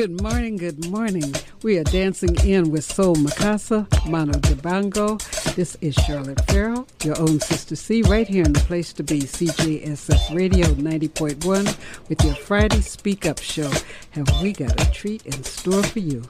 Good 0.00 0.22
morning, 0.22 0.56
good 0.56 0.88
morning. 0.88 1.34
We 1.62 1.76
are 1.76 1.84
dancing 1.84 2.34
in 2.42 2.70
with 2.70 2.84
Soul 2.84 3.16
Makossa, 3.16 3.86
Manu 4.08 4.32
Dibango. 4.32 5.18
This 5.56 5.76
is 5.82 5.94
Charlotte 5.94 6.40
Farrell, 6.46 6.88
your 7.04 7.20
own 7.20 7.38
Sister 7.38 7.76
C, 7.76 8.00
right 8.00 8.26
here 8.26 8.44
in 8.44 8.54
the 8.54 8.60
place 8.60 8.94
to 8.94 9.02
be, 9.02 9.20
CJSF 9.20 10.34
Radio 10.34 10.68
90.1, 10.68 12.08
with 12.08 12.24
your 12.24 12.34
Friday 12.34 12.80
Speak 12.80 13.26
Up 13.26 13.42
show. 13.42 13.70
Have 14.12 14.40
we 14.40 14.54
got 14.54 14.80
a 14.80 14.90
treat 14.90 15.26
in 15.26 15.44
store 15.44 15.82
for 15.82 15.98
you? 15.98 16.22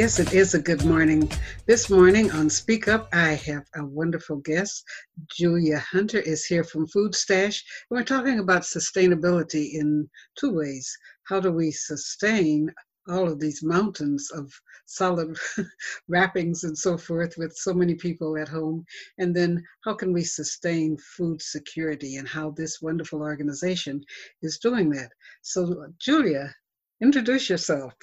Yes, 0.00 0.18
it 0.18 0.32
is 0.32 0.54
a 0.54 0.58
good 0.58 0.82
morning. 0.86 1.30
This 1.66 1.90
morning 1.90 2.30
on 2.30 2.48
Speak 2.48 2.88
Up, 2.88 3.10
I 3.12 3.34
have 3.34 3.66
a 3.74 3.84
wonderful 3.84 4.38
guest. 4.38 4.82
Julia 5.30 5.78
Hunter 5.78 6.20
is 6.20 6.46
here 6.46 6.64
from 6.64 6.86
Food 6.86 7.14
Stash. 7.14 7.62
We're 7.90 8.02
talking 8.02 8.38
about 8.38 8.62
sustainability 8.62 9.74
in 9.74 10.08
two 10.38 10.54
ways. 10.54 10.90
How 11.24 11.38
do 11.38 11.52
we 11.52 11.70
sustain 11.70 12.72
all 13.08 13.28
of 13.30 13.40
these 13.40 13.62
mountains 13.62 14.30
of 14.30 14.50
solid 14.86 15.36
wrappings 16.08 16.64
and 16.64 16.78
so 16.78 16.96
forth 16.96 17.34
with 17.36 17.52
so 17.54 17.74
many 17.74 17.94
people 17.94 18.38
at 18.38 18.48
home? 18.48 18.86
And 19.18 19.36
then 19.36 19.62
how 19.84 19.92
can 19.92 20.14
we 20.14 20.24
sustain 20.24 20.96
food 20.96 21.42
security 21.42 22.16
and 22.16 22.26
how 22.26 22.52
this 22.52 22.80
wonderful 22.80 23.20
organization 23.20 24.02
is 24.40 24.58
doing 24.60 24.88
that? 24.92 25.10
So, 25.42 25.92
Julia, 25.98 26.54
introduce 27.02 27.50
yourself. 27.50 27.92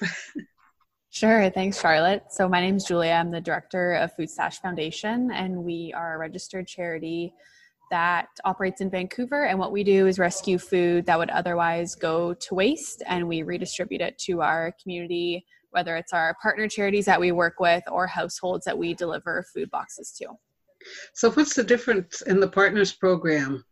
Sure. 1.10 1.48
Thanks, 1.50 1.80
Charlotte. 1.80 2.24
So, 2.30 2.48
my 2.48 2.60
name 2.60 2.76
is 2.76 2.84
Julia. 2.84 3.12
I'm 3.12 3.30
the 3.30 3.40
director 3.40 3.94
of 3.94 4.14
Food 4.14 4.28
Stash 4.28 4.60
Foundation, 4.60 5.30
and 5.30 5.64
we 5.64 5.92
are 5.96 6.14
a 6.14 6.18
registered 6.18 6.66
charity 6.66 7.32
that 7.90 8.28
operates 8.44 8.80
in 8.80 8.90
Vancouver. 8.90 9.46
And 9.46 9.58
what 9.58 9.72
we 9.72 9.82
do 9.82 10.06
is 10.06 10.18
rescue 10.18 10.58
food 10.58 11.06
that 11.06 11.18
would 11.18 11.30
otherwise 11.30 11.94
go 11.94 12.34
to 12.34 12.54
waste 12.54 13.02
and 13.06 13.26
we 13.26 13.42
redistribute 13.42 14.02
it 14.02 14.18
to 14.18 14.42
our 14.42 14.74
community, 14.82 15.46
whether 15.70 15.96
it's 15.96 16.12
our 16.12 16.36
partner 16.42 16.68
charities 16.68 17.06
that 17.06 17.18
we 17.18 17.32
work 17.32 17.60
with 17.60 17.82
or 17.90 18.06
households 18.06 18.64
that 18.66 18.76
we 18.76 18.94
deliver 18.94 19.44
food 19.54 19.70
boxes 19.70 20.12
to. 20.18 20.26
So, 21.14 21.30
what's 21.30 21.54
the 21.54 21.64
difference 21.64 22.20
in 22.22 22.40
the 22.40 22.48
partners 22.48 22.92
program? 22.92 23.64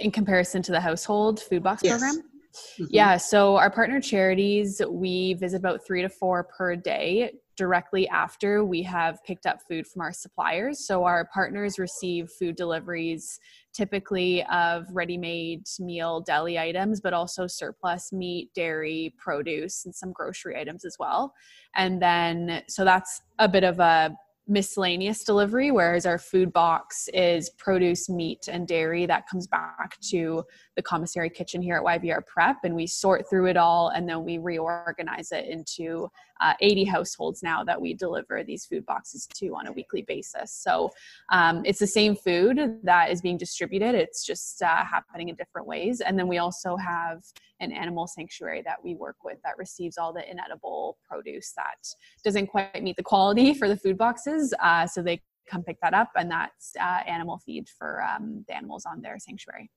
In 0.00 0.10
comparison 0.10 0.62
to 0.62 0.72
the 0.72 0.80
household 0.80 1.40
food 1.40 1.62
box 1.62 1.82
yes. 1.84 2.00
program? 2.00 2.24
Mm-hmm. 2.52 2.84
Yeah, 2.90 3.16
so 3.16 3.56
our 3.56 3.70
partner 3.70 4.00
charities, 4.00 4.80
we 4.88 5.34
visit 5.34 5.56
about 5.56 5.84
three 5.86 6.02
to 6.02 6.08
four 6.08 6.44
per 6.44 6.76
day 6.76 7.32
directly 7.56 8.08
after 8.08 8.64
we 8.64 8.82
have 8.82 9.22
picked 9.24 9.46
up 9.46 9.58
food 9.68 9.86
from 9.86 10.00
our 10.00 10.12
suppliers. 10.12 10.86
So 10.86 11.04
our 11.04 11.28
partners 11.32 11.78
receive 11.78 12.30
food 12.30 12.56
deliveries 12.56 13.38
typically 13.74 14.44
of 14.46 14.86
ready 14.90 15.18
made 15.18 15.64
meal 15.78 16.20
deli 16.20 16.58
items, 16.58 17.00
but 17.00 17.12
also 17.12 17.46
surplus 17.46 18.12
meat, 18.12 18.50
dairy, 18.54 19.14
produce, 19.18 19.84
and 19.84 19.94
some 19.94 20.12
grocery 20.12 20.58
items 20.58 20.84
as 20.84 20.96
well. 20.98 21.34
And 21.74 22.00
then, 22.00 22.62
so 22.68 22.84
that's 22.84 23.22
a 23.38 23.48
bit 23.48 23.64
of 23.64 23.80
a 23.80 24.16
miscellaneous 24.52 25.24
delivery, 25.24 25.70
whereas 25.70 26.04
our 26.04 26.18
food 26.18 26.52
box 26.52 27.08
is 27.14 27.50
produce, 27.50 28.10
meat, 28.10 28.48
and 28.48 28.68
dairy 28.68 29.06
that 29.06 29.26
comes 29.26 29.46
back 29.46 29.98
to 30.00 30.44
the 30.76 30.82
commissary 30.82 31.30
kitchen 31.30 31.62
here 31.62 31.76
at 31.76 31.82
YVR 31.82 32.24
Prep, 32.26 32.58
and 32.64 32.74
we 32.74 32.86
sort 32.86 33.28
through 33.28 33.46
it 33.46 33.56
all 33.56 33.88
and 33.88 34.06
then 34.08 34.24
we 34.24 34.36
reorganize 34.38 35.32
it 35.32 35.46
into 35.46 36.08
uh, 36.42 36.54
80 36.60 36.84
households 36.84 37.42
now 37.42 37.62
that 37.64 37.80
we 37.80 37.94
deliver 37.94 38.42
these 38.42 38.66
food 38.66 38.84
boxes 38.84 39.26
to 39.34 39.48
on 39.54 39.66
a 39.68 39.72
weekly 39.72 40.02
basis. 40.02 40.52
So 40.52 40.90
um, 41.30 41.62
it's 41.64 41.78
the 41.78 41.86
same 41.86 42.16
food 42.16 42.78
that 42.82 43.10
is 43.10 43.22
being 43.22 43.38
distributed, 43.38 43.94
it's 43.94 44.26
just 44.26 44.60
uh, 44.62 44.84
happening 44.84 45.28
in 45.28 45.36
different 45.36 45.66
ways. 45.66 46.00
And 46.00 46.18
then 46.18 46.28
we 46.28 46.38
also 46.38 46.76
have 46.76 47.22
an 47.60 47.72
animal 47.72 48.06
sanctuary 48.06 48.62
that 48.62 48.82
we 48.82 48.94
work 48.94 49.16
with 49.24 49.38
that 49.44 49.56
receives 49.56 49.96
all 49.96 50.12
the 50.12 50.28
inedible 50.28 50.98
produce 51.08 51.52
that 51.56 51.76
doesn't 52.24 52.48
quite 52.48 52.82
meet 52.82 52.96
the 52.96 53.02
quality 53.02 53.54
for 53.54 53.68
the 53.68 53.76
food 53.76 53.96
boxes. 53.96 54.52
Uh, 54.60 54.86
so 54.86 55.00
they 55.02 55.22
come 55.48 55.62
pick 55.62 55.78
that 55.80 55.94
up, 55.94 56.10
and 56.16 56.30
that's 56.30 56.72
uh, 56.80 57.00
animal 57.06 57.38
feed 57.38 57.68
for 57.68 58.02
um, 58.02 58.44
the 58.48 58.56
animals 58.56 58.84
on 58.86 59.00
their 59.00 59.18
sanctuary. 59.18 59.70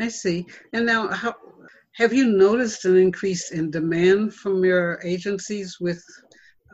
I 0.00 0.08
see. 0.08 0.46
And 0.72 0.86
now, 0.86 1.08
how, 1.08 1.34
have 1.94 2.12
you 2.12 2.26
noticed 2.26 2.84
an 2.84 2.96
increase 2.96 3.50
in 3.50 3.70
demand 3.70 4.34
from 4.34 4.64
your 4.64 5.00
agencies 5.04 5.76
with 5.80 6.02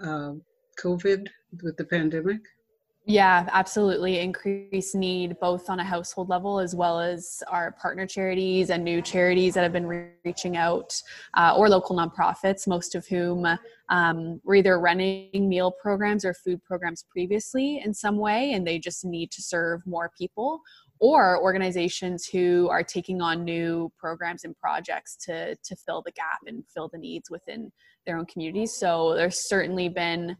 uh, 0.02 0.32
COVID, 0.80 1.26
with 1.62 1.76
the 1.76 1.84
pandemic? 1.84 2.38
Yeah, 3.08 3.48
absolutely. 3.52 4.18
Increased 4.18 4.96
need 4.96 5.38
both 5.40 5.70
on 5.70 5.78
a 5.78 5.84
household 5.84 6.28
level 6.28 6.58
as 6.58 6.74
well 6.74 6.98
as 7.00 7.40
our 7.46 7.70
partner 7.80 8.04
charities 8.04 8.70
and 8.70 8.82
new 8.82 9.00
charities 9.00 9.54
that 9.54 9.62
have 9.62 9.72
been 9.72 9.86
re- 9.86 10.08
reaching 10.24 10.56
out, 10.56 11.00
uh, 11.34 11.54
or 11.56 11.68
local 11.68 11.96
nonprofits, 11.96 12.66
most 12.66 12.96
of 12.96 13.06
whom 13.06 13.46
um, 13.90 14.40
were 14.42 14.56
either 14.56 14.80
running 14.80 15.48
meal 15.48 15.70
programs 15.70 16.24
or 16.24 16.34
food 16.34 16.60
programs 16.64 17.04
previously 17.08 17.80
in 17.84 17.94
some 17.94 18.16
way, 18.16 18.52
and 18.54 18.66
they 18.66 18.76
just 18.76 19.04
need 19.04 19.30
to 19.30 19.40
serve 19.40 19.86
more 19.86 20.10
people, 20.18 20.60
or 20.98 21.40
organizations 21.42 22.26
who 22.26 22.68
are 22.70 22.82
taking 22.82 23.20
on 23.20 23.44
new 23.44 23.92
programs 23.98 24.44
and 24.44 24.56
projects 24.58 25.16
to 25.16 25.54
to 25.56 25.76
fill 25.76 26.02
the 26.02 26.12
gap 26.12 26.40
and 26.46 26.64
fill 26.72 26.88
the 26.92 26.98
needs 26.98 27.30
within 27.30 27.70
their 28.06 28.18
own 28.18 28.26
communities. 28.26 28.74
So 28.74 29.14
there's 29.14 29.48
certainly 29.48 29.88
been 29.88 30.36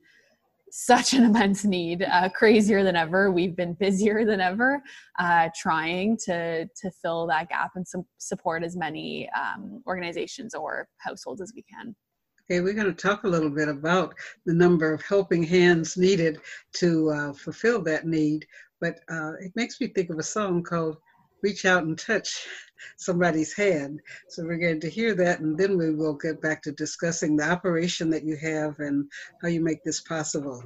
such 0.71 1.15
an 1.15 1.25
immense 1.31 1.65
need, 1.65 2.03
uh, 2.03 2.28
crazier 2.28 2.83
than 2.83 2.97
ever. 2.97 3.31
We've 3.31 3.56
been 3.56 3.75
busier 3.75 4.25
than 4.25 4.41
ever, 4.41 4.83
uh, 5.19 5.49
trying 5.55 6.17
to 6.25 6.67
to 6.67 6.91
fill 7.03 7.27
that 7.28 7.49
gap 7.49 7.73
and 7.75 7.87
support 8.19 8.62
as 8.62 8.77
many 8.77 9.28
um, 9.31 9.83
organizations 9.87 10.55
or 10.55 10.88
households 10.99 11.41
as 11.41 11.53
we 11.55 11.62
can. 11.62 11.94
Okay, 12.49 12.61
we're 12.61 12.75
going 12.75 12.87
to 12.87 12.93
talk 12.93 13.25
a 13.25 13.28
little 13.28 13.50
bit 13.50 13.69
about 13.69 14.15
the 14.44 14.55
number 14.55 14.94
of 14.94 15.03
helping 15.03 15.43
hands 15.43 15.97
needed 15.97 16.38
to 16.75 17.11
uh, 17.11 17.33
fulfill 17.33 17.83
that 17.83 18.06
need. 18.06 18.47
But 18.81 19.00
uh, 19.09 19.32
it 19.41 19.53
makes 19.54 19.81
me 19.81 19.88
think 19.88 20.10
of 20.10 20.19
a 20.19 20.22
song 20.22 20.62
called 20.62 20.98
"Reach 21.42 21.64
Out 21.64 21.84
and 21.84 21.98
Touch." 21.98 22.47
somebody's 22.97 23.54
hand. 23.54 24.00
So 24.28 24.44
we're 24.44 24.59
going 24.59 24.81
to 24.81 24.91
hear 24.91 25.14
that, 25.14 25.41
and 25.41 25.56
then 25.56 25.78
we 25.78 25.94
will 25.94 26.14
get 26.14 26.41
back 26.41 26.62
to 26.62 26.72
discussing 26.72 27.37
the 27.37 27.50
operation 27.50 28.10
that 28.10 28.25
you 28.25 28.37
have 28.37 28.78
and 28.81 29.10
how 29.42 29.48
you 29.48 29.60
make 29.60 29.82
this 29.84 30.00
possible. 30.00 30.62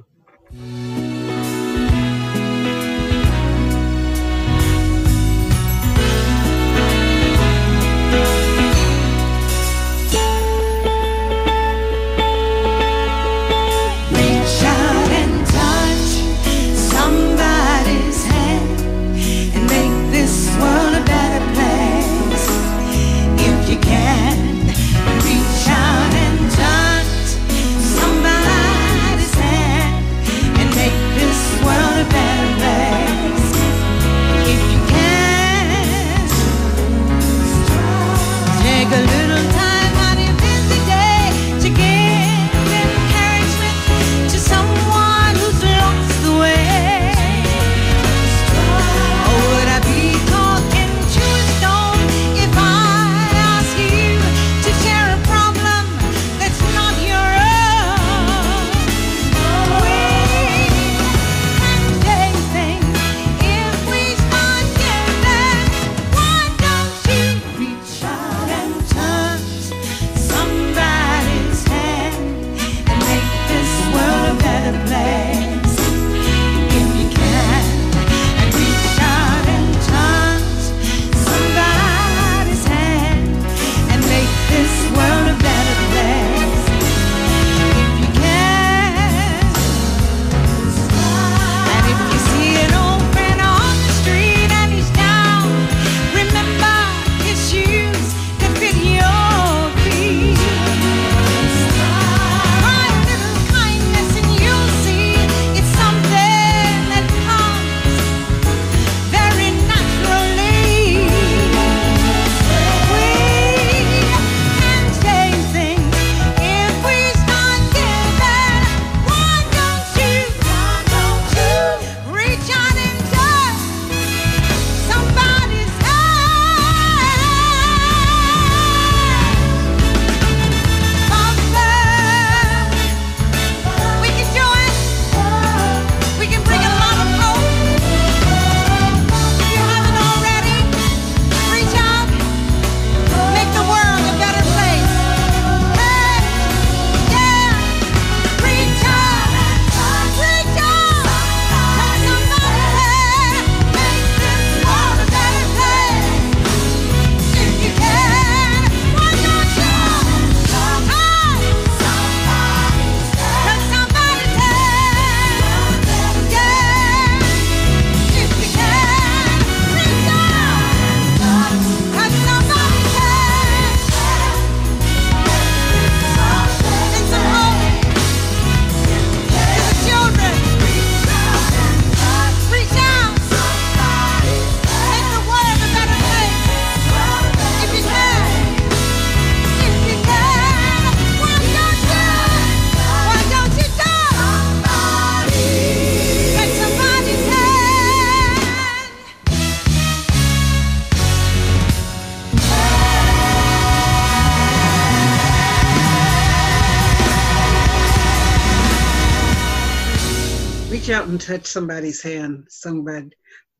Out 210.91 211.07
and 211.07 211.21
touch 211.21 211.45
somebody's 211.45 212.01
hand, 212.01 212.45
somebody, 212.49 213.11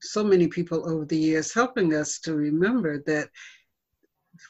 so 0.02 0.24
many 0.24 0.48
people 0.48 0.90
over 0.90 1.06
the 1.06 1.18
years 1.18 1.54
helping 1.54 1.94
us 1.94 2.20
to 2.20 2.36
remember 2.36 3.02
that 3.06 3.30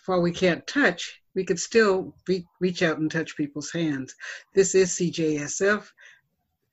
while 0.06 0.22
we 0.22 0.31
can't 0.31 0.66
touch, 0.66 1.22
we 1.36 1.44
could 1.44 1.60
still 1.60 2.16
be, 2.25 2.45
reach 2.60 2.81
out 2.81 2.98
and 2.98 3.12
touch 3.12 3.38
people's 3.38 3.72
hands. 3.72 4.16
This 4.56 4.74
is 4.74 4.92
CJSF 4.92 5.88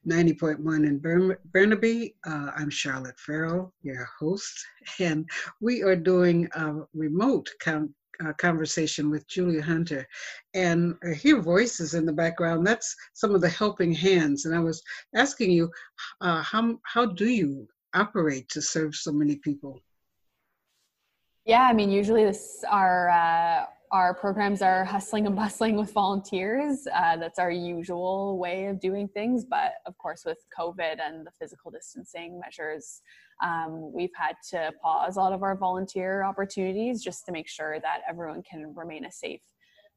90.1 0.09 0.87
in 0.87 1.37
Burnaby. 1.53 2.15
Uh, 2.27 2.53
I'm 2.57 2.71
Charlotte 2.71 3.19
Farrell, 3.19 3.75
your 3.83 4.09
host, 4.19 4.65
and 5.01 5.29
we 5.61 5.83
are 5.83 5.97
doing 5.97 6.49
a 6.55 6.77
remote 6.95 7.51
com- 7.61 7.95
uh, 8.25 8.33
conversation 8.35 9.11
with 9.11 9.27
Julia 9.29 9.63
Hunter. 9.63 10.07
And 10.55 10.95
I 11.09 11.15
hear 11.15 11.41
voices 11.41 11.95
in 11.95 12.07
the 12.07 12.13
background. 12.13 12.67
That's 12.67 12.95
some 13.15 13.35
of 13.35 13.41
the 13.41 13.49
helping 13.49 13.93
hands. 13.93 14.45
And 14.45 14.55
I 14.55 14.61
was 14.61 14.83
asking 15.15 15.51
you, 15.51 15.71
uh, 16.21 16.43
how, 16.43 16.79
how 16.85 17.07
do 17.07 17.29
you 17.29 17.69
operate 17.95 18.49
to 18.51 18.63
serve 18.63 18.95
so 18.95 19.13
many 19.13 19.37
people? 19.37 19.81
Yeah, 21.45 21.63
I 21.63 21.73
mean, 21.73 21.91
usually 21.91 22.25
this 22.25 22.63
our 22.69 23.09
uh, 23.09 23.67
our 23.91 24.15
programs 24.15 24.63
are 24.63 24.85
hustling 24.85 25.27
and 25.27 25.37
bustling 25.37 25.77
with 25.77 25.93
volunteers. 25.93 26.87
Uh, 26.95 27.17
that's 27.17 27.39
our 27.39 27.51
usual 27.51 28.39
way 28.39 28.67
of 28.67 28.81
doing 28.81 29.09
things. 29.09 29.45
But 29.45 29.75
of 29.87 29.97
course, 29.99 30.23
with 30.25 30.39
COVID 30.59 30.97
and 31.01 31.27
the 31.27 31.31
physical 31.39 31.71
distancing 31.71 32.41
measures, 32.41 33.03
um, 33.43 33.93
we've 33.93 34.15
had 34.15 34.37
to 34.51 34.73
pause 34.83 35.17
a 35.17 35.21
lot 35.21 35.33
of 35.33 35.43
our 35.43 35.57
volunteer 35.57 36.23
opportunities 36.23 37.03
just 37.03 37.25
to 37.27 37.33
make 37.33 37.49
sure 37.49 37.81
that 37.81 38.01
everyone 38.09 38.43
can 38.43 38.75
remain 38.75 39.05
a 39.05 39.13
safe 39.13 39.41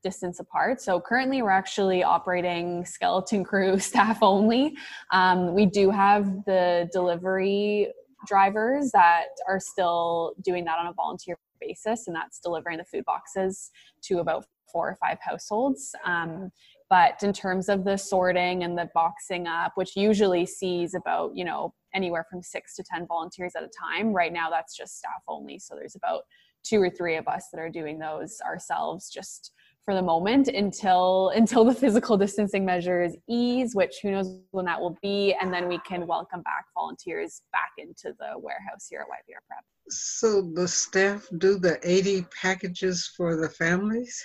distance 0.04 0.40
apart. 0.40 0.82
So 0.82 1.00
currently, 1.00 1.42
we're 1.42 1.52
actually 1.52 2.04
operating 2.04 2.86
skeleton 2.86 3.44
crew 3.44 3.80
staff 3.80 4.20
only. 4.22 4.76
Um, 5.12 5.54
we 5.54 5.66
do 5.66 5.92
have 5.92 6.46
the 6.46 6.90
delivery 6.92 7.92
drivers 8.28 8.92
that 8.92 9.26
are 9.48 9.60
still 9.60 10.34
doing 10.44 10.66
that 10.66 10.78
on 10.78 10.88
a 10.88 10.94
volunteer 10.94 11.38
basis, 11.62 12.08
and 12.08 12.16
that's 12.16 12.40
delivering 12.40 12.78
the 12.78 12.86
food 12.86 13.06
boxes 13.06 13.72
to 14.04 14.20
about 14.20 14.46
four 14.72 14.90
or 14.90 14.98
five 15.02 15.18
households. 15.22 15.94
Um, 16.06 16.52
but 16.90 17.24
in 17.24 17.34
terms 17.34 17.70
of 17.70 17.84
the 17.84 17.98
sorting 17.98 18.64
and 18.64 18.78
the 18.78 18.90
boxing 18.94 19.48
up, 19.48 19.74
which 19.76 19.96
usually 19.96 20.46
sees 20.46 20.94
about, 20.94 21.32
you 21.36 21.46
know, 21.46 21.74
anywhere 21.94 22.26
from 22.30 22.42
six 22.42 22.76
to 22.76 22.84
10 22.84 23.08
volunteers 23.08 23.54
at 23.56 23.64
a 23.64 23.70
time, 23.70 24.14
right 24.14 24.34
now 24.34 24.50
that's 24.50 24.76
just 24.76 24.98
staff 24.98 25.22
only. 25.28 25.60
So 25.60 25.76
there's 25.76 25.96
about 25.96 26.24
two 26.64 26.82
or 26.82 26.90
three 26.90 27.16
of 27.16 27.28
us 27.28 27.48
that 27.52 27.60
are 27.60 27.70
doing 27.70 28.00
those 28.00 28.40
ourselves 28.46 29.10
just 29.10 29.52
for 29.86 29.94
the 29.96 30.02
moment 30.02 30.48
until 30.48 31.30
until 31.36 31.64
the 31.64 31.74
physical 31.74 32.18
distancing 32.18 32.66
measures 32.66 33.16
ease 33.28 33.76
which 33.76 33.96
who 34.02 34.12
knows 34.12 34.40
when 34.52 34.66
that 34.66 34.80
will 34.80 34.98
be 35.02 35.36
and 35.42 35.54
then 35.54 35.68
we 35.68 35.80
can 35.80 36.06
welcome 36.08 36.42
back 36.42 36.66
volunteers 36.76 37.42
back 37.52 37.72
into 37.78 38.16
the 38.20 38.38
warehouse 38.38 38.88
here 38.90 39.02
at 39.02 39.08
YVR 39.08 39.42
Prep. 39.48 39.64
So 39.90 40.50
the 40.54 40.68
staff 40.68 41.28
do 41.38 41.58
the 41.58 41.80
80 41.84 42.26
packages 42.42 43.12
for 43.18 43.36
the 43.36 43.50
families? 43.50 44.24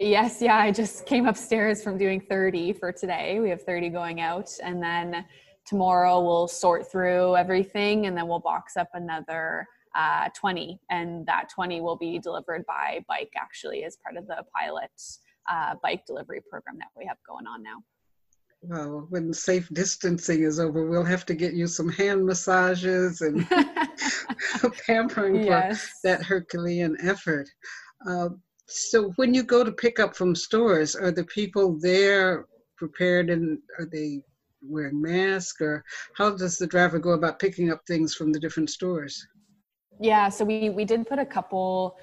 Yes, 0.00 0.40
yeah, 0.40 0.56
I 0.56 0.70
just 0.70 1.06
came 1.06 1.26
upstairs 1.26 1.82
from 1.82 1.98
doing 1.98 2.20
30 2.20 2.74
for 2.74 2.92
today. 2.92 3.40
We 3.40 3.50
have 3.50 3.62
30 3.62 3.88
going 3.88 4.20
out 4.20 4.48
and 4.62 4.80
then 4.80 5.24
tomorrow 5.66 6.22
we'll 6.24 6.46
sort 6.46 6.90
through 6.90 7.36
everything 7.36 8.06
and 8.06 8.16
then 8.16 8.28
we'll 8.28 8.38
box 8.38 8.76
up 8.76 8.88
another 8.94 9.66
uh, 9.98 10.28
20 10.38 10.78
and 10.90 11.26
that 11.26 11.48
20 11.52 11.80
will 11.80 11.96
be 11.96 12.20
delivered 12.20 12.64
by 12.66 13.04
bike 13.08 13.32
actually 13.36 13.82
as 13.82 13.96
part 13.96 14.16
of 14.16 14.28
the 14.28 14.44
pilot 14.56 14.90
uh, 15.50 15.74
bike 15.82 16.06
delivery 16.06 16.40
program 16.48 16.76
that 16.78 16.88
we 16.96 17.04
have 17.04 17.16
going 17.28 17.46
on 17.46 17.62
now. 17.62 17.82
Well 18.62 19.06
when 19.10 19.32
safe 19.32 19.68
distancing 19.72 20.44
is 20.44 20.60
over 20.60 20.86
we'll 20.86 21.04
have 21.04 21.26
to 21.26 21.34
get 21.34 21.54
you 21.54 21.66
some 21.66 21.88
hand 21.88 22.24
massages 22.24 23.20
and 23.22 23.48
pampering 24.86 25.42
yes. 25.42 25.82
for 25.82 25.88
that 26.04 26.22
herculean 26.22 26.96
effort. 27.02 27.48
Uh, 28.08 28.28
so 28.66 29.12
when 29.16 29.34
you 29.34 29.42
go 29.42 29.64
to 29.64 29.72
pick 29.72 29.98
up 29.98 30.14
from 30.14 30.34
stores 30.36 30.94
are 30.94 31.10
the 31.10 31.24
people 31.24 31.76
there 31.80 32.46
prepared 32.76 33.30
and 33.30 33.58
are 33.80 33.86
they 33.86 34.20
wearing 34.62 35.00
masks 35.00 35.60
or 35.60 35.84
how 36.14 36.30
does 36.30 36.56
the 36.56 36.66
driver 36.66 37.00
go 37.00 37.10
about 37.10 37.40
picking 37.40 37.72
up 37.72 37.80
things 37.86 38.14
from 38.14 38.32
the 38.32 38.38
different 38.38 38.70
stores 38.70 39.26
yeah, 40.00 40.28
so 40.28 40.44
we 40.44 40.70
we 40.70 40.84
did 40.84 41.06
put 41.06 41.18
a 41.18 41.26
couple 41.26 41.98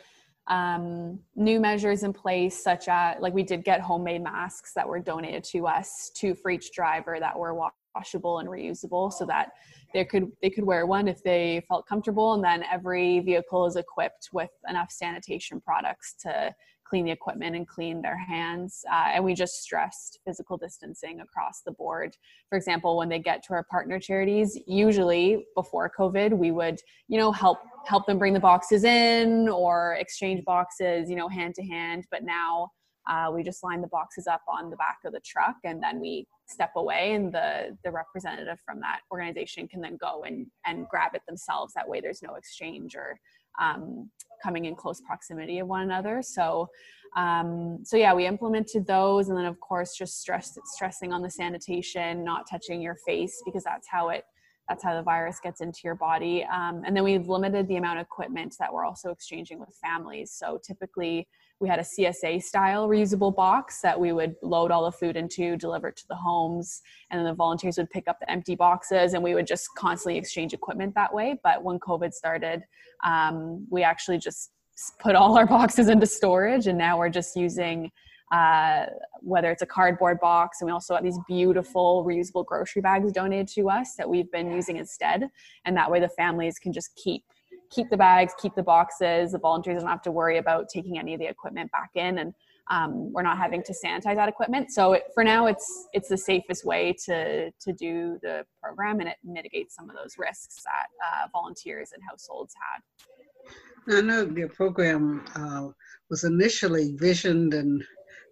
um, 0.47 1.19
new 1.35 1.59
measures 1.59 2.03
in 2.03 2.13
place, 2.13 2.61
such 2.61 2.87
as 2.87 3.17
like 3.19 3.33
we 3.33 3.43
did 3.43 3.63
get 3.63 3.81
homemade 3.81 4.23
masks 4.23 4.73
that 4.75 4.87
were 4.87 4.99
donated 4.99 5.43
to 5.45 5.67
us, 5.67 6.11
two 6.13 6.35
for 6.35 6.51
each 6.51 6.71
driver 6.71 7.17
that 7.19 7.37
were 7.37 7.57
washable 7.95 8.39
and 8.39 8.49
reusable, 8.49 9.11
so 9.11 9.25
that 9.25 9.51
they 9.93 10.05
could 10.05 10.31
they 10.41 10.49
could 10.49 10.63
wear 10.63 10.85
one 10.85 11.07
if 11.07 11.23
they 11.23 11.63
felt 11.67 11.87
comfortable, 11.87 12.33
and 12.33 12.43
then 12.43 12.63
every 12.71 13.19
vehicle 13.21 13.65
is 13.65 13.75
equipped 13.75 14.29
with 14.33 14.51
enough 14.69 14.91
sanitation 14.91 15.59
products 15.61 16.13
to 16.21 16.53
clean 16.95 17.03
the 17.03 17.11
equipment 17.11 17.57
and 17.57 17.67
clean 17.67 18.01
their 18.01 18.17
hands. 18.17 18.85
Uh, 18.89 19.09
and 19.15 19.25
we 19.25 19.33
just 19.33 19.61
stressed 19.61 20.19
physical 20.23 20.55
distancing 20.55 21.19
across 21.19 21.59
the 21.65 21.73
board. 21.73 22.15
For 22.47 22.57
example, 22.57 22.95
when 22.95 23.09
they 23.09 23.19
get 23.19 23.43
to 23.47 23.53
our 23.53 23.65
partner 23.69 23.99
charities, 23.99 24.57
usually 24.65 25.45
before 25.55 25.91
COVID, 25.99 26.37
we 26.37 26.51
would, 26.51 26.79
you 27.09 27.17
know, 27.17 27.33
help 27.33 27.59
help 27.85 28.05
them 28.05 28.17
bring 28.17 28.33
the 28.33 28.39
boxes 28.39 28.85
in 28.85 29.49
or 29.49 29.97
exchange 29.99 30.45
boxes, 30.45 31.09
you 31.09 31.17
know, 31.17 31.27
hand 31.27 31.53
to 31.55 31.63
hand. 31.63 32.05
But 32.11 32.23
now 32.23 32.69
uh, 33.09 33.29
we 33.29 33.43
just 33.43 33.61
line 33.61 33.81
the 33.81 33.87
boxes 33.89 34.25
up 34.25 34.41
on 34.47 34.69
the 34.69 34.77
back 34.77 34.99
of 35.03 35.11
the 35.11 35.19
truck 35.19 35.57
and 35.65 35.83
then 35.83 35.99
we 35.99 36.25
step 36.47 36.71
away 36.75 37.13
and 37.13 37.33
the 37.33 37.75
the 37.83 37.91
representative 37.91 38.57
from 38.65 38.79
that 38.79 38.99
organization 39.11 39.67
can 39.67 39.81
then 39.81 39.97
go 39.99 40.23
and 40.25 40.45
and 40.65 40.87
grab 40.89 41.11
it 41.15 41.21
themselves 41.27 41.73
that 41.73 41.87
way 41.87 41.99
there's 41.99 42.21
no 42.21 42.35
exchange 42.35 42.95
or 42.95 43.19
um, 43.59 44.09
coming 44.43 44.65
in 44.65 44.75
close 44.75 45.01
proximity 45.01 45.59
of 45.59 45.67
one 45.67 45.81
another. 45.81 46.21
So, 46.21 46.69
um, 47.15 47.79
so 47.83 47.97
yeah, 47.97 48.13
we 48.13 48.25
implemented 48.25 48.85
those, 48.85 49.29
and 49.29 49.37
then 49.37 49.45
of 49.45 49.59
course 49.59 49.95
just 49.95 50.19
stress 50.19 50.57
stressing 50.65 51.13
on 51.13 51.21
the 51.21 51.29
sanitation, 51.29 52.23
not 52.23 52.45
touching 52.49 52.81
your 52.81 52.97
face 53.07 53.41
because 53.45 53.63
that's 53.63 53.87
how 53.89 54.09
it 54.09 54.25
that's 54.67 54.83
how 54.83 54.95
the 54.95 55.03
virus 55.03 55.39
gets 55.39 55.61
into 55.61 55.81
your 55.83 55.95
body. 55.95 56.43
Um, 56.45 56.81
and 56.85 56.95
then 56.95 57.03
we've 57.03 57.27
limited 57.27 57.67
the 57.67 57.75
amount 57.75 57.99
of 57.99 58.05
equipment 58.05 58.55
that 58.59 58.73
we're 58.73 58.85
also 58.85 59.11
exchanging 59.11 59.59
with 59.59 59.69
families. 59.81 60.31
So 60.31 60.59
typically 60.65 61.27
we 61.59 61.69
had 61.69 61.79
a 61.79 61.83
CSA 61.83 62.43
style 62.43 62.87
reusable 62.87 63.33
box 63.33 63.79
that 63.81 63.97
we 63.99 64.11
would 64.11 64.35
load 64.41 64.71
all 64.71 64.85
the 64.85 64.91
food 64.91 65.15
into, 65.15 65.55
deliver 65.55 65.87
it 65.87 65.95
to 65.97 66.07
the 66.09 66.15
homes, 66.15 66.81
and 67.09 67.19
then 67.19 67.25
the 67.25 67.33
volunteers 67.33 67.77
would 67.77 67.89
pick 67.89 68.07
up 68.07 68.19
the 68.19 68.29
empty 68.29 68.55
boxes 68.55 69.13
and 69.13 69.23
we 69.23 69.33
would 69.33 69.47
just 69.47 69.69
constantly 69.77 70.17
exchange 70.17 70.53
equipment 70.53 70.93
that 70.95 71.13
way. 71.13 71.39
But 71.43 71.63
when 71.63 71.79
COVID 71.79 72.13
started, 72.13 72.63
um, 73.05 73.65
we 73.69 73.83
actually 73.83 74.17
just 74.17 74.51
put 74.99 75.15
all 75.15 75.37
our 75.37 75.45
boxes 75.57 75.87
into 75.87 76.05
storage 76.05 76.67
and 76.67 76.77
now 76.77 76.97
we're 76.97 77.09
just 77.09 77.35
using 77.35 77.89
uh, 78.31 78.87
whether 79.21 79.51
it's 79.51 79.61
a 79.61 79.67
cardboard 79.67 80.19
box 80.19 80.59
and 80.59 80.65
we 80.65 80.71
also 80.71 80.95
have 80.95 81.03
these 81.03 81.19
beautiful 81.27 82.03
reusable 82.03 82.45
grocery 82.45 82.81
bags 82.81 83.11
donated 83.11 83.47
to 83.47 83.69
us 83.69 83.95
that 83.95 84.09
we've 84.09 84.31
been 84.31 84.51
using 84.51 84.77
instead 84.77 85.29
and 85.65 85.77
that 85.77 85.89
way 85.89 85.99
the 85.99 86.09
families 86.09 86.57
can 86.57 86.73
just 86.73 86.95
keep 86.95 87.23
keep 87.71 87.89
the 87.89 87.97
bags, 87.97 88.33
keep 88.41 88.55
the 88.55 88.63
boxes. 88.63 89.31
The 89.31 89.39
volunteers 89.39 89.81
don't 89.81 89.89
have 89.89 90.01
to 90.03 90.11
worry 90.11 90.37
about 90.37 90.69
taking 90.69 90.97
any 90.97 91.13
of 91.13 91.19
the 91.19 91.27
equipment 91.27 91.71
back 91.71 91.91
in, 91.95 92.19
and 92.19 92.33
um, 92.71 93.11
we're 93.13 93.21
not 93.21 93.37
having 93.37 93.61
to 93.63 93.73
sanitize 93.73 94.15
that 94.15 94.29
equipment. 94.29 94.71
So 94.71 94.93
it, 94.93 95.03
for 95.13 95.23
now, 95.23 95.47
it's 95.47 95.87
it's 95.93 96.09
the 96.09 96.17
safest 96.17 96.65
way 96.65 96.95
to 97.05 97.51
to 97.51 97.73
do 97.73 98.19
the 98.21 98.45
program, 98.61 98.99
and 98.99 99.09
it 99.09 99.17
mitigates 99.23 99.75
some 99.75 99.89
of 99.89 99.95
those 99.95 100.15
risks 100.17 100.63
that 100.63 100.87
uh, 101.05 101.27
volunteers 101.31 101.91
and 101.93 102.01
households 102.09 102.53
had. 102.55 103.97
I 103.97 104.01
know 104.01 104.31
your 104.35 104.49
program 104.49 105.23
uh, 105.35 105.67
was 106.09 106.23
initially 106.23 106.93
visioned 106.97 107.53
and 107.53 107.83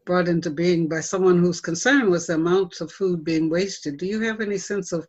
brought 0.06 0.28
into 0.28 0.50
being 0.50 0.90
by 0.90 1.00
someone 1.00 1.40
whose 1.40 1.62
concern 1.62 2.10
was 2.10 2.28
the 2.28 2.34
amount 2.34 2.82
of 2.82 2.92
food 2.92 3.24
being 3.24 3.50
wasted. 3.50 3.98
Do 3.98 4.06
you 4.06 4.20
have 4.22 4.42
any 4.42 4.58
sense 4.58 4.92
of 4.92 5.08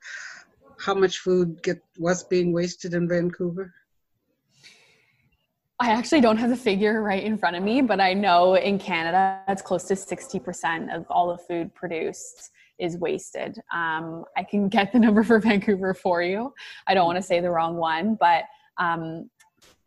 how 0.79 0.95
much 0.95 1.19
food 1.19 1.63
get 1.63 1.81
was 1.99 2.25
being 2.25 2.53
wasted 2.53 2.95
in 2.95 3.09
Vancouver? 3.09 3.73
I 5.85 5.91
actually 5.91 6.23
don't 6.23 6.39
have 6.39 6.49
the 6.49 6.57
figure 6.57 7.03
right 7.03 7.23
in 7.23 7.37
front 7.37 7.57
of 7.57 7.63
me, 7.63 7.83
but 7.83 8.01
I 8.01 8.15
know 8.15 8.55
in 8.55 8.79
Canada, 8.79 9.43
it's 9.49 9.61
close 9.61 9.85
to 9.85 9.95
60% 9.95 10.97
of 10.97 11.05
all 11.11 11.29
the 11.29 11.37
food 11.37 11.75
produced 11.75 12.53
is 12.79 12.97
wasted. 12.97 13.59
Um, 13.71 14.25
I 14.35 14.45
can 14.45 14.69
get 14.71 14.95
the 14.95 14.99
number 14.99 15.23
for 15.23 15.39
Vancouver 15.39 15.93
for 15.93 16.23
you. 16.23 16.55
I 16.87 16.95
don't 16.95 17.05
want 17.05 17.17
to 17.17 17.23
say 17.23 17.41
the 17.41 17.51
wrong 17.51 17.77
one, 17.77 18.17
but 18.19 18.45
um, 18.79 19.29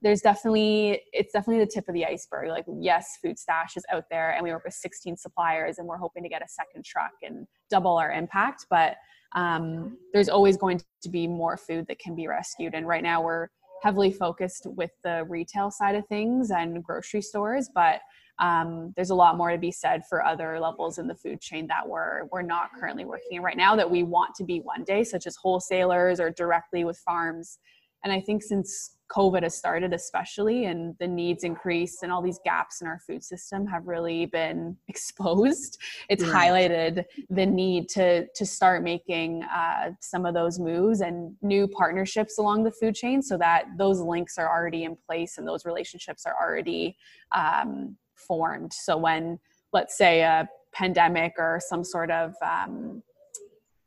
there's 0.04 0.22
definitely, 0.22 1.02
it's 1.14 1.34
definitely 1.34 1.66
the 1.66 1.72
tip 1.72 1.88
of 1.88 1.96
the 1.96 2.06
iceberg. 2.06 2.50
Like, 2.50 2.66
yes, 2.80 3.18
Food 3.20 3.40
Stash 3.40 3.76
is 3.76 3.84
out 3.92 4.04
there 4.12 4.34
and 4.34 4.44
we 4.44 4.52
work 4.52 4.66
with 4.66 4.76
16 4.76 5.18
suppliers 5.18 5.80
and 5.80 5.88
we're 5.88 5.98
hoping 5.98 6.22
to 6.22 6.30
get 6.30 6.44
a 6.44 6.48
second 6.48 6.86
truck 6.86 7.14
and 7.24 7.48
double 7.72 7.98
our 7.98 8.12
impact, 8.12 8.68
but 8.70 8.98
um, 9.36 9.98
there's 10.14 10.30
always 10.30 10.58
going 10.58 10.80
to 11.02 11.10
be 11.10 11.26
more 11.26 11.58
food 11.58 11.88
that 11.88 11.98
can 11.98 12.16
be 12.16 12.28
rescued. 12.28 12.76
And 12.76 12.88
right 12.88 13.02
now 13.02 13.24
we're 13.24 13.48
heavily 13.82 14.12
focused 14.12 14.66
with 14.66 14.92
the 15.04 15.26
retail 15.28 15.72
side 15.72 15.96
of 15.96 16.06
things 16.08 16.52
and 16.52 16.84
grocery 16.84 17.22
stores, 17.22 17.70
but 17.74 18.02
um, 18.40 18.94
there's 18.96 19.10
a 19.10 19.16
lot 19.16 19.38
more 19.38 19.52
to 19.52 19.58
be 19.58 19.72
said 19.72 20.04
for 20.08 20.24
other 20.24 20.60
levels 20.60 21.00
in 21.00 21.08
the 21.08 21.16
food 21.16 21.42
chain 21.42 21.66
that 21.68 21.88
we're 21.88 22.26
we're 22.32 22.44
not 22.44 22.70
currently 22.80 23.04
working 23.04 23.38
in 23.38 23.42
right 23.42 23.58
now 23.58 23.76
that 23.76 23.90
we 23.90 24.04
want 24.04 24.36
to 24.36 24.44
be 24.44 24.60
one 24.60 24.84
day, 24.84 25.04
such 25.04 25.26
as 25.26 25.36
wholesalers 25.36 26.20
or 26.20 26.30
directly 26.30 26.84
with 26.84 26.98
farms. 27.00 27.58
And 28.04 28.14
I 28.14 28.22
think 28.22 28.44
since 28.44 28.97
COVID 29.10 29.44
has 29.44 29.56
started, 29.56 29.94
especially, 29.94 30.66
and 30.66 30.96
the 31.00 31.08
needs 31.08 31.44
increase, 31.44 32.04
and 32.04 32.12
all 32.12 32.22
these 32.22 32.40
gaps 32.44 32.82
in 32.82 32.88
our 32.88 33.00
food 33.00 33.24
system 33.24 33.66
have 33.68 33.88
really 33.88 34.26
been 34.26 34.76
exposed. 34.88 35.80
It's 36.10 36.24
highlighted 36.24 37.06
the 37.30 37.46
need 37.46 37.90
to 37.90 38.28
to 38.28 38.46
start 38.46 38.84
making 38.84 39.44
uh, 39.44 39.92
some 40.00 40.26
of 40.26 40.34
those 40.34 40.60
moves 40.60 41.02
and 41.02 41.36
new 41.42 41.68
partnerships 41.68 42.38
along 42.38 42.64
the 42.64 42.72
food 42.72 42.96
chain, 42.96 43.22
so 43.22 43.38
that 43.38 43.66
those 43.78 44.00
links 44.00 44.38
are 44.38 44.50
already 44.50 44.84
in 44.84 44.96
place 44.96 45.38
and 45.38 45.48
those 45.48 45.66
relationships 45.66 46.26
are 46.26 46.36
already 46.40 46.98
um, 47.32 47.96
formed. 48.16 48.74
So 48.74 48.98
when, 48.98 49.40
let's 49.74 49.98
say, 49.98 50.22
a 50.22 50.50
pandemic 50.74 51.34
or 51.38 51.62
some 51.66 51.84
sort 51.84 52.12
of 52.12 52.36
um, 52.42 53.02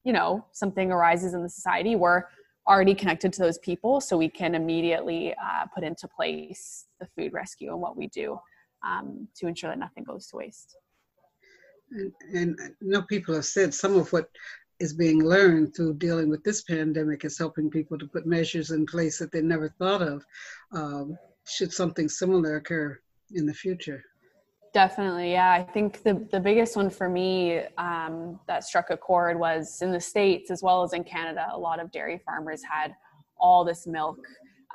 you 0.05 0.13
know 0.13 0.47
something 0.53 0.91
arises 0.91 1.35
in 1.35 1.43
the 1.43 1.49
society, 1.49 1.95
we're 1.95 2.25
already 2.71 2.95
connected 2.95 3.33
to 3.33 3.43
those 3.43 3.59
people 3.59 4.01
so 4.01 4.17
we 4.17 4.29
can 4.29 4.55
immediately 4.55 5.35
uh, 5.35 5.67
put 5.75 5.83
into 5.83 6.07
place 6.07 6.87
the 7.01 7.07
food 7.17 7.33
rescue 7.33 7.73
and 7.73 7.81
what 7.81 7.97
we 7.97 8.07
do 8.09 8.39
um, 8.87 9.27
to 9.37 9.49
ensure 9.49 9.71
that 9.71 9.79
nothing 9.79 10.05
goes 10.05 10.29
to 10.29 10.37
waste. 10.37 10.77
And, 11.91 12.13
and 12.33 12.59
I 12.63 12.69
know 12.81 13.03
people 13.03 13.35
have 13.35 13.45
said 13.45 13.75
some 13.75 13.97
of 13.97 14.13
what 14.13 14.31
is 14.79 14.93
being 14.93 15.25
learned 15.25 15.75
through 15.75 15.95
dealing 15.95 16.31
with 16.31 16.45
this 16.45 16.63
pandemic 16.63 17.25
is 17.25 17.37
helping 17.37 17.71
people 17.71 17.99
to 17.99 18.07
put 18.07 18.25
measures 18.25 18.71
in 18.71 18.87
place 18.87 19.19
that 19.19 19.33
they 19.33 19.43
never 19.43 19.69
thought 19.69 20.01
of 20.01 20.25
um, 20.73 21.19
should 21.47 21.73
something 21.73 22.09
similar 22.09 22.57
occur 22.57 22.99
in 23.33 23.47
the 23.47 23.53
future 23.53 24.03
Definitely, 24.73 25.33
yeah. 25.33 25.51
I 25.51 25.65
think 25.65 26.05
the 26.05 26.27
the 26.31 26.39
biggest 26.39 26.77
one 26.77 26.91
for 26.91 27.09
me 27.09 27.59
um, 27.77 28.39
that 28.47 28.63
struck 28.63 28.91
a 28.91 28.97
chord 28.97 29.39
was 29.39 29.83
in 29.83 29.91
the 29.91 30.01
states 30.01 30.51
as 30.51 30.63
well 30.63 30.85
as 30.85 30.93
in 30.93 31.03
Canada. 31.03 31.49
A 31.53 31.59
lot 31.59 31.81
of 31.81 31.91
dairy 31.91 32.21
farmers 32.25 32.63
had 32.63 32.95
all 33.37 33.65
this 33.65 33.87
milk 33.89 34.19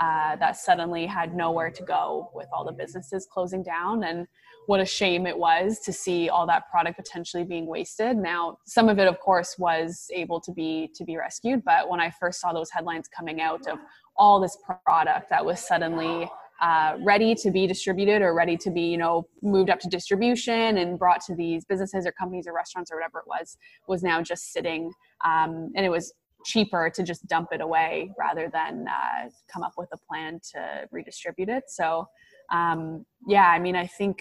uh, 0.02 0.36
that 0.36 0.58
suddenly 0.58 1.06
had 1.06 1.34
nowhere 1.34 1.72
to 1.72 1.84
go 1.84 2.30
with 2.34 2.48
all 2.52 2.66
the 2.66 2.74
businesses 2.74 3.26
closing 3.32 3.64
down, 3.64 4.04
and 4.04 4.28
what 4.66 4.82
a 4.82 4.86
shame 4.86 5.26
it 5.26 5.38
was 5.38 5.80
to 5.80 5.94
see 5.94 6.28
all 6.28 6.46
that 6.46 6.70
product 6.70 6.98
potentially 6.98 7.46
being 7.46 7.66
wasted. 7.66 8.18
Now, 8.18 8.58
some 8.66 8.90
of 8.90 9.00
it, 9.00 9.08
of 9.08 9.20
course, 9.22 9.58
was 9.58 10.08
able 10.14 10.42
to 10.42 10.52
be 10.52 10.92
to 10.96 11.06
be 11.06 11.16
rescued, 11.16 11.64
but 11.64 11.88
when 11.88 12.02
I 12.02 12.10
first 12.10 12.42
saw 12.42 12.52
those 12.52 12.70
headlines 12.70 13.08
coming 13.08 13.40
out 13.40 13.66
of 13.68 13.80
all 14.18 14.42
this 14.42 14.58
product 14.86 15.30
that 15.30 15.46
was 15.46 15.66
suddenly 15.66 16.30
uh, 16.62 16.96
ready 17.02 17.36
to 17.36 17.52
be 17.52 17.68
distributed 17.68 18.22
or 18.22 18.34
ready 18.34 18.56
to 18.58 18.72
be 18.72 18.82
you 18.82 18.98
know 18.98 19.28
moved 19.42 19.70
up 19.70 19.80
to 19.80 19.90
distribution 19.90 20.78
and 20.78 20.98
brought 20.98 21.22
to 21.22 21.36
these 21.36 21.66
businesses 21.66 22.06
or 22.06 22.12
companies 22.14 22.48
or 22.48 22.54
restaurants 22.54 22.92
or 22.92 22.98
whatever 22.98 23.20
it 23.20 23.28
was 23.28 23.58
was 23.88 24.04
now 24.04 24.22
just 24.22 24.54
sitting 24.54 24.92
um, 25.26 25.72
and 25.76 25.86
it 25.86 25.90
was 25.90 26.14
cheaper 26.46 26.92
to 26.94 27.04
just 27.04 27.26
dump 27.28 27.50
it 27.52 27.60
away 27.60 28.12
rather 28.20 28.50
than 28.54 28.86
uh, 28.88 29.30
come 29.52 29.64
up 29.64 29.74
with 29.78 29.90
a 29.94 29.98
plan 30.08 30.40
to 30.54 30.88
redistribute 30.92 31.50
it. 31.50 31.64
So 31.68 32.08
um, 32.52 33.06
yeah 33.28 33.48
i 33.48 33.60
mean 33.60 33.76
i 33.76 33.88
think 33.88 34.20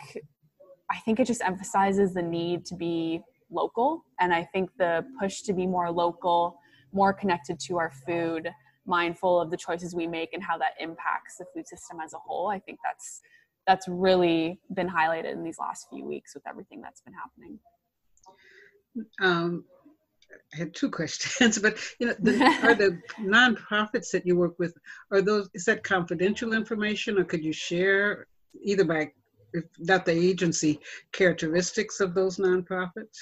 i 0.90 0.98
think 1.04 1.20
it 1.20 1.26
just 1.26 1.42
emphasizes 1.42 2.14
the 2.14 2.22
need 2.22 2.64
to 2.66 2.74
be 2.74 3.20
local. 3.50 4.04
And 4.20 4.32
i 4.32 4.44
think 4.52 4.70
the 4.78 5.04
push 5.20 5.42
to 5.42 5.52
be 5.52 5.66
more 5.66 5.90
local 5.90 6.58
more 6.92 7.12
connected 7.12 7.58
to 7.58 7.76
our 7.76 7.92
food 8.06 8.48
mindful 8.86 9.40
of 9.40 9.50
the 9.50 9.56
choices 9.56 9.94
we 9.94 10.06
make 10.06 10.32
and 10.32 10.42
how 10.42 10.58
that 10.58 10.72
impacts 10.78 11.36
the 11.38 11.44
food 11.54 11.66
system 11.66 11.98
as 12.04 12.12
a 12.12 12.18
whole 12.18 12.48
i 12.48 12.58
think 12.58 12.78
that's 12.84 13.20
that's 13.66 13.88
really 13.88 14.60
been 14.74 14.88
highlighted 14.88 15.32
in 15.32 15.42
these 15.42 15.58
last 15.58 15.86
few 15.88 16.04
weeks 16.04 16.34
with 16.34 16.46
everything 16.46 16.80
that's 16.80 17.00
been 17.00 17.14
happening 17.14 17.58
um, 19.20 19.64
I 20.52 20.58
had 20.58 20.74
two 20.74 20.90
questions, 20.98 21.58
but 21.58 21.78
you 21.98 22.08
know, 22.08 22.14
the, 22.18 22.44
are 22.62 22.74
the 22.74 23.00
nonprofits 23.20 24.10
that 24.12 24.26
you 24.26 24.36
work 24.36 24.58
with 24.58 24.76
are 25.10 25.22
those 25.22 25.48
is 25.54 25.64
that 25.66 25.82
confidential 25.84 26.52
information, 26.52 27.18
or 27.18 27.24
could 27.24 27.44
you 27.44 27.52
share 27.52 28.26
either 28.62 28.84
by, 28.84 29.10
if 29.52 29.64
not 29.78 30.04
the 30.04 30.12
agency, 30.12 30.80
characteristics 31.12 32.00
of 32.00 32.14
those 32.14 32.36
nonprofits? 32.36 33.18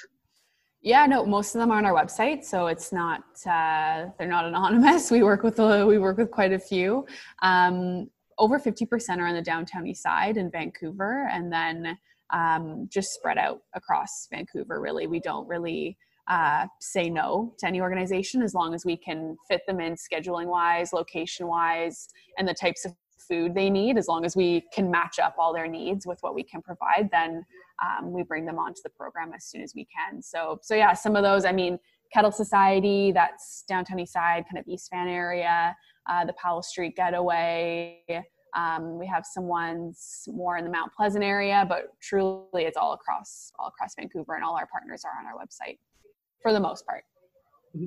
Yeah, 0.82 1.06
no, 1.06 1.24
most 1.24 1.54
of 1.54 1.60
them 1.60 1.70
are 1.70 1.78
on 1.78 1.86
our 1.86 1.94
website, 1.94 2.44
so 2.44 2.66
it's 2.66 2.92
not 2.92 3.22
uh, 3.46 4.06
they're 4.18 4.26
not 4.26 4.46
anonymous. 4.46 5.10
We 5.12 5.22
work 5.22 5.44
with 5.44 5.60
a, 5.60 5.86
we 5.86 5.98
work 5.98 6.18
with 6.18 6.32
quite 6.32 6.52
a 6.52 6.58
few. 6.58 7.06
Um, 7.40 8.10
over 8.36 8.58
fifty 8.58 8.84
percent 8.84 9.20
are 9.20 9.26
on 9.26 9.34
the 9.34 9.42
downtown 9.42 9.86
east 9.86 10.02
side 10.02 10.36
in 10.36 10.50
Vancouver, 10.50 11.28
and 11.30 11.52
then 11.52 11.96
um, 12.30 12.88
just 12.90 13.12
spread 13.12 13.38
out 13.38 13.60
across 13.74 14.26
Vancouver. 14.28 14.80
Really, 14.80 15.06
we 15.06 15.20
don't 15.20 15.46
really 15.46 15.96
uh, 16.28 16.66
say 16.80 17.08
no 17.08 17.54
to 17.58 17.66
any 17.68 17.80
organization 17.80 18.42
as 18.42 18.52
long 18.52 18.74
as 18.74 18.84
we 18.84 18.96
can 18.96 19.36
fit 19.48 19.60
them 19.68 19.80
in 19.80 19.94
scheduling 19.94 20.46
wise, 20.46 20.92
location 20.92 21.46
wise, 21.46 22.08
and 22.38 22.48
the 22.48 22.54
types 22.54 22.84
of 22.84 22.92
food 23.28 23.54
they 23.54 23.70
need. 23.70 23.98
As 23.98 24.08
long 24.08 24.24
as 24.24 24.36
we 24.36 24.64
can 24.72 24.90
match 24.90 25.18
up 25.18 25.34
all 25.38 25.52
their 25.52 25.68
needs 25.68 26.06
with 26.06 26.18
what 26.20 26.34
we 26.34 26.42
can 26.42 26.62
provide, 26.62 27.08
then 27.10 27.44
um, 27.82 28.12
we 28.12 28.22
bring 28.22 28.44
them 28.44 28.58
onto 28.58 28.80
the 28.82 28.90
program 28.90 29.32
as 29.34 29.44
soon 29.44 29.62
as 29.62 29.74
we 29.74 29.86
can. 29.86 30.22
So, 30.22 30.58
so 30.62 30.74
yeah, 30.74 30.92
some 30.92 31.16
of 31.16 31.22
those, 31.22 31.44
I 31.44 31.52
mean, 31.52 31.78
Kettle 32.12 32.32
Society, 32.32 33.10
that's 33.12 33.64
downtown 33.68 33.98
East 33.98 34.12
Side, 34.12 34.44
kind 34.50 34.58
of 34.58 34.68
East 34.68 34.90
Van 34.92 35.08
area, 35.08 35.74
uh, 36.08 36.24
the 36.24 36.34
Powell 36.34 36.62
Street 36.62 36.94
Getaway. 36.94 38.02
Um, 38.54 38.98
we 38.98 39.06
have 39.06 39.24
some 39.24 39.44
ones 39.44 40.24
more 40.26 40.58
in 40.58 40.64
the 40.64 40.70
Mount 40.70 40.92
Pleasant 40.92 41.24
area, 41.24 41.64
but 41.66 41.88
truly 42.02 42.64
it's 42.64 42.76
all 42.76 42.92
across 42.92 43.50
all 43.58 43.68
across 43.68 43.94
Vancouver, 43.94 44.34
and 44.34 44.44
all 44.44 44.56
our 44.56 44.66
partners 44.66 45.04
are 45.04 45.12
on 45.18 45.26
our 45.26 45.42
website 45.42 45.78
for 46.42 46.52
the 46.52 46.60
most 46.60 46.86
part. 46.86 47.04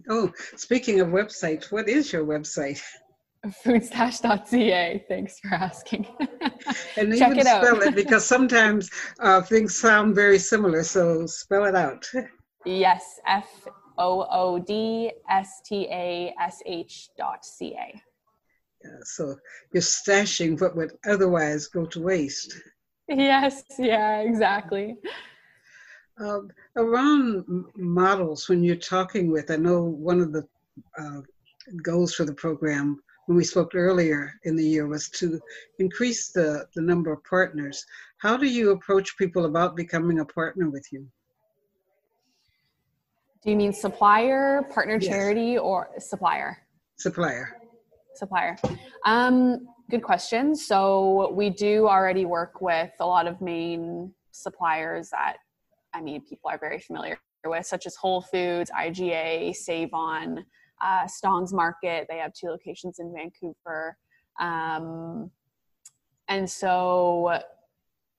Oh, 0.09 0.31
speaking 0.55 0.99
of 1.01 1.09
websites, 1.09 1.71
what 1.71 1.87
is 1.87 2.11
your 2.11 2.25
website? 2.25 2.81
foodstash.ca. 3.63 5.05
Thanks 5.07 5.39
for 5.39 5.53
asking. 5.53 6.07
and 6.97 7.17
Check 7.17 7.31
even 7.31 7.39
it 7.39 7.45
spell 7.45 7.81
it 7.81 7.95
because 7.95 8.25
sometimes 8.25 8.89
uh, 9.19 9.41
things 9.41 9.77
sound 9.77 10.15
very 10.15 10.39
similar. 10.39 10.83
So 10.83 11.25
spell 11.25 11.65
it 11.65 11.75
out. 11.75 12.05
Yes, 12.65 13.19
F 13.27 13.67
O 13.97 14.27
O 14.29 14.59
D 14.59 15.11
S 15.29 15.61
T 15.65 15.87
A 15.89 16.33
S 16.41 16.61
H 16.65 17.09
dot 17.17 17.45
C 17.45 17.75
A. 17.77 18.01
Yeah, 18.83 18.99
so 19.03 19.35
you're 19.73 19.81
stashing 19.81 20.59
what 20.59 20.75
would 20.75 20.91
otherwise 21.07 21.67
go 21.67 21.85
to 21.85 22.01
waste. 22.01 22.55
Yes, 23.07 23.63
yeah, 23.77 24.21
exactly. 24.21 24.95
Um, 26.19 26.49
around 26.75 27.45
models, 27.75 28.47
when 28.47 28.63
you're 28.63 28.75
talking 28.75 29.31
with, 29.31 29.51
I 29.51 29.57
know 29.57 29.81
one 29.81 30.21
of 30.21 30.31
the 30.31 30.47
uh, 30.97 31.21
goals 31.83 32.13
for 32.13 32.25
the 32.25 32.33
program 32.33 33.01
when 33.25 33.37
we 33.37 33.43
spoke 33.43 33.73
earlier 33.73 34.33
in 34.43 34.55
the 34.55 34.63
year 34.63 34.87
was 34.87 35.09
to 35.09 35.39
increase 35.79 36.31
the, 36.31 36.65
the 36.75 36.81
number 36.81 37.11
of 37.11 37.23
partners. 37.23 37.83
How 38.19 38.37
do 38.37 38.47
you 38.47 38.71
approach 38.71 39.17
people 39.17 39.45
about 39.45 39.75
becoming 39.75 40.19
a 40.19 40.25
partner 40.25 40.69
with 40.69 40.87
you? 40.91 41.07
Do 43.43 43.51
you 43.51 43.57
mean 43.57 43.73
supplier, 43.73 44.63
partner 44.73 44.97
yes. 44.99 45.07
charity, 45.07 45.57
or 45.57 45.89
supplier? 45.99 46.57
Supplier. 46.97 47.57
Supplier. 48.15 48.57
Um, 49.05 49.67
good 49.89 50.01
question. 50.01 50.55
So 50.55 51.31
we 51.33 51.49
do 51.49 51.87
already 51.87 52.25
work 52.25 52.61
with 52.61 52.91
a 52.99 53.05
lot 53.05 53.27
of 53.27 53.41
main 53.41 54.11
suppliers 54.31 55.09
that 55.11 55.37
I 55.93 56.01
mean 56.01 56.21
people 56.21 56.49
are 56.49 56.57
very 56.57 56.79
familiar 56.79 57.19
with, 57.45 57.65
such 57.65 57.85
as 57.85 57.95
Whole 57.95 58.21
Foods, 58.21 58.71
IGA, 58.71 59.55
Save 59.55 59.93
On, 59.93 60.43
uh, 60.81 61.07
Stong's 61.07 61.53
Market. 61.53 62.07
They 62.09 62.17
have 62.17 62.33
two 62.33 62.47
locations 62.47 62.99
in 62.99 63.13
Vancouver. 63.13 63.97
Um, 64.39 65.31
and 66.27 66.49
so, 66.49 67.39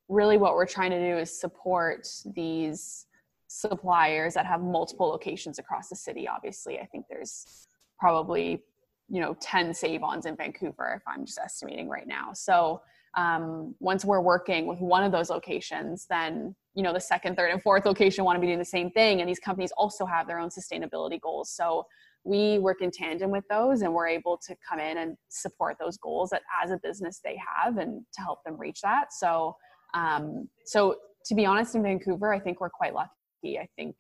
really, 0.09 0.39
what 0.39 0.55
we're 0.55 0.67
trying 0.67 0.91
to 0.91 0.99
do 1.01 1.19
is 1.19 1.39
support 1.39 2.09
these 2.35 3.07
suppliers 3.49 4.35
that 4.35 4.47
have 4.47 4.61
multiple 4.61 5.09
locations 5.09 5.59
across 5.59 5.89
the 5.89 5.97
city. 5.97 6.29
Obviously, 6.29 6.79
I 6.79 6.87
think 6.87 7.07
there's 7.09 7.69
probably 7.99 8.63
you 9.09 9.21
know 9.21 9.37
10 9.41 9.73
save-ons 9.73 10.27
in 10.27 10.37
Vancouver 10.37 10.95
if 10.97 11.03
I'm 11.07 11.25
just 11.25 11.39
estimating 11.39 11.89
right 11.89 12.07
now. 12.07 12.33
So 12.33 12.83
um, 13.17 13.75
once 13.81 14.05
we're 14.05 14.21
working 14.21 14.67
with 14.67 14.81
one 14.81 15.03
of 15.03 15.13
those 15.13 15.31
locations, 15.31 16.07
then 16.09 16.55
you 16.75 16.83
know 16.83 16.93
the 16.93 17.01
second, 17.01 17.37
third, 17.37 17.51
and 17.51 17.63
fourth 17.63 17.87
location 17.87 18.25
want 18.25 18.37
to 18.37 18.41
be 18.41 18.47
doing 18.47 18.59
the 18.59 18.65
same 18.65 18.91
thing, 18.91 19.21
and 19.21 19.29
these 19.29 19.39
companies 19.39 19.73
also 19.77 20.05
have 20.05 20.27
their 20.27 20.39
own 20.39 20.51
sustainability 20.51 21.21
goals. 21.21 21.51
So 21.51 21.87
we 22.27 22.59
work 22.59 22.83
in 22.83 22.91
tandem 22.91 23.31
with 23.31 23.45
those 23.49 23.83
and 23.83 23.95
we're 23.95 24.09
able 24.09 24.37
to 24.37 24.57
come 24.69 24.81
in 24.81 24.99
and 24.99 25.17
support 25.29 25.77
those 25.79 25.97
goals 25.97 26.31
that 26.31 26.43
as 26.63 26.73
a 26.73 26.79
business 26.83 27.21
they 27.25 27.39
have 27.57 27.79
and 27.79 28.03
to 28.13 28.21
help 28.21 28.43
them 28.45 28.59
reach 28.59 28.81
that. 28.83 29.13
So 29.13 29.57
um, 29.95 30.49
so 30.65 30.97
to 31.27 31.35
be 31.35 31.47
honest 31.47 31.75
in 31.75 31.83
vancouver 31.83 32.33
i 32.33 32.39
think 32.39 32.61
we're 32.61 32.71
quite 32.71 32.95
lucky. 32.95 33.59
I 33.59 33.69
think 33.77 33.97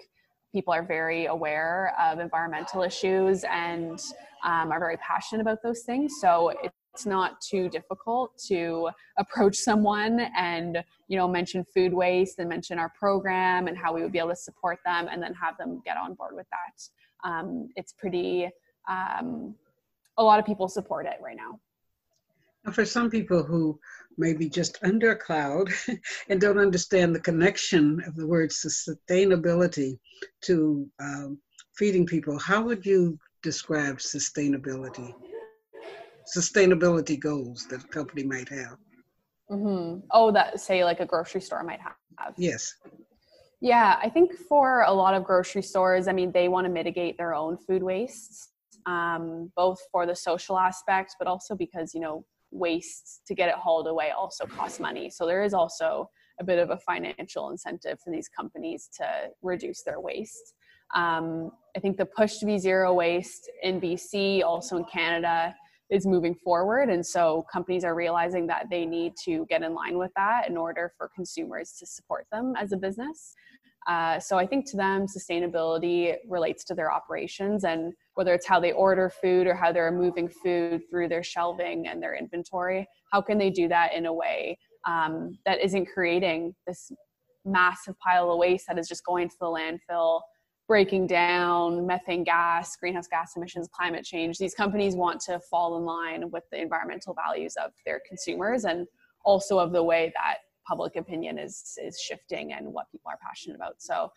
people 0.52 0.72
are 0.72 0.82
very 0.82 1.26
aware 1.26 1.94
of 2.00 2.18
environmental 2.18 2.82
issues 2.82 3.44
and 3.44 3.98
um, 4.44 4.72
are 4.72 4.80
very 4.80 4.96
passionate 4.96 5.42
about 5.42 5.58
those 5.62 5.82
things. 5.82 6.14
So 6.20 6.52
it's 6.62 7.04
not 7.04 7.40
too 7.42 7.68
difficult 7.68 8.30
to 8.48 8.88
approach 9.18 9.56
someone 9.56 10.28
and 10.36 10.82
you 11.08 11.18
know 11.18 11.28
mention 11.28 11.64
food 11.74 11.92
waste 11.92 12.38
and 12.38 12.48
mention 12.48 12.78
our 12.78 12.90
program 12.98 13.68
and 13.68 13.76
how 13.76 13.92
we 13.92 14.02
would 14.02 14.12
be 14.12 14.18
able 14.18 14.30
to 14.30 14.36
support 14.36 14.78
them 14.84 15.08
and 15.10 15.22
then 15.22 15.34
have 15.34 15.58
them 15.58 15.82
get 15.84 15.96
on 15.98 16.14
board 16.14 16.34
with 16.34 16.46
that 16.50 16.82
um, 17.24 17.68
it's 17.76 17.92
pretty 17.92 18.48
um, 18.88 19.54
a 20.18 20.22
lot 20.22 20.38
of 20.38 20.46
people 20.46 20.68
support 20.68 21.06
it 21.06 21.18
right 21.22 21.36
now 21.36 21.58
for 22.72 22.84
some 22.84 23.10
people 23.10 23.42
who 23.42 23.78
may 24.18 24.32
be 24.32 24.48
just 24.48 24.78
under 24.82 25.12
a 25.12 25.16
cloud 25.16 25.68
and 26.28 26.40
don't 26.40 26.58
understand 26.58 27.14
the 27.14 27.20
connection 27.20 28.02
of 28.06 28.16
the 28.16 28.26
word 28.26 28.50
sustainability 28.50 29.98
to 30.42 30.88
um, 31.00 31.38
feeding 31.76 32.06
people, 32.06 32.38
how 32.38 32.62
would 32.62 32.84
you 32.84 33.18
describe 33.42 33.98
sustainability? 33.98 35.14
Sustainability 36.36 37.20
goals 37.20 37.66
that 37.70 37.84
a 37.84 37.88
company 37.88 38.24
might 38.24 38.48
have. 38.48 38.78
Mm-hmm. 39.50 40.00
Oh, 40.10 40.32
that 40.32 40.58
say 40.58 40.82
like 40.82 41.00
a 41.00 41.06
grocery 41.06 41.40
store 41.40 41.62
might 41.62 41.80
have. 41.80 42.34
Yes. 42.36 42.74
Yeah, 43.60 43.98
I 44.02 44.10
think 44.10 44.34
for 44.34 44.82
a 44.82 44.92
lot 44.92 45.14
of 45.14 45.24
grocery 45.24 45.62
stores, 45.62 46.08
I 46.08 46.12
mean, 46.12 46.30
they 46.32 46.48
want 46.48 46.66
to 46.66 46.72
mitigate 46.72 47.16
their 47.16 47.34
own 47.34 47.56
food 47.56 47.82
waste, 47.82 48.52
um, 48.84 49.50
both 49.56 49.78
for 49.90 50.06
the 50.06 50.14
social 50.14 50.58
aspect, 50.58 51.16
but 51.18 51.26
also 51.26 51.54
because 51.54 51.94
you 51.94 52.00
know 52.00 52.24
waste 52.50 53.22
to 53.26 53.34
get 53.34 53.48
it 53.48 53.54
hauled 53.56 53.86
away 53.86 54.10
also 54.10 54.46
costs 54.46 54.78
money. 54.78 55.10
So 55.10 55.26
there 55.26 55.42
is 55.42 55.54
also 55.54 56.10
a 56.38 56.44
bit 56.44 56.58
of 56.58 56.70
a 56.70 56.78
financial 56.78 57.50
incentive 57.50 57.98
for 58.00 58.12
these 58.12 58.28
companies 58.28 58.88
to 58.98 59.28
reduce 59.42 59.82
their 59.82 60.00
waste. 60.00 60.54
Um, 60.94 61.50
I 61.76 61.80
think 61.80 61.96
the 61.96 62.06
push 62.06 62.38
to 62.38 62.46
be 62.46 62.58
zero 62.58 62.92
waste 62.92 63.50
in 63.62 63.80
BC, 63.80 64.42
also 64.44 64.76
in 64.76 64.84
Canada, 64.84 65.54
is 65.90 66.06
moving 66.06 66.34
forward. 66.34 66.88
And 66.88 67.04
so 67.04 67.44
companies 67.52 67.84
are 67.84 67.94
realizing 67.94 68.46
that 68.48 68.66
they 68.70 68.84
need 68.84 69.14
to 69.24 69.46
get 69.48 69.62
in 69.62 69.74
line 69.74 69.98
with 69.98 70.10
that 70.16 70.48
in 70.48 70.56
order 70.56 70.92
for 70.96 71.10
consumers 71.14 71.72
to 71.78 71.86
support 71.86 72.26
them 72.32 72.54
as 72.58 72.72
a 72.72 72.76
business. 72.76 73.34
Uh, 73.86 74.18
so 74.18 74.36
I 74.36 74.46
think 74.46 74.68
to 74.70 74.76
them, 74.76 75.06
sustainability 75.06 76.16
relates 76.28 76.64
to 76.64 76.74
their 76.74 76.90
operations 76.90 77.62
and 77.62 77.92
whether 78.14 78.34
it's 78.34 78.46
how 78.46 78.58
they 78.58 78.72
order 78.72 79.08
food 79.08 79.46
or 79.46 79.54
how 79.54 79.70
they're 79.70 79.92
moving 79.92 80.28
food 80.28 80.82
through 80.90 81.08
their 81.08 81.22
shelving 81.22 81.86
and 81.86 82.02
their 82.02 82.16
inventory, 82.16 82.88
how 83.12 83.20
can 83.20 83.38
they 83.38 83.50
do 83.50 83.68
that 83.68 83.94
in 83.94 84.06
a 84.06 84.12
way 84.12 84.58
um, 84.88 85.38
that 85.46 85.60
isn't 85.60 85.86
creating 85.86 86.52
this 86.66 86.90
massive 87.44 87.94
pile 88.00 88.30
of 88.30 88.38
waste 88.38 88.66
that 88.66 88.78
is 88.78 88.88
just 88.88 89.04
going 89.04 89.28
to 89.28 89.36
the 89.40 89.46
landfill, 89.46 90.20
breaking 90.68 91.06
down 91.06 91.86
methane 91.86 92.24
gas, 92.24 92.76
greenhouse 92.76 93.06
gas 93.06 93.36
emissions, 93.36 93.68
climate 93.72 94.04
change. 94.04 94.38
These 94.38 94.54
companies 94.54 94.94
want 94.94 95.20
to 95.22 95.38
fall 95.38 95.76
in 95.76 95.84
line 95.84 96.30
with 96.30 96.44
the 96.50 96.60
environmental 96.60 97.14
values 97.14 97.54
of 97.62 97.72
their 97.84 98.00
consumers 98.06 98.64
and 98.64 98.86
also 99.24 99.58
of 99.58 99.72
the 99.72 99.82
way 99.82 100.12
that 100.16 100.38
public 100.66 100.96
opinion 100.96 101.38
is 101.38 101.78
is 101.82 102.00
shifting 102.00 102.52
and 102.52 102.66
what 102.72 102.90
people 102.90 103.10
are 103.10 103.18
passionate 103.24 103.54
about. 103.54 103.74
So 103.78 104.10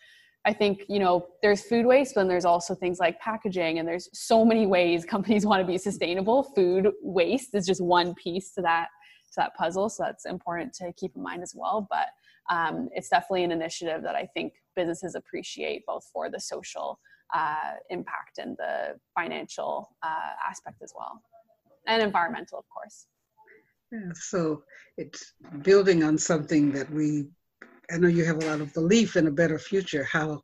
I 0.46 0.54
think 0.54 0.84
you 0.88 1.00
know 1.00 1.28
there's 1.42 1.62
food 1.64 1.86
waste, 1.86 2.16
but 2.16 2.28
there's 2.28 2.46
also 2.46 2.74
things 2.74 3.00
like 3.00 3.20
packaging, 3.20 3.80
and 3.80 3.88
there's 3.88 4.10
so 4.14 4.46
many 4.46 4.66
ways 4.66 5.06
companies 5.16 5.46
want 5.46 5.62
to 5.62 5.68
be 5.68 5.78
sustainable. 5.78 6.44
Food 6.44 6.90
waste 7.02 7.54
is 7.54 7.66
just 7.66 7.82
one 7.82 8.16
piece 8.16 8.52
to 8.54 8.62
that 8.62 8.88
to 9.32 9.36
that 9.38 9.56
puzzle, 9.56 9.90
so 9.90 10.04
that's 10.04 10.26
important 10.26 10.74
to 10.74 10.92
keep 10.94 11.16
in 11.16 11.22
mind 11.22 11.44
as 11.44 11.54
well. 11.56 11.88
But 11.90 12.08
um, 12.50 12.90
it's 12.94 13.10
definitely 13.10 13.44
an 13.44 13.52
initiative 13.52 14.02
that 14.02 14.16
I 14.16 14.28
think 14.34 14.54
businesses 14.80 15.14
appreciate 15.22 15.82
both 15.92 16.06
for 16.14 16.24
the 16.34 16.42
social 16.54 16.90
uh, 17.40 17.74
impact 17.90 18.36
and 18.44 18.52
the 18.58 18.76
financial 19.18 19.72
uh, 20.10 20.34
aspect 20.50 20.80
as 20.82 20.92
well, 20.98 21.22
and 21.88 22.02
environmental, 22.02 22.58
of 22.64 22.68
course. 22.76 22.98
Yeah, 23.92 24.12
so 24.14 24.64
it's 24.98 25.34
building 25.70 26.04
on 26.04 26.18
something 26.18 26.72
that 26.78 26.90
we, 26.92 27.28
I 27.92 27.98
know 27.98 28.08
you 28.08 28.24
have 28.26 28.42
a 28.44 28.48
lot 28.52 28.62
of 28.62 28.74
belief 28.74 29.16
in 29.16 29.28
a 29.28 29.40
better 29.42 29.60
future, 29.60 30.04
how 30.04 30.42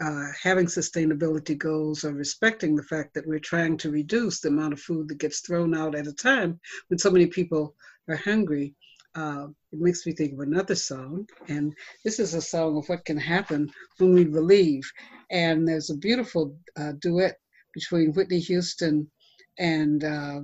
uh, 0.00 0.26
having 0.48 0.66
sustainability 0.66 1.56
goals 1.58 2.04
or 2.04 2.12
respecting 2.12 2.74
the 2.74 2.88
fact 2.92 3.14
that 3.14 3.26
we're 3.26 3.50
trying 3.52 3.76
to 3.78 3.90
reduce 3.90 4.40
the 4.40 4.48
amount 4.48 4.72
of 4.72 4.80
food 4.80 5.08
that 5.08 5.18
gets 5.18 5.40
thrown 5.40 5.74
out 5.74 5.94
at 5.94 6.06
a 6.06 6.12
time 6.12 6.58
when 6.88 6.98
so 6.98 7.10
many 7.10 7.26
people 7.26 7.74
are 8.08 8.16
hungry. 8.16 8.74
Uh, 9.14 9.48
it 9.72 9.80
makes 9.80 10.06
me 10.06 10.12
think 10.12 10.34
of 10.34 10.40
another 10.40 10.74
song, 10.74 11.26
and 11.48 11.74
this 12.04 12.18
is 12.18 12.34
a 12.34 12.40
song 12.40 12.76
of 12.76 12.88
what 12.88 13.04
can 13.04 13.16
happen 13.16 13.70
when 13.98 14.14
we 14.14 14.24
believe. 14.24 14.82
And 15.30 15.66
there's 15.66 15.90
a 15.90 15.96
beautiful 15.96 16.56
uh, 16.76 16.92
duet 17.00 17.36
between 17.74 18.12
Whitney 18.12 18.38
Houston 18.40 19.10
and 19.58 20.04
uh, 20.04 20.40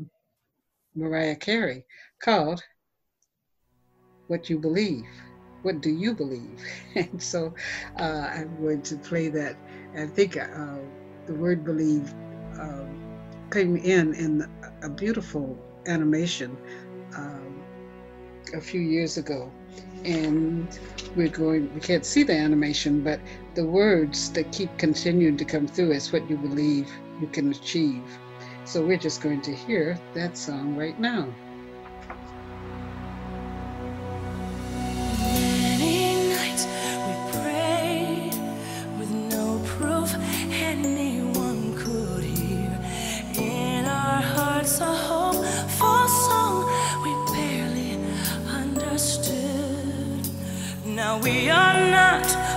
Mariah 0.95 1.37
Carey 1.37 1.85
called 2.23 2.63
What 4.29 4.51
You 4.51 4.59
Believe. 4.59 5.07
What 5.63 5.81
do 5.81 5.91
you 5.91 6.15
believe? 6.15 6.61
And 6.95 7.23
so 7.23 7.55
uh, 7.99 8.29
I'm 8.33 8.61
going 8.61 8.83
to 8.83 8.97
play 8.97 9.29
that. 9.29 9.57
I 9.97 10.07
think 10.07 10.37
uh, 10.37 10.79
the 11.27 11.35
word 11.35 11.65
believe 11.65 12.13
um, 12.61 13.05
came 13.51 13.77
in 13.77 14.15
in 14.15 14.47
a 14.83 14.89
beautiful 14.89 15.59
animation 15.87 16.57
um, 17.17 17.54
a 18.55 18.61
few 18.61 18.81
years 18.81 19.17
ago. 19.19 19.51
And 20.05 20.69
we're 21.17 21.29
going, 21.29 21.73
we 21.75 21.81
can't 21.81 22.05
see 22.05 22.23
the 22.23 22.35
animation, 22.35 23.03
but 23.03 23.21
the 23.55 23.65
words 23.67 24.31
that 24.33 24.53
keep 24.53 24.77
continuing 24.79 25.37
to 25.39 25.45
come 25.45 25.67
through 25.67 25.93
is 25.93 26.13
what 26.13 26.29
you 26.29 26.37
believe 26.37 26.91
you 27.21 27.27
can 27.29 27.51
achieve. 27.51 28.03
So 28.65 28.85
we're 28.85 28.99
just 28.99 29.21
going 29.23 29.43
to 29.43 29.55
hear 29.55 29.99
that 30.15 30.37
song 30.37 30.77
right 30.77 30.99
now. 30.99 31.29
We 51.25 51.49
are 51.49 51.81
not 51.91 52.54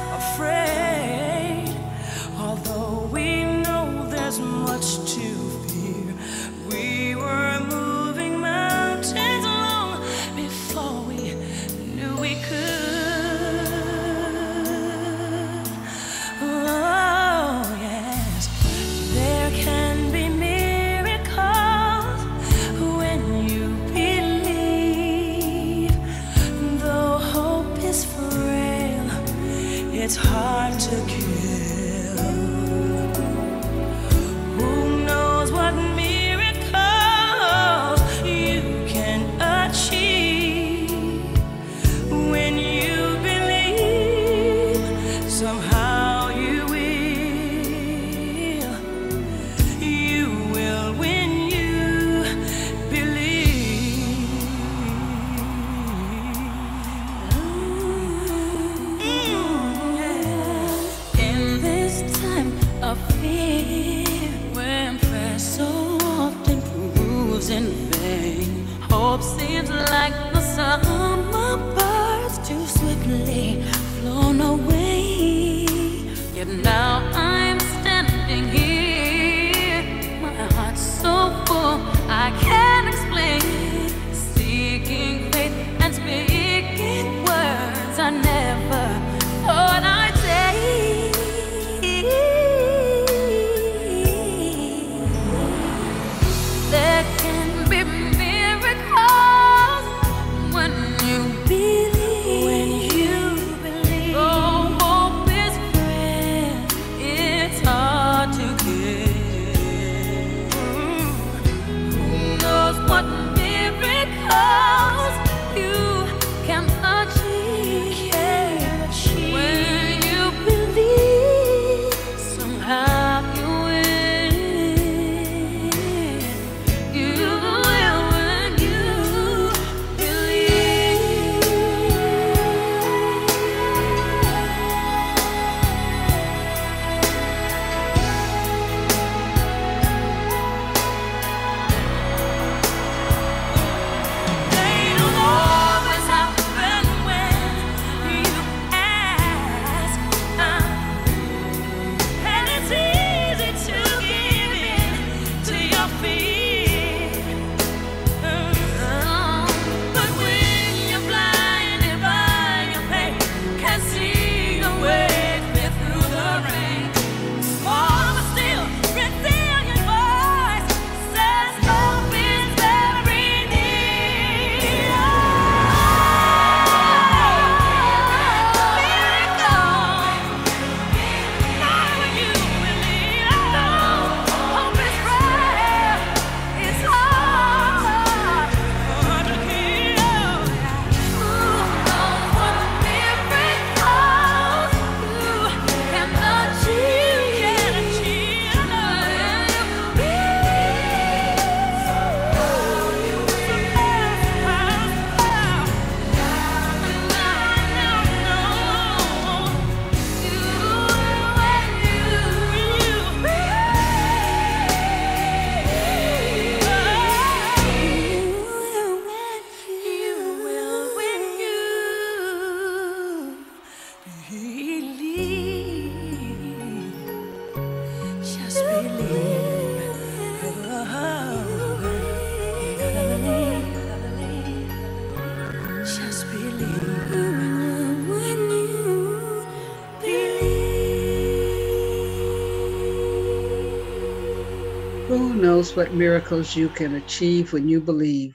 knows 245.58 245.76
what 245.76 245.92
miracles 245.92 246.56
you 246.56 246.70
can 246.70 246.94
achieve 246.94 247.52
when 247.52 247.68
you 247.68 247.82
believe? 247.82 248.32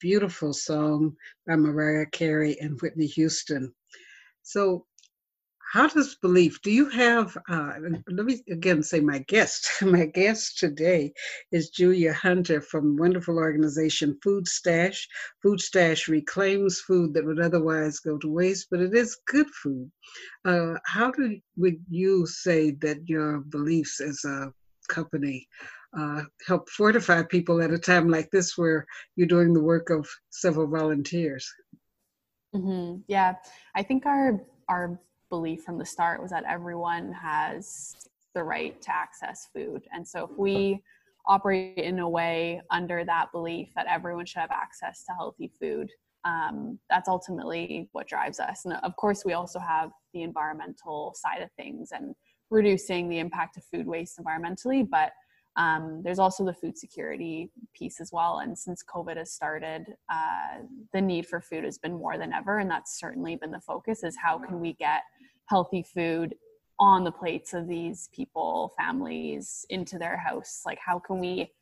Beautiful 0.00 0.52
song 0.52 1.14
by 1.46 1.54
Mariah 1.54 2.06
Carey 2.06 2.58
and 2.60 2.76
Whitney 2.80 3.06
Houston. 3.06 3.72
So, 4.42 4.84
how 5.72 5.86
does 5.86 6.16
belief 6.16 6.60
do 6.62 6.72
you 6.72 6.88
have 6.88 7.38
uh, 7.48 7.74
let 8.08 8.26
me 8.26 8.42
again 8.50 8.82
say 8.82 8.98
my 8.98 9.20
guest 9.28 9.68
my 9.82 10.06
guest 10.06 10.58
today 10.58 11.12
is 11.52 11.70
julia 11.70 12.12
hunter 12.12 12.60
from 12.60 12.96
wonderful 12.96 13.38
organization 13.38 14.18
food 14.22 14.46
stash 14.48 15.08
food 15.42 15.60
stash 15.60 16.08
reclaims 16.08 16.80
food 16.80 17.14
that 17.14 17.24
would 17.24 17.40
otherwise 17.40 18.00
go 18.00 18.18
to 18.18 18.28
waste 18.28 18.66
but 18.70 18.80
it 18.80 18.94
is 18.94 19.20
good 19.26 19.48
food 19.62 19.88
uh, 20.44 20.74
how 20.86 21.10
do 21.12 21.38
would 21.56 21.78
you 21.88 22.26
say 22.26 22.72
that 22.72 22.98
your 23.08 23.40
beliefs 23.50 24.00
as 24.00 24.24
a 24.24 24.52
company 24.88 25.48
uh, 25.98 26.22
help 26.46 26.68
fortify 26.68 27.22
people 27.22 27.62
at 27.62 27.70
a 27.70 27.78
time 27.78 28.08
like 28.08 28.30
this 28.30 28.56
where 28.58 28.86
you're 29.16 29.26
doing 29.26 29.52
the 29.52 29.62
work 29.62 29.90
of 29.90 30.08
several 30.30 30.66
volunteers 30.66 31.48
mm-hmm. 32.54 33.00
yeah 33.08 33.34
i 33.74 33.82
think 33.82 34.06
our 34.06 34.40
our 34.68 34.98
belief 35.30 35.62
from 35.62 35.78
the 35.78 35.84
start 35.84 36.22
was 36.22 36.30
that 36.30 36.44
everyone 36.48 37.12
has 37.12 37.96
the 38.34 38.42
right 38.42 38.80
to 38.82 38.94
access 38.94 39.48
food. 39.54 39.82
And 39.92 40.06
so 40.06 40.24
if 40.30 40.38
we 40.38 40.82
operate 41.26 41.78
in 41.78 42.00
a 42.00 42.08
way 42.08 42.60
under 42.70 43.04
that 43.04 43.32
belief 43.32 43.70
that 43.76 43.86
everyone 43.88 44.26
should 44.26 44.40
have 44.40 44.50
access 44.50 45.04
to 45.04 45.12
healthy 45.12 45.50
food, 45.60 45.90
um, 46.24 46.78
that's 46.90 47.08
ultimately 47.08 47.88
what 47.92 48.08
drives 48.08 48.40
us. 48.40 48.64
And 48.64 48.74
of 48.82 48.96
course, 48.96 49.24
we 49.24 49.32
also 49.32 49.58
have 49.58 49.90
the 50.12 50.22
environmental 50.22 51.14
side 51.16 51.42
of 51.42 51.50
things 51.52 51.90
and 51.92 52.14
reducing 52.50 53.08
the 53.08 53.18
impact 53.18 53.56
of 53.56 53.64
food 53.64 53.86
waste 53.86 54.18
environmentally, 54.18 54.88
but 54.88 55.12
um, 55.56 56.02
there's 56.02 56.18
also 56.18 56.44
the 56.44 56.52
food 56.52 56.76
security 56.76 57.50
piece 57.74 58.00
as 58.00 58.10
well. 58.12 58.38
And 58.38 58.58
since 58.58 58.82
COVID 58.82 59.16
has 59.16 59.32
started, 59.32 59.86
uh, 60.08 60.62
the 60.92 61.00
need 61.00 61.26
for 61.26 61.40
food 61.40 61.64
has 61.64 61.78
been 61.78 61.94
more 61.94 62.18
than 62.18 62.32
ever. 62.32 62.58
And 62.58 62.70
that's 62.70 62.98
certainly 62.98 63.36
been 63.36 63.52
the 63.52 63.60
focus 63.60 64.02
is 64.02 64.16
how 64.20 64.38
can 64.38 64.60
we 64.60 64.72
get 64.72 65.02
healthy 65.46 65.82
food 65.82 66.34
on 66.80 67.04
the 67.04 67.12
plates 67.12 67.54
of 67.54 67.68
these 67.68 68.08
people, 68.12 68.72
families 68.76 69.64
into 69.70 69.96
their 69.96 70.16
house? 70.16 70.62
Like, 70.66 70.78
how 70.84 70.98
can 70.98 71.20
we 71.20 71.52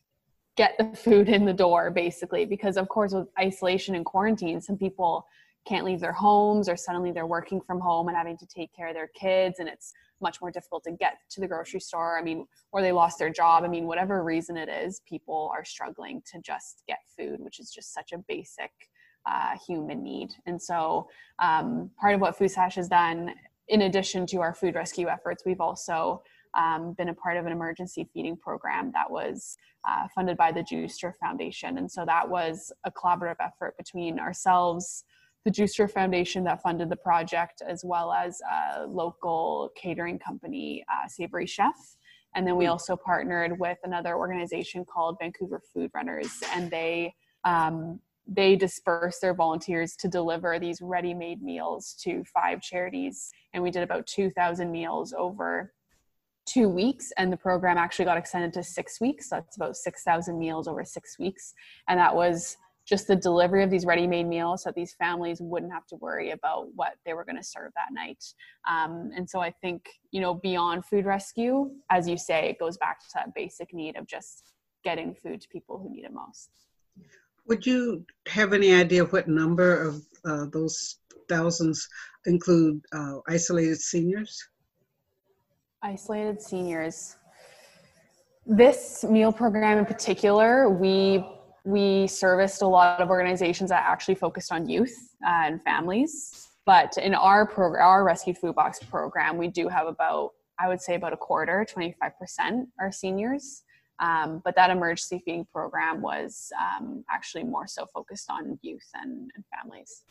get 0.56 0.76
the 0.78 0.96
food 0.96 1.28
in 1.28 1.44
the 1.44 1.52
door 1.52 1.90
basically? 1.90 2.46
Because, 2.46 2.78
of 2.78 2.88
course, 2.88 3.12
with 3.12 3.28
isolation 3.38 3.94
and 3.94 4.06
quarantine, 4.06 4.62
some 4.62 4.78
people 4.78 5.26
can't 5.66 5.84
leave 5.84 6.00
their 6.00 6.12
homes 6.12 6.68
or 6.68 6.76
suddenly 6.76 7.12
they're 7.12 7.26
working 7.26 7.60
from 7.60 7.80
home 7.80 8.08
and 8.08 8.16
having 8.16 8.36
to 8.36 8.46
take 8.46 8.74
care 8.74 8.88
of 8.88 8.94
their 8.94 9.08
kids 9.08 9.58
and 9.58 9.68
it's 9.68 9.92
much 10.20 10.40
more 10.40 10.50
difficult 10.50 10.84
to 10.84 10.92
get 10.92 11.18
to 11.30 11.40
the 11.40 11.46
grocery 11.46 11.80
store 11.80 12.18
i 12.18 12.22
mean 12.22 12.46
or 12.72 12.80
they 12.80 12.92
lost 12.92 13.18
their 13.18 13.30
job 13.30 13.64
i 13.64 13.68
mean 13.68 13.86
whatever 13.86 14.22
reason 14.22 14.56
it 14.56 14.68
is 14.68 15.00
people 15.08 15.50
are 15.52 15.64
struggling 15.64 16.22
to 16.24 16.40
just 16.40 16.82
get 16.86 16.98
food 17.16 17.38
which 17.40 17.60
is 17.60 17.70
just 17.70 17.92
such 17.92 18.12
a 18.12 18.18
basic 18.28 18.70
uh, 19.24 19.56
human 19.66 20.02
need 20.02 20.30
and 20.46 20.60
so 20.60 21.08
um, 21.38 21.88
part 22.00 22.14
of 22.14 22.20
what 22.20 22.36
food 22.36 22.50
stash 22.50 22.74
has 22.74 22.88
done 22.88 23.32
in 23.68 23.82
addition 23.82 24.26
to 24.26 24.40
our 24.40 24.54
food 24.54 24.74
rescue 24.74 25.08
efforts, 25.08 25.44
we've 25.46 25.60
also 25.60 26.22
um, 26.54 26.92
been 26.92 27.08
a 27.08 27.14
part 27.14 27.36
of 27.36 27.46
an 27.46 27.52
emergency 27.52 28.08
feeding 28.12 28.36
program 28.36 28.92
that 28.92 29.10
was 29.10 29.56
uh, 29.88 30.06
funded 30.14 30.36
by 30.36 30.52
the 30.52 30.62
Jooster 30.62 31.14
Foundation. 31.18 31.78
And 31.78 31.90
so 31.90 32.04
that 32.04 32.28
was 32.28 32.70
a 32.84 32.90
collaborative 32.90 33.36
effort 33.40 33.76
between 33.78 34.18
ourselves, 34.18 35.04
the 35.44 35.50
Jooster 35.50 35.88
Foundation 35.88 36.44
that 36.44 36.62
funded 36.62 36.88
the 36.88 36.96
project, 36.96 37.62
as 37.66 37.84
well 37.84 38.12
as 38.12 38.40
a 38.40 38.86
local 38.86 39.70
catering 39.76 40.18
company, 40.18 40.84
uh, 40.88 41.08
Savory 41.08 41.46
Chef. 41.46 41.96
And 42.34 42.46
then 42.46 42.56
we 42.56 42.64
hmm. 42.64 42.70
also 42.70 42.96
partnered 42.96 43.58
with 43.58 43.78
another 43.84 44.16
organization 44.16 44.84
called 44.84 45.16
Vancouver 45.20 45.60
Food 45.72 45.90
Runners, 45.94 46.40
and 46.54 46.70
they 46.70 47.14
um, 47.44 48.00
they 48.26 48.56
disperse 48.56 49.18
their 49.18 49.34
volunteers 49.34 49.96
to 49.96 50.08
deliver 50.08 50.58
these 50.58 50.80
ready-made 50.80 51.42
meals 51.42 51.94
to 52.02 52.22
five 52.24 52.60
charities 52.60 53.32
and 53.52 53.62
we 53.62 53.70
did 53.70 53.82
about 53.82 54.06
2000 54.06 54.70
meals 54.70 55.12
over 55.12 55.72
two 56.46 56.68
weeks 56.68 57.12
and 57.18 57.32
the 57.32 57.36
program 57.36 57.76
actually 57.76 58.04
got 58.04 58.16
extended 58.16 58.52
to 58.52 58.62
six 58.62 59.00
weeks 59.00 59.30
so 59.30 59.36
that's 59.36 59.56
about 59.56 59.76
6000 59.76 60.38
meals 60.38 60.68
over 60.68 60.84
six 60.84 61.18
weeks 61.18 61.54
and 61.88 61.98
that 61.98 62.14
was 62.14 62.56
just 62.84 63.06
the 63.06 63.16
delivery 63.16 63.62
of 63.62 63.70
these 63.70 63.86
ready-made 63.86 64.26
meals 64.26 64.62
so 64.62 64.68
that 64.68 64.74
these 64.74 64.94
families 64.94 65.40
wouldn't 65.40 65.72
have 65.72 65.86
to 65.86 65.96
worry 65.96 66.30
about 66.30 66.66
what 66.74 66.94
they 67.06 67.14
were 67.14 67.24
going 67.24 67.36
to 67.36 67.42
serve 67.42 67.72
that 67.74 67.92
night 67.92 68.22
um, 68.68 69.10
and 69.16 69.28
so 69.28 69.40
i 69.40 69.50
think 69.50 69.88
you 70.10 70.20
know 70.20 70.34
beyond 70.34 70.84
food 70.84 71.04
rescue 71.04 71.70
as 71.90 72.08
you 72.08 72.16
say 72.16 72.48
it 72.48 72.58
goes 72.58 72.76
back 72.78 73.00
to 73.00 73.06
that 73.14 73.34
basic 73.34 73.72
need 73.72 73.96
of 73.96 74.06
just 74.06 74.52
getting 74.84 75.14
food 75.14 75.40
to 75.40 75.48
people 75.48 75.78
who 75.78 75.94
need 75.94 76.04
it 76.04 76.12
most 76.12 76.50
would 77.46 77.66
you 77.66 78.04
have 78.28 78.52
any 78.52 78.72
idea 78.72 79.04
what 79.04 79.28
number 79.28 79.82
of 79.82 80.02
uh, 80.24 80.46
those 80.52 80.98
thousands 81.28 81.88
include 82.26 82.80
uh, 82.92 83.18
isolated 83.28 83.80
seniors? 83.80 84.42
Isolated 85.82 86.40
seniors. 86.40 87.16
This 88.46 89.04
meal 89.04 89.32
program 89.32 89.78
in 89.78 89.86
particular, 89.86 90.68
we 90.68 91.24
we 91.64 92.06
serviced 92.06 92.62
a 92.62 92.66
lot 92.66 93.00
of 93.00 93.10
organizations 93.10 93.70
that 93.70 93.84
actually 93.86 94.16
focused 94.16 94.52
on 94.52 94.68
youth 94.68 95.14
uh, 95.24 95.44
and 95.44 95.62
families. 95.62 96.48
But 96.64 96.96
in 96.98 97.14
our 97.14 97.46
program, 97.46 97.86
our 97.86 98.04
Rescue 98.04 98.34
Food 98.34 98.54
Box 98.54 98.78
program, 98.78 99.36
we 99.36 99.48
do 99.48 99.68
have 99.68 99.86
about, 99.86 100.30
I 100.58 100.68
would 100.68 100.80
say, 100.80 100.94
about 100.94 101.12
a 101.12 101.16
quarter, 101.16 101.66
25% 101.68 102.66
are 102.80 102.92
seniors. 102.92 103.62
Um, 104.00 104.42
but 104.44 104.56
that 104.56 104.70
emergency 104.70 105.22
feeding 105.24 105.46
program 105.52 106.02
was 106.02 106.50
um, 106.60 107.04
actually 107.10 107.44
more 107.44 107.68
so 107.68 107.86
focused 107.86 108.30
on 108.30 108.58
youth 108.62 108.88
and, 108.94 109.30
and, 109.36 109.44
families. 109.54 110.02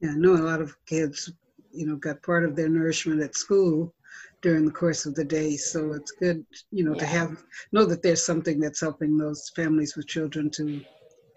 Yeah, 0.00 0.10
I 0.10 0.14
know 0.14 0.34
a 0.34 0.42
lot 0.42 0.60
of 0.60 0.76
kids, 0.86 1.32
you 1.70 1.86
know, 1.86 1.96
got 1.96 2.22
part 2.22 2.44
of 2.44 2.56
their 2.56 2.68
nourishment 2.68 3.22
at 3.22 3.36
school 3.36 3.93
during 4.44 4.66
the 4.66 4.70
course 4.70 5.06
of 5.06 5.14
the 5.14 5.24
day. 5.24 5.56
So 5.56 5.94
it's 5.94 6.12
good, 6.12 6.44
you 6.70 6.84
know, 6.84 6.92
yeah. 6.92 7.00
to 7.00 7.06
have 7.06 7.42
know 7.72 7.86
that 7.86 8.02
there's 8.02 8.24
something 8.24 8.60
that's 8.60 8.82
helping 8.82 9.16
those 9.16 9.50
families 9.56 9.96
with 9.96 10.06
children 10.06 10.50
to 10.50 10.82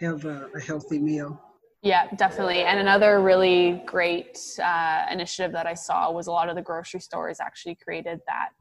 have 0.02 0.26
a, 0.26 0.50
a 0.54 0.60
healthy 0.60 1.00
meal. 1.00 1.42
Yeah, 1.82 2.08
definitely. 2.16 2.64
And 2.64 2.80
another 2.80 3.22
really 3.22 3.82
great 3.86 4.38
uh, 4.62 5.06
initiative 5.10 5.54
that 5.54 5.66
I 5.66 5.74
saw 5.74 6.12
was 6.12 6.28
a 6.28 6.32
lot 6.32 6.50
of 6.50 6.56
the 6.56 6.62
grocery 6.62 7.00
stores 7.00 7.40
actually 7.40 7.76
created 7.76 8.20
that 8.28 8.52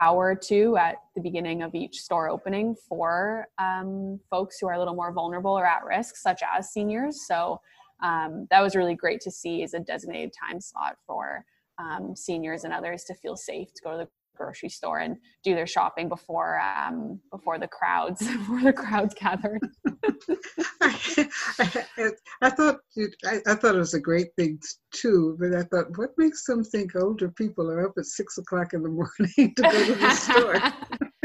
hour 0.00 0.30
or 0.30 0.34
two 0.34 0.76
at 0.76 0.96
the 1.14 1.20
beginning 1.20 1.62
of 1.62 1.74
each 1.74 2.00
store 2.00 2.30
opening 2.30 2.74
for 2.88 3.46
um, 3.58 4.18
folks 4.30 4.58
who 4.58 4.66
are 4.66 4.72
a 4.72 4.78
little 4.78 4.94
more 4.94 5.12
vulnerable 5.12 5.52
or 5.52 5.66
at 5.66 5.84
risk, 5.84 6.16
such 6.16 6.42
as 6.56 6.72
seniors. 6.72 7.26
So 7.26 7.60
um, 8.02 8.46
that 8.50 8.62
was 8.62 8.74
really 8.74 8.94
great 8.94 9.20
to 9.20 9.30
see 9.30 9.62
as 9.62 9.74
a 9.74 9.80
designated 9.80 10.32
time 10.32 10.60
slot 10.60 10.96
for 11.06 11.44
um, 11.82 12.14
seniors 12.16 12.64
and 12.64 12.72
others 12.72 13.04
to 13.04 13.14
feel 13.14 13.36
safe 13.36 13.68
to 13.74 13.82
go 13.82 13.92
to 13.92 13.98
the 13.98 14.08
grocery 14.36 14.68
store 14.68 14.98
and 14.98 15.16
do 15.44 15.54
their 15.54 15.66
shopping 15.66 16.08
before 16.08 16.60
um, 16.60 17.20
before 17.30 17.58
the 17.58 17.68
crowds 17.68 18.26
before 18.38 18.62
the 18.62 18.72
crowds 18.72 19.14
gathered. 19.14 19.60
I, 20.80 21.86
I, 21.98 22.10
I, 22.42 22.50
thought 22.50 22.80
I, 23.24 23.40
I, 23.46 23.54
thought 23.54 23.74
it 23.74 23.78
was 23.78 23.94
a 23.94 24.00
great 24.00 24.28
thing 24.36 24.58
too, 24.92 25.36
but 25.38 25.54
I 25.54 25.62
thought, 25.64 25.96
what 25.96 26.10
makes 26.16 26.44
them 26.44 26.64
think 26.64 26.96
older 26.96 27.30
people 27.30 27.70
are 27.70 27.86
up 27.86 27.94
at 27.98 28.06
six 28.06 28.38
o'clock 28.38 28.72
in 28.72 28.82
the 28.82 28.88
morning 28.88 29.54
to 29.54 29.62
go 29.62 29.86
to 29.86 29.94
the 29.94 30.10
store? 30.10 30.56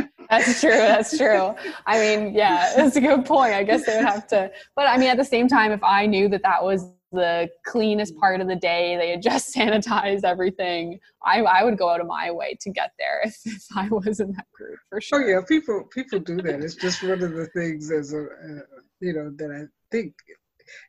That's 0.29 0.59
true. 0.59 0.71
That's 0.71 1.17
true. 1.17 1.55
I 1.85 1.99
mean, 1.99 2.35
yeah, 2.35 2.73
that's 2.75 2.97
a 2.97 2.99
good 2.99 3.23
point. 3.23 3.53
I 3.53 3.63
guess 3.63 3.85
they 3.85 3.95
would 3.95 4.03
have 4.03 4.27
to, 4.27 4.51
but 4.75 4.85
I 4.89 4.97
mean, 4.97 5.07
at 5.07 5.15
the 5.15 5.23
same 5.23 5.47
time, 5.47 5.71
if 5.71 5.81
I 5.81 6.05
knew 6.05 6.27
that 6.27 6.43
that 6.43 6.61
was 6.61 6.91
the 7.17 7.49
cleanest 7.65 8.15
part 8.17 8.39
of 8.39 8.47
the 8.47 8.55
day, 8.55 8.95
they 8.97 9.11
had 9.11 9.21
just 9.21 9.53
sanitized 9.55 10.23
everything. 10.23 10.99
I, 11.25 11.41
I 11.41 11.63
would 11.63 11.77
go 11.77 11.89
out 11.89 12.01
of 12.01 12.07
my 12.07 12.31
way 12.31 12.57
to 12.61 12.69
get 12.69 12.91
there 12.97 13.21
if, 13.23 13.37
if 13.45 13.65
I 13.75 13.87
was 13.89 14.19
in 14.19 14.31
that 14.33 14.45
group 14.53 14.79
for 14.89 15.01
sure. 15.01 15.23
Oh 15.23 15.27
yeah, 15.27 15.41
people 15.47 15.83
people 15.91 16.19
do 16.19 16.37
that. 16.37 16.61
It's 16.61 16.75
just 16.75 17.03
one 17.03 17.23
of 17.23 17.33
the 17.33 17.47
things 17.47 17.91
as 17.91 18.13
a 18.13 18.23
uh, 18.23 18.81
you 18.99 19.13
know 19.13 19.31
that 19.37 19.51
I 19.51 19.65
think. 19.91 20.13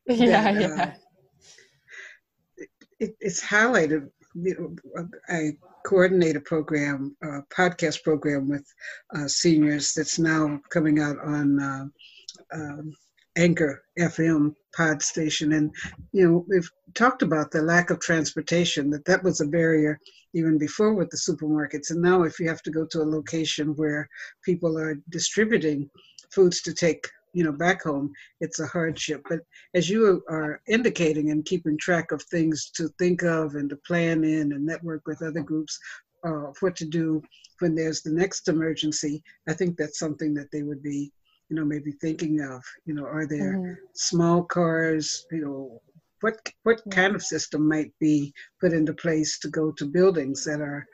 Yeah, 0.06 0.52
that, 0.52 0.60
yeah. 0.60 0.82
Uh, 0.82 0.90
it, 3.00 3.16
it's 3.20 3.42
highlighted. 3.42 4.10
You 4.34 4.76
know, 4.94 5.08
I 5.28 5.52
coordinate 5.86 6.36
a 6.36 6.40
program, 6.40 7.16
a 7.22 7.42
podcast 7.54 8.02
program 8.02 8.48
with 8.48 8.66
uh, 9.16 9.26
seniors 9.26 9.94
that's 9.94 10.18
now 10.18 10.60
coming 10.68 11.00
out 11.00 11.18
on 11.24 11.60
uh, 11.60 11.84
um, 12.52 12.92
Anchor 13.38 13.82
FM 13.98 14.54
pod 14.76 15.02
station. 15.02 15.52
And, 15.52 15.74
you 16.12 16.28
know, 16.28 16.44
we've 16.48 16.70
talked 16.94 17.22
about 17.22 17.50
the 17.50 17.62
lack 17.62 17.90
of 17.90 18.00
transportation, 18.00 18.90
that 18.90 19.04
that 19.06 19.22
was 19.22 19.40
a 19.40 19.46
barrier 19.46 19.98
even 20.34 20.58
before 20.58 20.94
with 20.94 21.08
the 21.10 21.16
supermarkets. 21.16 21.90
And 21.90 22.02
now 22.02 22.22
if 22.24 22.38
you 22.38 22.48
have 22.48 22.62
to 22.62 22.70
go 22.70 22.84
to 22.86 23.02
a 23.02 23.12
location 23.16 23.74
where 23.76 24.08
people 24.44 24.76
are 24.76 25.00
distributing 25.08 25.88
foods 26.30 26.60
to 26.62 26.74
take 26.74 27.08
you 27.34 27.44
know 27.44 27.52
back 27.52 27.82
home 27.82 28.10
it's 28.40 28.58
a 28.58 28.66
hardship 28.66 29.22
but 29.28 29.40
as 29.74 29.88
you 29.88 30.22
are 30.30 30.62
indicating 30.66 31.30
and 31.30 31.44
keeping 31.44 31.76
track 31.76 32.10
of 32.10 32.22
things 32.22 32.70
to 32.74 32.88
think 32.98 33.22
of 33.22 33.54
and 33.54 33.68
to 33.68 33.76
plan 33.86 34.24
in 34.24 34.52
and 34.52 34.64
network 34.64 35.06
with 35.06 35.22
other 35.22 35.42
groups 35.42 35.78
uh, 36.24 36.50
what 36.60 36.74
to 36.74 36.86
do 36.86 37.22
when 37.60 37.74
there's 37.74 38.02
the 38.02 38.12
next 38.12 38.48
emergency, 38.48 39.22
I 39.48 39.52
think 39.52 39.76
that's 39.76 39.98
something 39.98 40.34
that 40.34 40.50
they 40.52 40.62
would 40.62 40.82
be, 40.82 41.12
you 41.48 41.56
know, 41.56 41.64
maybe 41.64 41.92
thinking 41.92 42.40
of. 42.40 42.62
You 42.84 42.94
know, 42.94 43.04
are 43.04 43.26
there 43.26 43.54
mm-hmm. 43.54 43.72
small 43.94 44.42
cars? 44.42 45.26
You 45.30 45.44
know, 45.44 45.82
what 46.20 46.34
what 46.62 46.80
yeah. 46.86 46.94
kind 46.94 47.14
of 47.14 47.22
system 47.22 47.68
might 47.68 47.92
be 48.00 48.32
put 48.60 48.72
into 48.72 48.92
place 48.94 49.38
to 49.40 49.48
go 49.48 49.72
to 49.72 49.86
buildings 49.86 50.44
that 50.44 50.60
are 50.60 50.86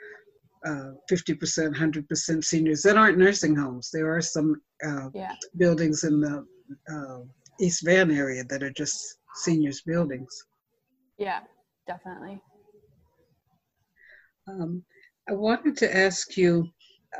uh, 0.66 0.92
50%, 1.10 1.74
100% 1.74 2.44
seniors 2.44 2.80
that 2.82 2.96
aren't 2.96 3.18
nursing 3.18 3.54
homes. 3.54 3.90
There 3.92 4.14
are 4.14 4.22
some 4.22 4.62
uh, 4.86 5.10
yeah. 5.12 5.34
buildings 5.58 6.04
in 6.04 6.20
the 6.20 6.46
uh, 6.90 7.20
East 7.60 7.84
Van 7.84 8.10
area 8.10 8.44
that 8.44 8.62
are 8.62 8.70
just 8.70 9.18
seniors 9.34 9.82
buildings. 9.82 10.34
Yeah, 11.18 11.40
definitely. 11.86 12.40
Um, 14.48 14.82
I 15.28 15.32
wanted 15.32 15.76
to 15.78 15.96
ask 15.96 16.36
you 16.36 16.66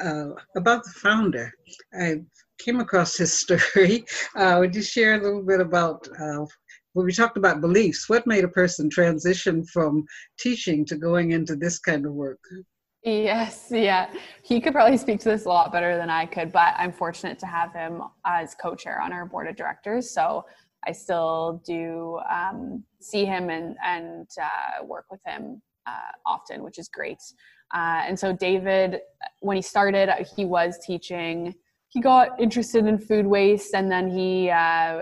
uh, 0.03 0.31
about 0.57 0.85
the 0.85 0.91
founder. 0.91 1.53
I 1.99 2.23
came 2.59 2.81
across 2.81 3.17
his 3.17 3.33
story. 3.43 4.05
Uh, 4.37 4.57
would 4.61 4.75
you 4.75 4.83
share 4.83 5.15
a 5.15 5.23
little 5.23 5.43
bit 5.43 5.61
about 5.61 6.07
uh, 6.21 6.45
when 6.93 7.07
we 7.07 7.13
talked 7.13 7.37
about 7.37 7.61
beliefs? 7.61 8.09
What 8.09 8.27
made 8.27 8.45
a 8.45 8.49
person 8.49 8.89
transition 8.89 9.65
from 9.65 10.05
teaching 10.39 10.85
to 10.87 10.97
going 10.97 11.33
into 11.33 11.57
this 11.57 11.79
kind 11.79 12.07
of 12.07 12.13
work? 12.13 12.41
Yes, 13.03 13.67
yeah. 13.71 14.11
He 14.43 14.63
could 14.63 14.73
probably 14.73 14.97
speak 14.97 15.21
to 15.21 15.29
this 15.29 15.45
a 15.45 15.49
lot 15.49 15.71
better 15.71 15.97
than 15.99 16.09
I 16.09 16.25
could, 16.25 16.51
but 16.51 16.73
I'm 16.79 16.93
fortunate 16.93 17.39
to 17.41 17.47
have 17.47 17.73
him 17.75 18.01
as 18.25 18.55
co 18.55 18.75
chair 18.75 19.01
on 19.01 19.13
our 19.13 19.27
board 19.27 19.47
of 19.47 19.57
directors. 19.57 20.11
So 20.11 20.47
I 20.87 20.93
still 20.93 21.63
do 21.67 22.19
um, 22.31 22.83
see 23.01 23.27
him 23.27 23.51
and, 23.51 23.77
and 23.85 24.27
uh, 24.41 24.85
work 24.85 25.05
with 25.11 25.21
him 25.27 25.61
uh, 25.87 26.13
often, 26.25 26.63
which 26.63 26.79
is 26.79 26.89
great. 26.89 27.19
Uh, 27.73 28.03
and 28.07 28.19
so 28.19 28.33
David, 28.33 29.01
when 29.41 29.57
he 29.57 29.63
started, 29.63 30.11
he 30.37 30.45
was 30.45 30.79
teaching. 30.85 31.55
He 31.89 32.01
got 32.01 32.41
interested 32.41 32.87
in 32.87 32.99
food 32.99 33.25
waste, 33.25 33.73
and 33.75 33.91
then 33.91 34.11
he 34.11 34.51
uh, 34.51 34.55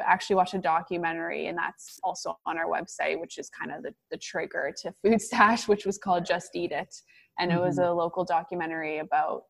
actually 0.05 0.37
watched 0.37 0.55
a 0.55 0.59
documentary, 0.59 1.47
and 1.47 1.57
that's 1.57 1.99
also 2.05 2.37
on 2.45 2.59
our 2.59 2.67
website, 2.67 3.19
which 3.19 3.39
is 3.39 3.49
kind 3.49 3.73
of 3.73 3.83
the, 3.83 3.95
the 4.11 4.19
trigger 4.19 4.73
to 4.83 4.93
Food 5.03 5.21
Stash, 5.21 5.69
which 5.69 5.87
was 5.87 5.97
called 5.97 6.27
Just 6.27 6.55
Eat 6.55 6.71
It, 6.71 6.95
and 7.39 7.51
mm-hmm. 7.51 7.59
it 7.59 7.63
was 7.63 7.79
mm-hmm. 7.79 7.89
a 7.89 7.95
local 7.95 8.25
documentary 8.25 8.99
about 8.99 9.45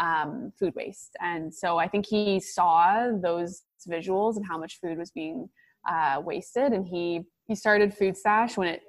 um, 0.00 0.52
food 0.58 0.74
waste. 0.74 1.14
And 1.20 1.52
so 1.52 1.76
I 1.76 1.88
think 1.88 2.06
he 2.06 2.40
saw 2.40 3.10
those 3.20 3.62
visuals 3.88 4.36
and 4.36 4.46
how 4.46 4.58
much 4.58 4.78
food 4.80 4.98
was 4.98 5.10
being 5.10 5.48
uh, 5.88 6.20
wasted, 6.24 6.72
and 6.72 6.86
he 6.86 7.22
he 7.46 7.54
started 7.54 7.94
Food 7.94 8.16
Stash 8.16 8.56
when 8.56 8.68
it 8.68 8.82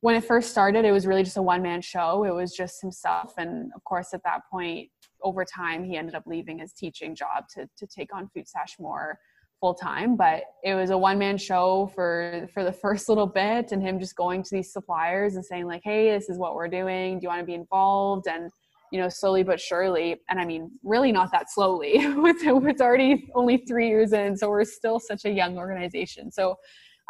when 0.00 0.14
it 0.14 0.24
first 0.24 0.50
started, 0.50 0.84
it 0.84 0.92
was 0.92 1.06
really 1.06 1.22
just 1.22 1.36
a 1.36 1.42
one 1.42 1.62
man 1.62 1.80
show. 1.80 2.24
It 2.24 2.34
was 2.34 2.52
just 2.52 2.80
himself. 2.80 3.34
And 3.38 3.72
of 3.74 3.82
course, 3.84 4.12
at 4.12 4.22
that 4.24 4.42
point, 4.50 4.90
over 5.22 5.44
time, 5.44 5.84
he 5.84 5.96
ended 5.96 6.14
up 6.14 6.24
leaving 6.26 6.58
his 6.58 6.72
teaching 6.72 7.14
job 7.14 7.44
to, 7.54 7.68
to 7.76 7.86
take 7.86 8.14
on 8.14 8.28
Food 8.28 8.46
Stash 8.46 8.76
more 8.78 9.18
full 9.60 9.74
time. 9.74 10.16
But 10.16 10.42
it 10.62 10.74
was 10.74 10.90
a 10.90 10.98
one 10.98 11.18
man 11.18 11.38
show 11.38 11.90
for, 11.94 12.46
for 12.52 12.62
the 12.62 12.72
first 12.82 13.08
little 13.08 13.26
bit 13.26 13.72
and 13.72 13.82
him 13.82 13.98
just 13.98 14.16
going 14.16 14.42
to 14.42 14.54
these 14.54 14.72
suppliers 14.72 15.36
and 15.36 15.44
saying, 15.44 15.66
like, 15.66 15.82
hey, 15.82 16.10
this 16.10 16.28
is 16.28 16.38
what 16.38 16.54
we're 16.54 16.68
doing. 16.68 17.18
Do 17.18 17.24
you 17.24 17.28
want 17.28 17.40
to 17.40 17.46
be 17.46 17.54
involved? 17.54 18.28
And 18.28 18.50
you 18.92 19.00
know, 19.00 19.08
slowly 19.08 19.42
but 19.42 19.60
surely, 19.60 20.20
and 20.30 20.38
I 20.38 20.44
mean, 20.44 20.70
really 20.84 21.10
not 21.10 21.32
that 21.32 21.50
slowly. 21.50 21.92
it's 21.96 22.80
already 22.80 23.28
only 23.34 23.58
three 23.58 23.88
years 23.88 24.12
in, 24.12 24.36
so 24.36 24.48
we're 24.48 24.64
still 24.64 25.00
such 25.00 25.24
a 25.24 25.30
young 25.30 25.58
organization. 25.58 26.30
So 26.30 26.56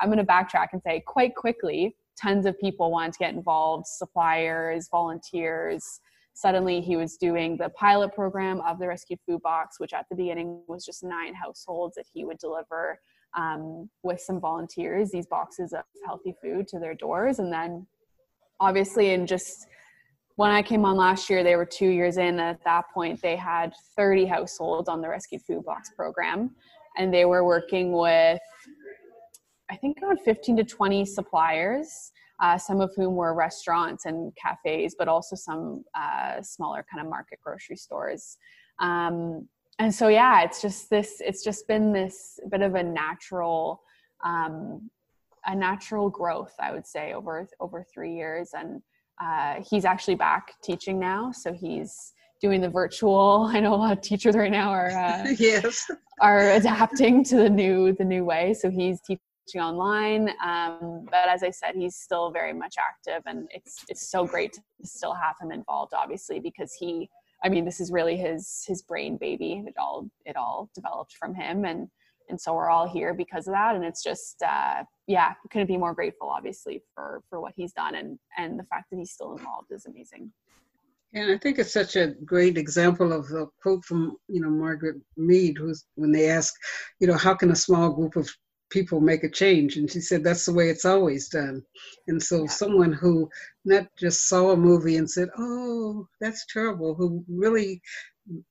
I'm 0.01 0.09
going 0.09 0.19
to 0.19 0.25
backtrack 0.25 0.69
and 0.73 0.83
say, 0.83 1.03
quite 1.07 1.35
quickly, 1.35 1.95
tons 2.21 2.47
of 2.47 2.59
people 2.59 2.91
wanted 2.91 3.13
to 3.13 3.19
get 3.19 3.35
involved 3.35 3.87
suppliers 3.87 4.89
volunteers. 4.91 6.01
Suddenly 6.35 6.81
he 6.81 6.97
was 6.97 7.17
doing 7.17 7.57
the 7.57 7.71
pilot 7.71 8.15
program 8.15 8.61
of 8.61 8.79
the 8.79 8.89
rescued 8.89 9.21
food 9.27 9.43
box 9.43 9.81
which 9.81 9.93
at 9.93 10.07
the 10.11 10.17
beginning 10.17 10.63
was 10.69 10.85
just 10.85 11.03
nine 11.03 11.35
households 11.35 11.95
that 11.97 12.07
he 12.13 12.25
would 12.25 12.39
deliver 12.39 13.01
um, 13.37 13.89
with 14.03 14.21
some 14.21 14.41
volunteers 14.41 15.11
these 15.11 15.27
boxes 15.27 15.73
of 15.73 15.83
healthy 16.05 16.35
food 16.43 16.67
to 16.69 16.79
their 16.79 16.95
doors. 16.95 17.39
And 17.39 17.53
then 17.53 17.87
obviously 18.61 19.11
in 19.11 19.27
just 19.27 19.67
when 20.37 20.51
i 20.51 20.63
came 20.63 20.85
on 20.85 20.97
last 20.97 21.31
year 21.31 21.43
they 21.43 21.57
were 21.57 21.67
two 21.67 21.89
years 21.89 22.17
in. 22.17 22.39
At 22.39 22.63
that 22.65 22.85
point 22.93 23.21
they 23.23 23.37
had 23.37 23.73
30 23.97 24.27
households 24.27 24.89
on 24.89 25.01
the 25.01 25.09
rescued 25.09 25.43
food 25.43 25.65
box 25.65 25.91
program. 25.95 26.55
And 26.99 27.13
they 27.13 27.27
were 27.27 27.45
working 27.45 27.93
with 27.93 28.41
I 29.71 29.77
think 29.77 29.99
around 30.03 30.21
15 30.21 30.57
to 30.59 30.65
20 30.65 31.05
suppliers, 31.05 32.13
uh, 32.41 32.59
some 32.59 32.81
of 32.81 32.93
whom 32.95 33.15
were 33.15 33.35
restaurants 33.35 34.05
and 34.05 34.33
cafes, 34.37 34.95
but 34.99 35.09
also 35.09 35.37
some 35.37 35.85
uh, 35.95 36.43
smaller 36.43 36.85
kind 36.91 37.05
of 37.05 37.11
market 37.11 37.39
grocery 37.43 37.77
stores. 37.77 38.37
Um, 38.79 39.49
and 39.79 39.95
so, 39.95 40.09
yeah, 40.09 40.43
it's 40.43 40.63
just 40.63 40.89
this, 40.91 41.21
it's 41.21 41.43
just 41.43 41.67
been 41.67 41.93
this 41.93 42.39
bit 42.51 42.63
of 42.63 42.75
a 42.75 42.83
natural, 42.83 43.83
um, 44.25 44.91
a 45.47 45.55
natural 45.55 46.11
growth, 46.11 46.55
I 46.61 46.73
would 46.73 46.87
say, 46.87 47.13
over, 47.13 47.49
over 47.61 47.85
three 47.93 48.15
years. 48.15 48.51
And 48.55 48.83
uh, 49.23 49.63
he's 49.69 49.85
actually 49.85 50.17
back 50.17 50.53
teaching 50.63 50.99
now. 50.99 51.33
So 51.33 51.53
he's, 51.53 52.13
doing 52.41 52.61
the 52.61 52.69
virtual 52.69 53.49
i 53.55 53.61
know 53.61 53.75
a 53.75 53.77
lot 53.77 53.93
of 53.93 54.03
teachers 54.03 54.37
right 54.37 54.53
now 54.53 54.69
are 54.69 54.91
uh, 54.91 55.27
yes 55.39 55.91
are 56.21 56.51
adapting 56.51 57.25
to 57.25 57.37
the 57.37 57.49
new 57.49 57.95
the 57.95 58.05
new 58.05 58.27
way 58.27 58.53
so 58.53 58.71
he's 58.71 59.01
teaching 59.01 59.23
online. 59.55 60.31
Um, 60.45 61.07
but 61.11 61.29
as 61.29 61.43
I 61.43 61.51
said, 61.51 61.75
he's 61.75 61.97
still 61.97 62.31
very 62.31 62.53
much 62.53 62.75
active, 62.79 63.23
and 63.27 63.49
it's 63.51 63.85
it's 63.89 64.11
so 64.11 64.27
great 64.27 64.55
to 64.55 64.61
still 64.85 65.15
have 65.15 65.37
him 65.41 65.53
involved, 65.53 65.95
obviously, 65.95 66.41
because 66.41 66.75
he. 66.75 67.09
I 67.45 67.49
mean, 67.49 67.65
this 67.65 67.81
is 67.81 67.93
really 67.93 68.17
his 68.17 68.65
his 68.67 68.83
brain 68.83 69.19
baby. 69.19 69.63
It 69.67 69.75
all 69.79 70.09
it 70.25 70.37
all 70.37 70.71
developed 70.75 71.15
from 71.15 71.35
him, 71.35 71.65
and 71.65 71.89
and 72.29 72.41
so 72.41 72.55
we're 72.55 72.71
all 72.71 72.89
here 72.89 73.15
because 73.15 73.47
of 73.47 73.55
that. 73.55 73.77
And 73.77 73.85
it's 73.85 74.03
just 74.03 74.43
uh, 74.43 74.83
yeah, 75.07 75.35
couldn't 75.51 75.69
be 75.69 75.77
more 75.77 75.95
grateful, 75.95 76.29
obviously, 76.29 76.83
for 76.95 77.23
for 77.29 77.41
what 77.41 77.53
he's 77.57 77.73
done, 77.73 77.95
and 77.95 78.19
and 78.39 78.59
the 78.59 78.65
fact 78.65 78.91
that 78.91 78.97
he's 78.97 79.13
still 79.13 79.37
involved 79.37 79.71
is 79.71 79.87
amazing. 79.87 80.33
And 81.17 81.31
I 81.31 81.39
think 81.39 81.59
it's 81.59 81.73
such 81.73 81.97
a 81.97 82.15
great 82.25 82.59
example 82.59 83.13
of 83.13 83.31
a 83.31 83.47
quote 83.63 83.85
from, 83.85 84.17
you 84.29 84.41
know, 84.41 84.51
Margaret 84.51 84.97
Mead, 85.17 85.57
who's 85.57 85.87
when 85.95 86.13
they 86.13 86.29
ask, 86.29 86.53
you 87.01 87.07
know, 87.07 87.17
how 87.17 87.35
can 87.35 87.51
a 87.51 87.57
small 87.57 87.91
group 87.91 88.17
of 88.17 88.29
people 88.71 89.01
make 89.01 89.23
a 89.23 89.31
change 89.31 89.77
and 89.77 89.91
she 89.91 90.01
said 90.01 90.25
that's 90.25 90.45
the 90.45 90.53
way 90.53 90.69
it's 90.69 90.85
always 90.85 91.29
done 91.29 91.63
and 92.09 92.23
so 92.23 92.43
yeah. 92.43 92.47
someone 92.49 92.93
who 92.93 93.29
not 93.65 93.87
just 93.97 94.29
saw 94.29 94.51
a 94.51 94.57
movie 94.57 94.97
and 94.97 95.09
said 95.09 95.29
oh 95.39 96.07
that's 96.21 96.47
terrible 96.53 96.95
who 96.95 97.25
really 97.29 97.81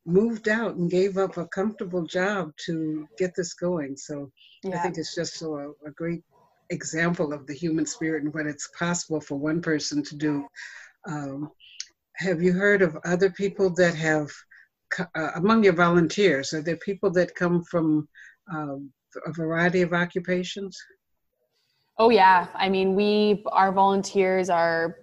moved 0.06 0.48
out 0.48 0.76
and 0.76 0.90
gave 0.90 1.18
up 1.18 1.38
a 1.38 1.48
comfortable 1.48 2.06
job 2.06 2.52
to 2.58 3.08
get 3.18 3.36
this 3.36 3.54
going 3.54 3.98
so 3.98 4.32
yeah. 4.64 4.78
i 4.78 4.80
think 4.80 4.98
it's 4.98 5.16
just 5.16 5.36
so 5.36 5.56
a, 5.56 5.88
a, 5.88 5.92
great 5.92 6.24
example 6.70 7.34
of 7.34 7.46
the 7.46 7.54
human 7.54 7.86
spirit 7.86 8.24
and 8.24 8.34
what 8.34 8.48
it's 8.48 8.70
possible 8.80 9.20
for 9.20 9.36
one 9.38 9.62
person 9.62 10.02
to 10.02 10.16
do 10.16 10.46
um, 11.08 11.52
have 12.16 12.42
you 12.42 12.54
heard 12.54 12.82
of 12.82 12.98
other 13.04 13.30
people 13.30 13.70
that 13.70 13.94
have 13.94 14.30
uh, 15.00 15.32
among 15.36 15.64
your 15.64 15.74
volunteers 15.74 16.54
are 16.54 16.62
there 16.62 16.78
people 16.78 17.12
that 17.12 17.36
come 17.36 17.62
from 17.64 18.08
um, 18.52 18.92
a 19.26 19.32
variety 19.32 19.82
of 19.82 19.94
occupations? 19.94 20.78
Oh 21.98 22.10
yeah, 22.10 22.48
I 22.54 22.70
mean 22.70 22.96
we 22.96 23.44
our 23.52 23.72
volunteers 23.72 24.50
are 24.50 24.98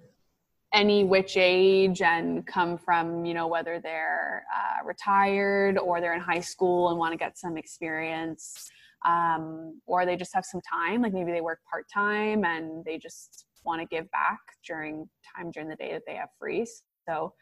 any 0.73 1.05
which 1.05 1.37
age 1.37 2.01
and 2.01 2.47
come 2.47 2.79
from 2.79 3.25
you 3.25 3.35
know 3.35 3.47
whether 3.47 3.79
they're 3.81 4.45
uh, 4.55 4.85
retired 4.85 5.79
or 5.79 6.01
they're 6.01 6.15
in 6.15 6.21
high 6.21 6.41
school 6.41 6.89
and 6.89 6.99
want 6.99 7.13
to 7.13 7.19
get 7.19 7.39
some 7.39 7.57
experience 7.57 8.71
um, 9.05 9.81
or 9.87 10.07
they 10.07 10.17
just 10.17 10.35
have 10.35 10.45
some 10.45 10.61
time 10.63 11.03
like 11.03 11.13
maybe 11.13 11.31
they 11.31 11.41
work 11.41 11.59
part-time 11.71 12.45
and 12.45 12.85
they 12.85 12.99
just 12.99 13.47
want 13.65 13.81
to 13.81 13.87
give 13.95 14.11
back 14.11 14.41
during 14.67 15.09
time 15.37 15.51
during 15.51 15.69
the 15.69 15.77
day 15.77 15.93
that 15.93 16.03
they 16.07 16.15
have 16.15 16.29
free 16.39 16.67
so 17.07 17.33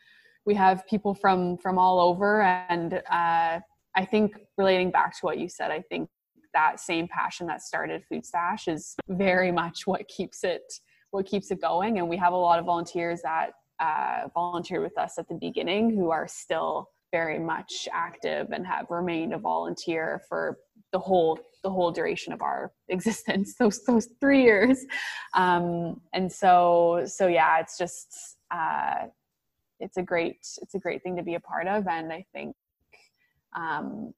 we 0.44 0.54
have 0.54 0.84
people 0.86 1.14
from 1.14 1.56
from 1.58 1.78
all 1.78 2.00
over 2.00 2.42
and 2.42 2.94
uh, 3.10 3.60
i 3.94 4.04
think 4.04 4.34
relating 4.58 4.90
back 4.90 5.12
to 5.12 5.20
what 5.24 5.38
you 5.38 5.48
said 5.48 5.70
i 5.70 5.80
think 5.88 6.08
that 6.54 6.80
same 6.80 7.08
passion 7.08 7.46
that 7.46 7.62
started 7.62 8.02
Food 8.08 8.24
Stash 8.24 8.68
is 8.68 8.96
very 9.08 9.52
much 9.62 9.86
what 9.86 10.06
keeps 10.08 10.44
it 10.44 10.62
what 11.10 11.26
keeps 11.26 11.50
it 11.50 11.60
going. 11.60 11.98
And 11.98 12.08
we 12.08 12.16
have 12.18 12.32
a 12.32 12.36
lot 12.36 12.58
of 12.60 12.64
volunteers 12.64 13.20
that 13.22 13.50
uh, 13.80 14.28
volunteered 14.32 14.82
with 14.82 14.96
us 14.98 15.18
at 15.18 15.28
the 15.28 15.34
beginning 15.34 15.90
who 15.90 16.10
are 16.10 16.28
still 16.28 16.88
very 17.12 17.38
much 17.38 17.88
active 17.92 18.48
and 18.52 18.66
have 18.66 18.86
remained 18.90 19.34
a 19.34 19.38
volunteer 19.38 20.22
for 20.28 20.58
the 20.92 20.98
whole 20.98 21.38
the 21.62 21.70
whole 21.70 21.90
duration 21.90 22.32
of 22.32 22.40
our 22.40 22.72
existence 22.88 23.54
those 23.56 23.84
those 23.84 24.08
three 24.20 24.42
years 24.42 24.84
um, 25.34 26.00
and 26.12 26.30
so 26.30 27.02
so 27.06 27.26
yeah 27.26 27.58
it's 27.58 27.76
just 27.76 28.36
uh, 28.50 29.06
it's 29.80 29.96
a 29.96 30.02
great 30.02 30.36
it's 30.62 30.74
a 30.74 30.78
great 30.78 31.02
thing 31.02 31.16
to 31.16 31.22
be 31.22 31.34
a 31.34 31.40
part 31.40 31.66
of 31.66 31.86
and 31.88 32.12
i 32.12 32.24
think 32.32 32.54
um, 33.56 34.12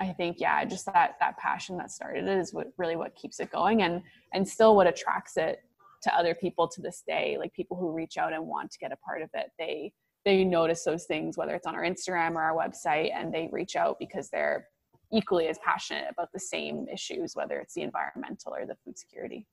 I 0.00 0.12
think 0.12 0.40
yeah, 0.40 0.64
just 0.64 0.86
that 0.86 1.16
that 1.20 1.36
passion 1.36 1.76
that 1.76 1.90
started 1.90 2.26
it 2.26 2.38
is 2.38 2.54
what 2.54 2.68
really 2.78 2.96
what 2.96 3.14
keeps 3.14 3.38
it 3.38 3.52
going 3.52 3.82
and 3.82 4.02
and 4.32 4.48
still 4.48 4.74
what 4.74 4.86
attracts 4.86 5.36
it 5.36 5.62
to 6.02 6.16
other 6.16 6.34
people 6.34 6.66
to 6.68 6.80
this 6.80 7.02
day. 7.06 7.36
Like 7.38 7.52
people 7.52 7.76
who 7.76 7.92
reach 7.92 8.16
out 8.16 8.32
and 8.32 8.46
want 8.46 8.70
to 8.70 8.78
get 8.78 8.92
a 8.92 8.96
part 8.96 9.20
of 9.22 9.28
it, 9.34 9.50
they 9.58 9.92
they 10.24 10.44
notice 10.44 10.84
those 10.84 11.04
things 11.04 11.36
whether 11.36 11.54
it's 11.54 11.66
on 11.66 11.74
our 11.74 11.82
instagram 11.82 12.32
or 12.32 12.42
our 12.42 12.56
website 12.56 13.10
and 13.14 13.32
they 13.32 13.48
reach 13.52 13.76
out 13.76 13.98
because 13.98 14.28
they're 14.30 14.68
equally 15.12 15.48
as 15.48 15.58
passionate 15.64 16.04
about 16.10 16.30
the 16.32 16.40
same 16.40 16.86
issues 16.92 17.34
whether 17.34 17.58
it's 17.58 17.74
the 17.74 17.82
environmental 17.82 18.54
or 18.54 18.66
the 18.66 18.76
food 18.84 18.98
security 18.98 19.46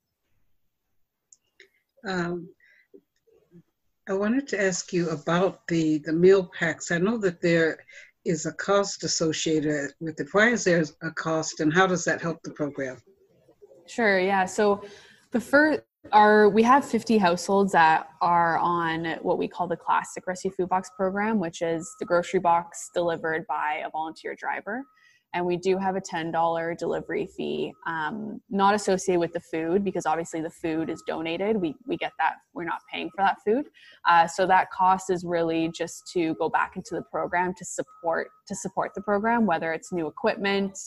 um, 2.08 2.48
I 4.10 4.14
wanted 4.14 4.48
to 4.50 4.64
ask 4.64 4.94
you 4.94 5.10
about 5.10 5.68
the, 5.68 5.98
the 5.98 6.14
meal 6.14 6.50
packs. 6.58 6.92
I 6.92 6.98
know 6.98 7.18
that 7.18 7.42
there 7.42 7.80
is 8.28 8.46
a 8.46 8.52
cost 8.54 9.04
associated 9.04 9.92
with 10.00 10.20
it. 10.20 10.28
Why 10.32 10.50
is 10.50 10.66
there 10.66 10.84
a 11.02 11.12
cost 11.12 11.60
and 11.60 11.74
how 11.74 11.88
does 11.88 12.04
that 12.06 12.22
help 12.22 12.40
the 12.44 12.52
program? 12.52 13.02
Sure, 13.88 14.20
yeah. 14.20 14.46
So 14.46 14.84
the 15.32 15.40
first 15.40 15.82
are 16.14 16.48
we 16.50 16.64
have 16.64 16.86
50 16.86 17.18
households 17.18 17.74
that 17.74 18.08
are 18.22 18.58
on 18.60 19.18
what 19.22 19.38
we 19.38 19.48
call 19.48 19.68
the 19.68 19.76
classic 19.76 20.26
rescue 20.26 20.52
food 20.52 20.70
box 20.70 20.90
program, 20.96 21.40
which 21.40 21.62
is 21.62 21.96
the 22.00 22.06
grocery 22.06 22.40
box 22.40 22.90
delivered 22.94 23.46
by 23.48 23.82
a 23.86 23.90
volunteer 23.90 24.36
driver 24.36 24.84
and 25.34 25.46
we 25.46 25.58
do 25.58 25.78
have 25.78 25.96
a 25.96 26.02
$10 26.02 26.78
delivery 26.78 27.28
fee 27.36 27.74
um, 27.86 28.42
not 28.50 28.74
associated 28.74 29.20
with 29.20 29.34
the 29.34 29.40
food 29.40 29.84
because 29.84 30.06
obviously 30.06 30.42
the 30.42 30.50
food 30.50 30.90
is 30.90 31.04
donated. 31.06 31.58
We, 31.58 31.76
we 31.86 31.98
get 31.98 32.14
that. 32.20 32.36
We're 32.54 32.64
not 32.64 32.80
paying 32.92 33.10
for 33.10 33.24
that 33.24 33.38
food. 33.46 33.68
Uh, 34.08 34.28
so 34.28 34.48
that 34.48 34.72
cost 34.72 35.10
is 35.10 35.24
really 35.26 35.70
just 35.70 36.10
to 36.14 36.34
go 36.36 36.50
back 36.50 36.76
into 36.76 36.96
the 36.96 37.04
program 37.04 37.54
to 37.56 37.66
support 37.66 38.30
to 38.48 38.56
support 38.56 38.94
the 38.96 39.02
program 39.02 39.46
whether 39.46 39.74
it's 39.74 39.92
new 39.92 40.08
equipment 40.08 40.78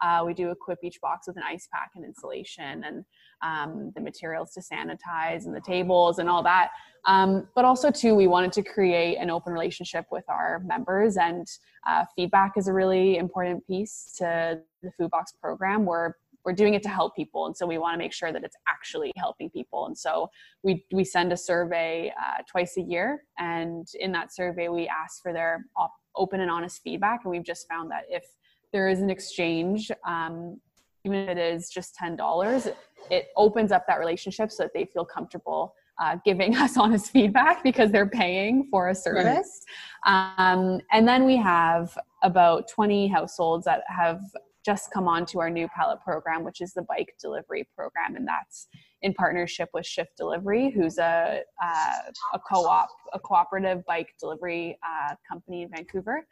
uh, 0.00 0.22
we 0.24 0.34
do 0.34 0.50
equip 0.50 0.78
each 0.84 1.00
box 1.00 1.26
with 1.26 1.36
an 1.36 1.42
ice 1.46 1.68
pack 1.72 1.90
and 1.96 2.04
insulation 2.04 2.84
and 2.84 3.04
um, 3.42 3.92
the 3.94 4.00
materials 4.00 4.52
to 4.52 4.60
sanitize 4.60 5.46
and 5.46 5.54
the 5.54 5.60
tables 5.60 6.18
and 6.18 6.28
all 6.28 6.42
that. 6.42 6.70
Um, 7.06 7.48
but 7.54 7.64
also, 7.64 7.90
too, 7.90 8.14
we 8.14 8.26
wanted 8.26 8.52
to 8.52 8.62
create 8.62 9.16
an 9.16 9.30
open 9.30 9.52
relationship 9.52 10.06
with 10.10 10.24
our 10.28 10.60
members, 10.60 11.16
and 11.16 11.46
uh, 11.86 12.04
feedback 12.14 12.52
is 12.56 12.68
a 12.68 12.72
really 12.72 13.16
important 13.16 13.66
piece 13.66 14.14
to 14.18 14.60
the 14.82 14.90
Food 14.92 15.10
Box 15.10 15.32
program. 15.40 15.84
We're 15.84 16.12
we're 16.44 16.52
doing 16.52 16.74
it 16.74 16.82
to 16.84 16.88
help 16.88 17.14
people, 17.14 17.46
and 17.46 17.56
so 17.56 17.66
we 17.66 17.78
want 17.78 17.94
to 17.94 17.98
make 17.98 18.12
sure 18.12 18.32
that 18.32 18.42
it's 18.44 18.56
actually 18.68 19.12
helping 19.16 19.50
people. 19.50 19.86
And 19.86 19.96
so 19.96 20.28
we 20.62 20.84
we 20.92 21.04
send 21.04 21.32
a 21.32 21.36
survey 21.36 22.12
uh, 22.20 22.42
twice 22.50 22.76
a 22.76 22.82
year, 22.82 23.24
and 23.38 23.86
in 23.98 24.12
that 24.12 24.34
survey, 24.34 24.68
we 24.68 24.88
ask 24.88 25.22
for 25.22 25.32
their 25.32 25.64
op- 25.76 25.92
open 26.16 26.40
and 26.40 26.50
honest 26.50 26.82
feedback. 26.82 27.20
And 27.24 27.30
we've 27.30 27.44
just 27.44 27.68
found 27.68 27.90
that 27.90 28.04
if 28.08 28.24
there 28.72 28.88
is 28.88 29.00
an 29.00 29.08
exchange 29.08 29.90
um, 30.06 30.60
even 31.08 31.28
if 31.28 31.36
it 31.36 31.38
is 31.38 31.70
just 31.70 31.96
$10 31.96 32.72
it 33.10 33.28
opens 33.36 33.72
up 33.72 33.86
that 33.86 33.98
relationship 33.98 34.50
so 34.50 34.64
that 34.64 34.72
they 34.74 34.84
feel 34.84 35.04
comfortable 35.04 35.74
uh, 36.00 36.16
giving 36.24 36.56
us 36.64 36.76
honest 36.76 37.10
feedback 37.10 37.62
because 37.62 37.90
they're 37.90 38.08
paying 38.08 38.68
for 38.70 38.88
a 38.88 38.94
service. 38.94 39.64
Right. 40.06 40.34
um, 40.38 40.80
and 40.92 41.06
then 41.08 41.24
we 41.24 41.36
have 41.36 41.96
about 42.22 42.68
20 42.68 43.08
households 43.08 43.64
that 43.64 43.82
have 43.88 44.20
just 44.64 44.90
come 44.92 45.08
on 45.08 45.24
to 45.24 45.40
our 45.40 45.48
new 45.48 45.66
pallet 45.68 45.98
program 46.04 46.44
which 46.44 46.60
is 46.60 46.74
the 46.74 46.82
bike 46.82 47.14
delivery 47.20 47.66
program. 47.74 48.16
And 48.16 48.26
that's 48.26 48.68
in 49.02 49.14
partnership 49.14 49.70
with 49.72 49.86
shift 49.86 50.16
delivery 50.16 50.70
who's 50.70 50.98
a, 50.98 51.40
uh, 51.62 51.92
a 52.34 52.38
co-op 52.38 52.88
a 53.12 53.18
cooperative 53.18 53.84
bike 53.86 54.14
delivery 54.20 54.78
uh, 54.82 55.14
company 55.28 55.62
in 55.62 55.70
vancouver. 55.70 56.26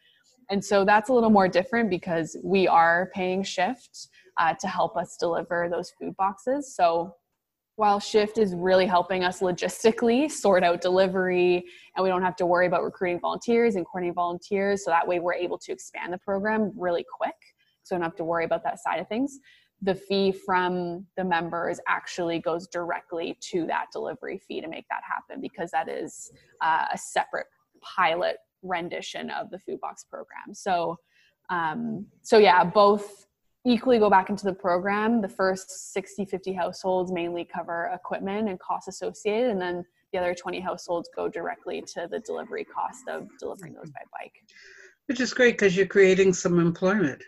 And 0.51 0.65
so 0.65 0.85
that's 0.85 1.09
a 1.09 1.13
little 1.13 1.31
more 1.31 1.49
different 1.49 1.91
because 1.91 2.37
we 2.43 2.69
are 2.69 3.11
paying 3.15 3.43
Shift 3.43 4.09
uh, 4.39 4.55
to 4.61 4.69
help 4.69 4.97
us 4.97 5.17
deliver 5.19 5.69
those 5.71 5.93
food 5.99 6.17
boxes. 6.17 6.75
So 6.75 7.15
while 7.77 8.01
Shift 8.01 8.39
is 8.39 8.55
really 8.55 8.87
helping 8.87 9.23
us 9.23 9.41
logistically 9.41 10.31
sort 10.31 10.65
out 10.65 10.81
delivery, 10.81 11.65
and 11.95 12.03
we 12.03 12.09
don't 12.09 12.23
have 12.23 12.37
to 12.37 12.47
worry 12.47 12.67
about 12.67 12.83
recruiting 12.83 13.21
volunteers 13.21 13.77
and 13.77 13.85
coordinating 13.85 14.15
volunteers, 14.15 14.85
so 14.85 14.91
that 14.91 15.07
way 15.07 15.21
we're 15.21 15.35
able 15.35 15.59
to 15.59 15.73
expand 15.73 16.13
the 16.13 16.19
program 16.19 16.73
really 16.77 17.05
quick. 17.19 17.35
So 17.83 17.95
we 17.95 17.99
don't 17.99 18.05
have 18.05 18.17
to 18.17 18.25
worry 18.25 18.47
about 18.47 18.65
that 18.65 18.79
side 18.81 18.99
of 18.99 19.09
things. 19.09 19.39
The 19.83 19.95
fee 19.95 20.33
from 20.33 21.07
the 21.19 21.25
members 21.25 21.79
actually 21.87 22.39
goes 22.41 22.67
directly 22.67 23.37
to 23.53 23.67
that 23.67 23.87
delivery 23.93 24.41
fee 24.49 24.63
to 24.63 24.69
make 24.69 24.87
that 24.89 25.03
happen 25.07 25.43
because 25.43 25.71
that 25.73 25.89
is 25.89 26.33
uh, 26.63 26.87
a 26.93 26.97
separate 26.97 27.47
pilot 27.83 28.39
rendition 28.63 29.31
of 29.31 29.51
the 29.51 29.59
food 29.59 29.81
box 29.81 30.03
program. 30.03 30.55
So, 30.55 30.97
um, 31.51 32.07
so 32.23 32.39
yeah, 32.39 32.65
both 32.65 33.26
equally 33.67 33.99
go 33.99 34.09
back 34.09 34.31
into 34.31 34.45
the 34.45 34.53
program. 34.53 35.21
The 35.21 35.29
first 35.29 35.93
60, 35.93 36.25
50 36.25 36.53
households 36.53 37.13
mainly 37.13 37.45
cover 37.45 37.91
equipment 37.93 38.49
and 38.49 38.59
costs 38.61 38.89
associated, 38.89 39.51
and 39.51 39.61
then 39.61 39.85
the 40.13 40.19
other 40.19 40.35
20 40.35 40.61
households 40.61 41.11
go 41.15 41.29
directly 41.29 41.83
to 41.95 42.09
the 42.11 42.21
delivery 42.21 42.65
cost 42.65 43.09
of 43.09 43.29
delivering 43.41 43.75
those 43.75 43.91
by 43.91 44.01
bike. 44.19 44.33
Which 45.07 45.21
is 45.21 45.35
great 45.35 45.59
because 45.59 45.77
you're 45.77 45.87
creating 45.87 46.33
some 46.33 46.61
employment. 46.61 47.23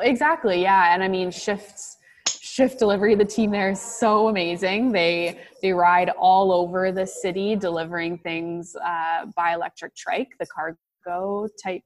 Exactly, 0.00 0.62
yeah. 0.62 0.94
And 0.94 1.02
I 1.02 1.08
mean, 1.08 1.30
shifts 1.30 1.98
shift 2.28 2.78
delivery 2.78 3.14
the 3.14 3.24
team 3.24 3.50
there 3.50 3.70
is 3.70 3.80
so 3.80 4.28
amazing 4.28 4.92
they 4.92 5.40
they 5.62 5.72
ride 5.72 6.10
all 6.10 6.52
over 6.52 6.92
the 6.92 7.06
city 7.06 7.56
delivering 7.56 8.18
things 8.18 8.76
uh, 8.84 9.24
by 9.34 9.54
electric 9.54 9.94
trike 9.96 10.28
the 10.38 10.46
cargo 10.46 11.48
type 11.62 11.82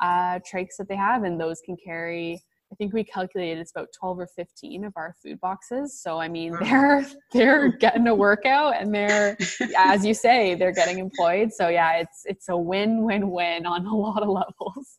uh, 0.00 0.38
trikes 0.40 0.76
that 0.78 0.88
they 0.88 0.96
have 0.96 1.24
and 1.24 1.40
those 1.40 1.60
can 1.60 1.76
carry 1.84 2.42
i 2.72 2.74
think 2.74 2.92
we 2.92 3.04
calculated 3.04 3.58
it's 3.60 3.70
about 3.70 3.88
12 3.98 4.20
or 4.20 4.26
15 4.26 4.84
of 4.84 4.92
our 4.96 5.14
food 5.22 5.40
boxes. 5.40 6.00
So 6.00 6.18
i 6.18 6.28
mean 6.28 6.56
they're 6.60 7.06
they're 7.32 7.68
getting 7.68 8.06
a 8.08 8.14
workout 8.14 8.74
and 8.80 8.94
they're 8.94 9.36
as 9.76 10.04
you 10.04 10.14
say 10.14 10.54
they're 10.54 10.72
getting 10.72 10.98
employed. 10.98 11.52
So 11.52 11.68
yeah 11.68 11.98
it's 11.98 12.22
it's 12.24 12.48
a 12.48 12.56
win 12.56 13.04
win 13.04 13.30
win 13.30 13.66
on 13.66 13.86
a 13.86 13.96
lot 13.96 14.22
of 14.22 14.28
levels 14.28 14.98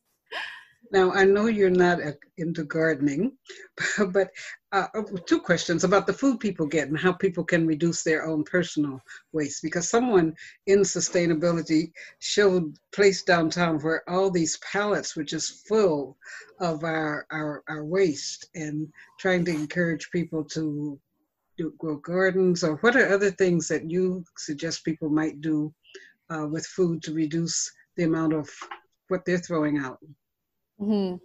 now, 0.92 1.12
I 1.12 1.24
know 1.24 1.46
you're 1.46 1.70
not 1.70 2.00
into 2.38 2.64
gardening, 2.64 3.38
but 4.12 4.30
uh, 4.72 4.88
uh, 4.96 5.04
two 5.28 5.40
questions 5.40 5.84
about 5.84 6.08
the 6.08 6.14
food 6.14 6.40
people 6.40 6.66
get 6.66 6.88
and 6.88 6.98
how 6.98 7.14
people 7.14 7.44
can 7.44 7.68
reduce 7.68 8.02
their 8.02 8.26
own 8.26 8.44
personal 8.44 9.00
waste. 9.32 9.62
Because 9.62 9.88
someone 9.88 10.34
in 10.66 10.80
sustainability 10.80 11.92
showed 12.20 12.76
place 12.92 13.24
downtown 13.24 13.80
where 13.80 14.08
all 14.10 14.32
these 14.32 14.58
pallets 14.58 15.16
were 15.16 15.24
just 15.24 15.68
full 15.68 16.18
of 16.60 16.84
our, 16.84 17.28
our, 17.32 17.64
our 17.68 17.86
waste 17.86 18.50
and 18.56 18.88
trying 19.20 19.46
to 19.46 19.52
encourage 19.52 20.10
people 20.10 20.44
to 20.46 21.00
do, 21.56 21.72
grow 21.78 21.98
gardens 21.98 22.64
or 22.64 22.78
what 22.78 22.96
are 22.96 23.14
other 23.14 23.32
things 23.32 23.68
that 23.68 23.90
you 23.90 24.24
suggest 24.38 24.86
people 24.86 25.10
might 25.10 25.40
do 25.42 25.72
uh, 26.32 26.48
with 26.48 26.66
food 26.66 27.04
to 27.04 27.14
reduce 27.14 27.72
the 27.96 28.06
amount 28.06 28.34
of 28.34 28.50
what 29.10 29.24
they're 29.26 29.38
throwing 29.38 29.78
out? 29.78 30.00
Mm-hmm. 30.82 31.16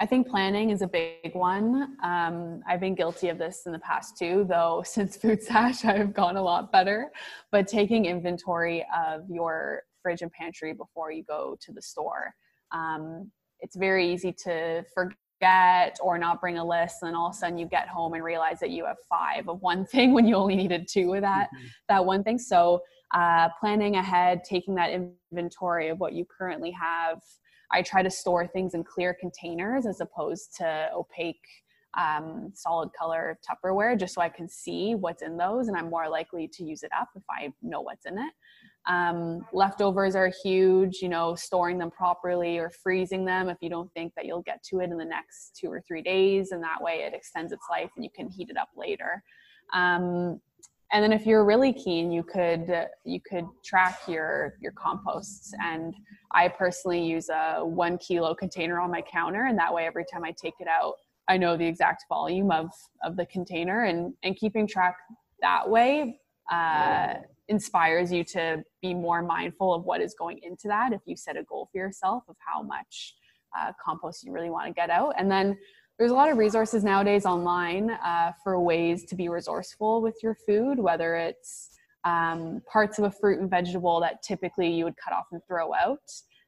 I 0.00 0.06
think 0.06 0.28
planning 0.28 0.70
is 0.70 0.80
a 0.80 0.86
big 0.86 1.34
one. 1.34 1.96
Um, 2.02 2.62
I've 2.66 2.80
been 2.80 2.94
guilty 2.94 3.28
of 3.28 3.36
this 3.36 3.64
in 3.66 3.72
the 3.72 3.78
past 3.80 4.16
too, 4.16 4.46
though 4.48 4.82
since 4.86 5.16
Food 5.16 5.42
Stash, 5.42 5.84
I've 5.84 6.14
gone 6.14 6.36
a 6.36 6.42
lot 6.42 6.72
better. 6.72 7.10
But 7.52 7.68
taking 7.68 8.06
inventory 8.06 8.86
of 8.96 9.28
your 9.28 9.82
fridge 10.02 10.22
and 10.22 10.32
pantry 10.32 10.72
before 10.72 11.12
you 11.12 11.22
go 11.22 11.56
to 11.60 11.72
the 11.72 11.82
store. 11.82 12.34
Um, 12.72 13.30
it's 13.60 13.76
very 13.76 14.10
easy 14.10 14.32
to 14.44 14.82
forget 14.94 15.98
or 16.02 16.16
not 16.16 16.40
bring 16.40 16.56
a 16.56 16.64
list, 16.64 17.02
and 17.02 17.08
then 17.08 17.14
all 17.14 17.28
of 17.28 17.34
a 17.34 17.38
sudden 17.38 17.58
you 17.58 17.66
get 17.66 17.88
home 17.88 18.14
and 18.14 18.24
realize 18.24 18.58
that 18.60 18.70
you 18.70 18.86
have 18.86 18.96
five 19.06 19.48
of 19.48 19.60
one 19.60 19.84
thing 19.92 20.14
when 20.14 20.26
you 20.26 20.34
only 20.34 20.56
needed 20.56 20.88
two 20.88 21.12
of 21.12 21.20
that 21.20 21.48
mm-hmm. 21.54 21.66
that 21.88 22.04
one 22.04 22.22
thing. 22.22 22.38
So 22.38 22.80
uh, 23.12 23.48
planning 23.58 23.96
ahead, 23.96 24.44
taking 24.44 24.74
that 24.76 24.90
inventory 24.90 25.88
of 25.88 25.98
what 25.98 26.14
you 26.14 26.24
currently 26.24 26.70
have 26.70 27.20
I 27.72 27.82
try 27.82 28.02
to 28.02 28.10
store 28.10 28.46
things 28.46 28.74
in 28.74 28.84
clear 28.84 29.14
containers 29.18 29.86
as 29.86 30.00
opposed 30.00 30.56
to 30.56 30.90
opaque 30.94 31.46
um, 31.98 32.52
solid 32.54 32.90
color 32.92 33.38
Tupperware 33.48 33.98
just 33.98 34.14
so 34.14 34.20
I 34.20 34.28
can 34.28 34.48
see 34.48 34.94
what's 34.94 35.22
in 35.22 35.36
those 35.36 35.68
and 35.68 35.76
I'm 35.76 35.90
more 35.90 36.08
likely 36.08 36.48
to 36.48 36.64
use 36.64 36.82
it 36.82 36.90
up 36.98 37.08
if 37.16 37.24
I 37.28 37.52
know 37.62 37.80
what's 37.80 38.06
in 38.06 38.16
it. 38.18 38.32
Um, 38.86 39.44
leftovers 39.52 40.16
are 40.16 40.32
huge, 40.42 41.02
you 41.02 41.08
know, 41.08 41.34
storing 41.34 41.78
them 41.78 41.90
properly 41.90 42.58
or 42.58 42.70
freezing 42.70 43.24
them 43.24 43.48
if 43.48 43.58
you 43.60 43.68
don't 43.68 43.92
think 43.92 44.14
that 44.14 44.24
you'll 44.24 44.42
get 44.42 44.62
to 44.64 44.80
it 44.80 44.90
in 44.90 44.96
the 44.96 45.04
next 45.04 45.56
two 45.60 45.70
or 45.70 45.82
three 45.86 46.00
days, 46.00 46.52
and 46.52 46.62
that 46.62 46.80
way 46.80 47.04
it 47.06 47.12
extends 47.14 47.52
its 47.52 47.66
life 47.70 47.90
and 47.96 48.04
you 48.04 48.10
can 48.14 48.28
heat 48.28 48.48
it 48.48 48.56
up 48.56 48.70
later. 48.76 49.22
Um, 49.74 50.40
and 50.92 51.02
then 51.02 51.12
if 51.12 51.26
you're 51.26 51.44
really 51.44 51.72
keen 51.72 52.10
you 52.10 52.22
could 52.22 52.88
you 53.04 53.20
could 53.20 53.46
track 53.64 54.00
your 54.08 54.54
your 54.60 54.72
composts. 54.72 55.52
And 55.62 55.94
i 56.32 56.48
personally 56.48 57.02
use 57.02 57.28
a 57.28 57.60
one 57.64 57.98
kilo 57.98 58.34
container 58.34 58.80
on 58.80 58.90
my 58.90 59.02
counter. 59.02 59.46
And 59.46 59.58
that 59.58 59.72
way 59.72 59.86
every 59.86 60.04
time 60.12 60.24
i 60.24 60.32
take 60.32 60.54
it 60.60 60.68
out 60.68 60.94
i 61.28 61.36
know 61.36 61.56
the 61.56 61.66
exact 61.66 62.04
volume 62.08 62.50
of 62.50 62.70
of 63.04 63.16
the 63.16 63.26
container. 63.26 63.84
And 63.84 64.14
and 64.22 64.36
keeping 64.36 64.66
track 64.66 64.96
that 65.40 65.68
way 65.68 66.20
uh, 66.50 67.14
inspires 67.48 68.12
you 68.12 68.24
to 68.24 68.62
be 68.82 68.94
more 68.94 69.22
mindful 69.22 69.74
of 69.74 69.84
what 69.84 70.00
is 70.00 70.14
going 70.18 70.38
into 70.42 70.68
that. 70.68 70.92
If 70.92 71.00
you 71.06 71.16
set 71.16 71.36
a 71.36 71.42
goal 71.44 71.68
for 71.70 71.78
yourself 71.78 72.24
of 72.28 72.36
how 72.38 72.62
much 72.62 73.14
uh, 73.58 73.72
compost 73.82 74.24
you 74.24 74.32
really 74.32 74.50
want 74.50 74.66
to 74.66 74.72
get 74.72 74.90
out. 74.90 75.14
And 75.18 75.30
then 75.30 75.58
there's 76.00 76.12
a 76.12 76.14
lot 76.14 76.30
of 76.30 76.38
resources 76.38 76.82
nowadays 76.82 77.26
online 77.26 77.90
uh, 77.90 78.32
for 78.42 78.58
ways 78.58 79.04
to 79.04 79.14
be 79.14 79.28
resourceful 79.28 80.00
with 80.00 80.16
your 80.22 80.34
food, 80.34 80.78
whether 80.78 81.14
it's 81.14 81.68
um, 82.04 82.62
parts 82.72 82.98
of 82.98 83.04
a 83.04 83.10
fruit 83.10 83.38
and 83.38 83.50
vegetable 83.50 84.00
that 84.00 84.22
typically 84.22 84.72
you 84.72 84.84
would 84.84 84.96
cut 84.96 85.12
off 85.12 85.26
and 85.30 85.42
throw 85.46 85.74
out 85.74 85.98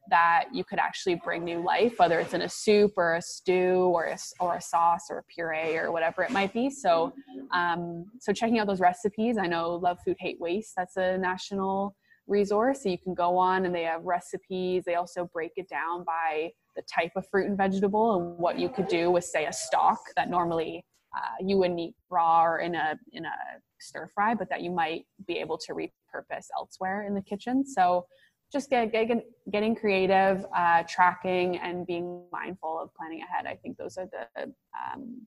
that 0.09 0.45
you 0.51 0.63
could 0.63 0.79
actually 0.79 1.21
bring 1.23 1.43
new 1.43 1.63
life, 1.63 1.93
whether 1.99 2.19
it's 2.19 2.33
in 2.33 2.41
a 2.41 2.49
soup 2.49 2.93
or 2.97 3.13
a 3.17 3.21
stew 3.21 3.91
or 3.93 4.05
a, 4.05 4.17
or 4.39 4.55
a 4.55 4.61
sauce 4.61 5.05
or 5.11 5.19
a 5.19 5.23
puree 5.31 5.77
or 5.77 5.91
whatever 5.91 6.23
it 6.23 6.31
might 6.31 6.51
be. 6.51 6.71
So, 6.71 7.13
um, 7.53 8.05
so 8.19 8.33
checking 8.33 8.57
out 8.57 8.65
those 8.65 8.79
recipes. 8.79 9.37
I 9.37 9.45
know 9.45 9.75
Love 9.75 9.99
Food 10.03 10.17
Hate 10.19 10.41
Waste. 10.41 10.73
That's 10.75 10.97
a 10.97 11.19
national 11.19 11.95
resource. 12.25 12.81
So 12.81 12.89
you 12.89 12.97
can 12.97 13.13
go 13.13 13.37
on 13.37 13.65
and 13.65 13.75
they 13.75 13.83
have 13.83 14.03
recipes. 14.03 14.83
They 14.83 14.95
also 14.95 15.29
break 15.31 15.51
it 15.57 15.69
down 15.69 16.03
by 16.05 16.53
the 16.75 16.83
type 16.83 17.11
of 17.15 17.27
fruit 17.29 17.47
and 17.47 17.57
vegetable 17.57 18.15
and 18.15 18.37
what 18.37 18.59
you 18.59 18.69
could 18.69 18.87
do 18.87 19.11
with, 19.11 19.23
say, 19.23 19.45
a 19.45 19.53
stalk 19.53 19.99
that 20.15 20.29
normally 20.29 20.85
uh, 21.15 21.35
you 21.39 21.57
wouldn't 21.57 21.79
eat 21.79 21.95
raw 22.09 22.43
or 22.43 22.59
in 22.59 22.75
a 22.75 22.97
in 23.11 23.25
a 23.25 23.35
stir 23.79 24.09
fry, 24.13 24.33
but 24.33 24.49
that 24.49 24.61
you 24.61 24.71
might 24.71 25.05
be 25.27 25.37
able 25.37 25.57
to 25.57 25.73
repurpose 25.73 26.47
elsewhere 26.57 27.05
in 27.07 27.13
the 27.13 27.21
kitchen. 27.21 27.65
So 27.65 28.05
just 28.51 28.69
get, 28.69 28.91
get 28.91 29.09
getting 29.51 29.75
creative, 29.75 30.45
uh, 30.55 30.83
tracking, 30.87 31.57
and 31.57 31.85
being 31.85 32.23
mindful 32.31 32.79
of 32.79 32.93
planning 32.95 33.21
ahead. 33.21 33.45
I 33.45 33.55
think 33.55 33.77
those 33.77 33.97
are 33.97 34.07
the 34.07 34.43
um, 34.45 35.21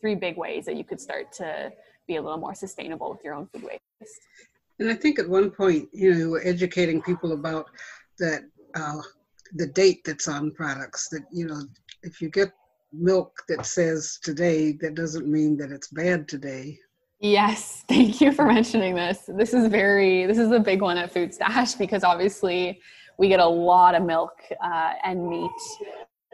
three 0.00 0.14
big 0.14 0.36
ways 0.36 0.64
that 0.66 0.76
you 0.76 0.84
could 0.84 1.00
start 1.00 1.32
to 1.32 1.72
be 2.06 2.16
a 2.16 2.22
little 2.22 2.38
more 2.38 2.54
sustainable 2.54 3.10
with 3.10 3.20
your 3.24 3.34
own 3.34 3.46
food 3.52 3.62
waste. 3.64 4.18
And 4.78 4.90
I 4.90 4.94
think 4.94 5.18
at 5.18 5.28
one 5.28 5.50
point, 5.50 5.88
you 5.92 6.14
know, 6.14 6.30
we're 6.30 6.46
educating 6.46 7.00
people 7.02 7.32
about 7.32 7.66
that 8.18 8.42
uh, 8.74 9.00
the 9.54 9.66
date 9.66 10.02
that's 10.04 10.28
on 10.28 10.50
products. 10.52 11.08
That 11.08 11.22
you 11.32 11.46
know, 11.46 11.62
if 12.02 12.20
you 12.20 12.28
get 12.28 12.52
milk 12.92 13.42
that 13.48 13.66
says 13.66 14.18
today, 14.22 14.72
that 14.80 14.94
doesn't 14.94 15.26
mean 15.26 15.56
that 15.58 15.70
it's 15.70 15.88
bad 15.88 16.28
today. 16.28 16.78
Yes, 17.20 17.84
thank 17.88 18.20
you 18.20 18.32
for 18.32 18.44
mentioning 18.46 18.94
this. 18.94 19.20
This 19.28 19.54
is 19.54 19.68
very, 19.68 20.26
this 20.26 20.38
is 20.38 20.50
a 20.50 20.58
big 20.58 20.82
one 20.82 20.98
at 20.98 21.12
Food 21.12 21.32
Stash 21.32 21.74
because 21.74 22.04
obviously 22.04 22.80
we 23.18 23.28
get 23.28 23.40
a 23.40 23.46
lot 23.46 23.94
of 23.94 24.02
milk 24.02 24.32
uh, 24.62 24.94
and 25.04 25.28
meat 25.28 25.50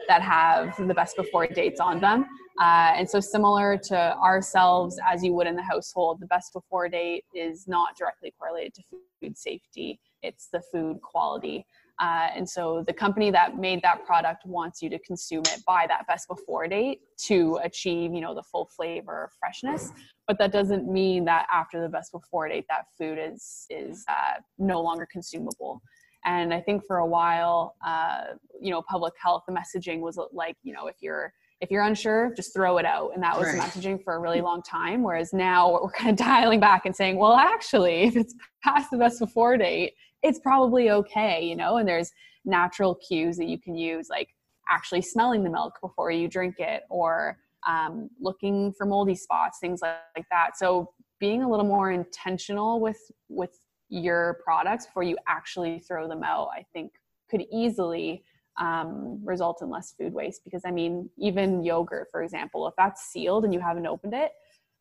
that 0.07 0.21
have 0.23 0.75
the 0.87 0.93
best 0.93 1.15
before 1.15 1.45
dates 1.45 1.79
on 1.79 1.99
them. 1.99 2.25
Uh, 2.59 2.93
and 2.97 3.09
so, 3.09 3.19
similar 3.19 3.77
to 3.77 3.95
ourselves, 4.17 4.99
as 5.07 5.23
you 5.23 5.31
would 5.33 5.47
in 5.47 5.55
the 5.55 5.61
household, 5.63 6.19
the 6.19 6.25
best 6.25 6.51
before 6.51 6.89
date 6.89 7.23
is 7.33 7.67
not 7.67 7.95
directly 7.95 8.33
correlated 8.37 8.73
to 8.73 8.81
food 9.21 9.37
safety, 9.37 9.99
it's 10.23 10.47
the 10.47 10.61
food 10.71 10.99
quality. 11.01 11.65
Uh, 11.99 12.29
and 12.33 12.49
so 12.49 12.83
the 12.87 12.93
company 12.93 13.29
that 13.29 13.57
made 13.57 13.81
that 13.81 14.05
product 14.05 14.45
wants 14.45 14.81
you 14.81 14.89
to 14.89 14.97
consume 14.99 15.41
it 15.41 15.59
by 15.67 15.85
that 15.87 16.07
best 16.07 16.27
before 16.29 16.67
date 16.67 17.01
to 17.17 17.59
achieve, 17.63 18.13
you 18.13 18.21
know, 18.21 18.33
the 18.33 18.43
full 18.43 18.69
flavor 18.75 19.29
freshness. 19.37 19.91
But 20.25 20.37
that 20.37 20.51
doesn't 20.51 20.89
mean 20.91 21.25
that 21.25 21.45
after 21.51 21.81
the 21.81 21.89
best 21.89 22.11
before 22.13 22.47
date, 22.47 22.65
that 22.69 22.85
food 22.97 23.19
is 23.19 23.65
is 23.69 24.05
uh, 24.07 24.39
no 24.57 24.81
longer 24.81 25.07
consumable. 25.11 25.81
And 26.25 26.53
I 26.53 26.61
think 26.61 26.83
for 26.85 26.97
a 26.97 27.05
while, 27.05 27.75
uh, 27.85 28.35
you 28.61 28.71
know, 28.71 28.81
public 28.81 29.13
health, 29.21 29.43
the 29.47 29.53
messaging 29.53 29.99
was 29.99 30.19
like, 30.31 30.55
you 30.63 30.73
know, 30.73 30.87
if 30.87 30.95
you're 31.01 31.33
if 31.61 31.69
you're 31.69 31.83
unsure, 31.83 32.33
just 32.35 32.53
throw 32.53 32.77
it 32.77 32.85
out. 32.85 33.11
And 33.13 33.21
that 33.21 33.37
was 33.37 33.47
right. 33.47 33.55
the 33.55 33.61
messaging 33.61 34.01
for 34.01 34.15
a 34.15 34.19
really 34.19 34.39
long 34.39 34.61
time. 34.61 35.03
Whereas 35.03 35.33
now 35.33 35.71
we're 35.71 35.91
kind 35.97 36.11
of 36.11 36.15
dialing 36.15 36.61
back 36.61 36.85
and 36.85 36.95
saying, 36.95 37.17
well, 37.17 37.33
actually, 37.33 38.03
if 38.03 38.15
it's 38.15 38.33
past 38.63 38.89
the 38.91 38.97
best 38.97 39.19
before 39.19 39.57
date, 39.57 39.93
it's 40.23 40.39
probably 40.39 40.91
okay, 40.91 41.43
you 41.45 41.55
know, 41.55 41.77
and 41.77 41.87
there's 41.87 42.11
natural 42.45 42.95
cues 42.95 43.37
that 43.37 43.47
you 43.47 43.59
can 43.59 43.75
use, 43.75 44.07
like 44.09 44.29
actually 44.69 45.01
smelling 45.01 45.43
the 45.43 45.49
milk 45.49 45.79
before 45.81 46.11
you 46.11 46.27
drink 46.27 46.55
it 46.59 46.83
or 46.89 47.37
um, 47.67 48.09
looking 48.19 48.73
for 48.73 48.85
moldy 48.85 49.15
spots, 49.15 49.59
things 49.59 49.81
like, 49.81 49.97
like 50.15 50.25
that. 50.31 50.57
So 50.57 50.91
being 51.19 51.43
a 51.43 51.49
little 51.49 51.65
more 51.65 51.91
intentional 51.91 52.79
with 52.79 52.99
with 53.27 53.59
your 53.89 54.39
products 54.43 54.85
before 54.85 55.03
you 55.03 55.17
actually 55.27 55.79
throw 55.79 56.07
them 56.07 56.23
out, 56.23 56.49
I 56.55 56.65
think 56.73 56.91
could 57.29 57.43
easily 57.51 58.23
um, 58.59 59.19
result 59.23 59.61
in 59.61 59.69
less 59.69 59.93
food 59.97 60.13
waste. 60.13 60.43
Because 60.43 60.61
I 60.65 60.71
mean, 60.71 61.09
even 61.17 61.63
yogurt, 61.63 62.07
for 62.11 62.23
example, 62.23 62.67
if 62.67 62.73
that's 62.77 63.03
sealed 63.03 63.45
and 63.45 63.53
you 63.53 63.59
haven't 63.59 63.87
opened 63.87 64.13
it, 64.13 64.31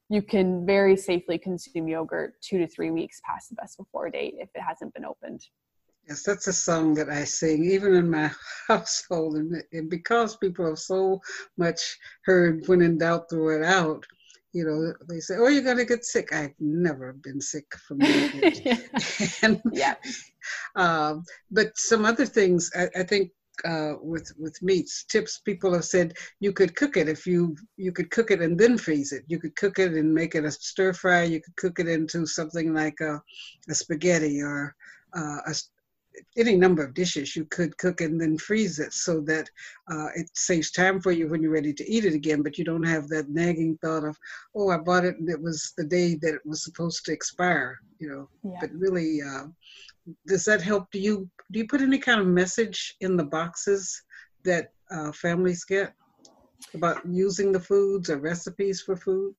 you 0.09 0.23
can 0.23 0.65
very 0.65 0.97
safely 0.97 1.39
consume 1.39 1.89
yogurt 1.89 2.35
two 2.41 2.59
to 2.59 2.67
three 2.67 2.91
weeks 2.91 3.21
past 3.25 3.51
the 3.51 3.55
best 3.57 3.77
before 3.77 4.09
date 4.11 4.35
if 4.39 4.49
it 4.55 4.61
hasn't 4.61 4.95
been 4.95 5.05
opened. 5.05 5.47
Yes, 6.09 6.23
that's 6.23 6.47
a 6.47 6.53
song 6.55 6.95
that 6.95 7.11
I 7.11 7.25
sing 7.25 7.65
even 7.65 7.95
in 7.95 8.11
my 8.11 8.31
household. 8.69 9.37
And, 9.37 9.63
and 9.73 9.91
because 9.91 10.37
people 10.37 10.67
have 10.67 10.79
so 10.79 11.21
much 11.59 11.99
heard 12.25 12.67
when 12.67 12.81
in 12.81 12.97
doubt, 12.97 13.29
throw 13.29 13.51
it 13.51 13.63
out, 13.63 14.07
you 14.55 14.65
know, 14.65 14.95
they 15.07 15.21
say, 15.21 15.37
oh, 15.37 15.49
you're 15.49 15.63
going 15.63 15.77
to 15.77 15.85
get 15.85 16.07
sick. 16.07 16.33
I've 16.33 16.55
never 16.59 17.13
been 17.13 17.41
sick 17.41 17.67
from 17.87 17.99
that. 17.99 19.39
and, 19.43 19.61
yeah. 19.73 19.97
Um, 20.75 21.25
but 21.51 21.77
some 21.77 22.07
other 22.07 22.25
things, 22.25 22.71
I, 22.75 22.89
I 23.01 23.03
think 23.03 23.31
uh, 23.65 23.95
with 24.01 24.33
with 24.39 24.61
meats 24.63 25.05
tips 25.05 25.41
people 25.45 25.73
have 25.73 25.85
said 25.85 26.15
you 26.41 26.53
could 26.53 26.75
cook 26.77 26.97
it 26.97 27.09
if 27.09 27.27
you 27.27 27.57
you 27.77 27.93
could 27.93 28.11
cook 28.11 28.31
it 28.31 28.41
and 28.41 28.59
then 28.59 28.79
freeze 28.79 29.13
it. 29.13 29.25
You 29.29 29.39
could 29.39 29.57
cook 29.57 29.79
it 29.79 29.93
and 29.93 30.15
make 30.15 30.35
it 30.35 30.45
a 30.45 30.51
stir 30.51 30.93
fry. 30.93 31.25
You 31.25 31.41
could 31.41 31.57
cook 31.57 31.79
it 31.79 31.89
into 31.89 32.27
something 32.27 32.75
like 32.75 33.01
a, 33.01 33.23
a 33.69 33.75
spaghetti 33.75 34.41
or 34.41 34.75
uh, 35.17 35.39
a, 35.47 35.55
any 36.37 36.57
number 36.57 36.85
of 36.85 36.95
dishes. 36.95 37.37
You 37.37 37.45
could 37.47 37.77
cook 37.79 38.01
and 38.01 38.21
then 38.21 38.39
freeze 38.39 38.79
it 38.79 38.93
so 38.93 39.21
that 39.23 39.49
uh, 39.91 40.09
it 40.15 40.29
saves 40.35 40.71
time 40.71 41.01
for 41.01 41.13
you 41.13 41.29
when 41.29 41.43
you're 41.43 41.53
ready 41.53 41.73
to 41.75 41.91
eat 41.91 42.05
it 42.05 42.15
again 42.15 42.43
but 42.43 42.59
you 42.59 42.65
don't 42.65 42.87
have 42.87 43.09
that 43.09 43.29
nagging 43.29 43.79
thought 43.83 44.05
of 44.05 44.17
oh 44.55 44.71
i 44.71 44.77
bought 44.77 45.05
it 45.05 45.17
and 45.19 45.29
it 45.29 45.41
was 45.41 45.73
the 45.77 45.85
day 45.85 46.15
that 46.17 46.35
it 46.35 46.45
was 46.45 46.65
supposed 46.65 47.05
to 47.05 47.13
expire 47.13 47.79
you 47.99 48.09
know. 48.09 48.29
Yeah. 48.43 48.59
but 48.61 48.71
really 48.73 49.21
uh, 49.23 49.45
does 50.27 50.45
that 50.45 50.63
help? 50.63 50.91
Do 50.91 50.99
you 50.99 51.31
do 51.51 51.59
you 51.61 51.67
put 51.67 51.81
any 51.81 51.99
kind 51.99 52.21
of 52.21 52.27
message 52.27 52.97
in 53.01 53.17
the 53.17 53.25
boxes 53.25 54.03
that 54.45 54.73
uh, 54.91 55.13
families 55.13 55.65
get 55.65 55.93
about 56.75 57.05
using 57.07 57.53
the 57.53 57.61
foods 57.61 58.11
or 58.11 58.19
recipes 58.19 58.81
for 58.81 58.97
food? 58.97 59.35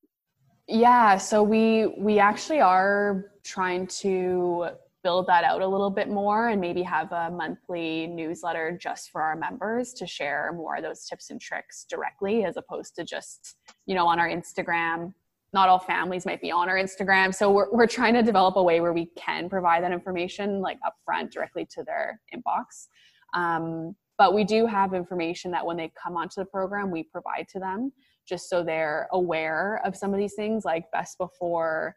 Yeah 0.68 1.18
so 1.18 1.42
we 1.42 1.88
we 1.98 2.20
actually 2.20 2.62
are 2.62 3.26
trying 3.44 3.88
to 3.88 4.70
build 5.04 5.28
that 5.28 5.44
out 5.44 5.62
a 5.62 5.68
little 5.68 5.90
bit 5.90 6.10
more 6.10 6.50
and 6.50 6.60
maybe 6.60 6.84
have 6.84 7.12
a 7.12 7.32
monthly 7.32 8.08
newsletter 8.08 8.78
just 8.80 9.12
for 9.12 9.22
our 9.22 9.36
members 9.36 9.94
to 9.94 10.06
share 10.06 10.52
more 10.56 10.76
of 10.76 10.84
those 10.84 11.06
tips 11.06 11.30
and 11.30 11.40
tricks 11.40 11.86
directly 11.90 12.44
as 12.44 12.58
opposed 12.58 12.96
to 12.96 13.04
just 13.04 13.56
you 13.86 13.96
know 13.96 14.06
on 14.06 14.20
our 14.20 14.28
instagram 14.28 15.14
not 15.54 15.70
all 15.70 15.80
families 15.80 16.26
might 16.26 16.42
be 16.42 16.52
on 16.52 16.70
our 16.70 16.76
Instagram. 16.76 17.34
So 17.34 17.52
we're, 17.52 17.72
we're 17.72 17.88
trying 17.88 18.14
to 18.14 18.22
develop 18.22 18.56
a 18.56 18.64
way 18.64 18.82
where 18.82 18.94
we 18.94 19.08
can 19.18 19.50
provide 19.50 19.84
that 19.84 19.92
information 19.92 20.62
like 20.62 20.78
upfront 20.86 21.32
directly 21.32 21.68
to 21.72 21.84
their 21.84 22.22
inbox. 22.34 22.88
Um, 23.34 23.96
but 24.18 24.34
we 24.34 24.44
do 24.44 24.66
have 24.66 24.94
information 24.94 25.50
that 25.52 25.66
when 25.66 25.78
they 25.78 25.92
come 26.02 26.18
onto 26.18 26.42
the 26.42 26.46
program, 26.46 26.92
we 26.92 27.04
provide 27.04 27.48
to 27.54 27.60
them 27.60 27.92
just 28.28 28.50
so 28.50 28.64
they're 28.64 29.08
aware 29.12 29.82
of 29.84 29.96
some 29.96 30.14
of 30.14 30.20
these 30.20 30.36
things 30.36 30.66
like 30.66 30.92
best 30.92 31.18
before, 31.18 31.96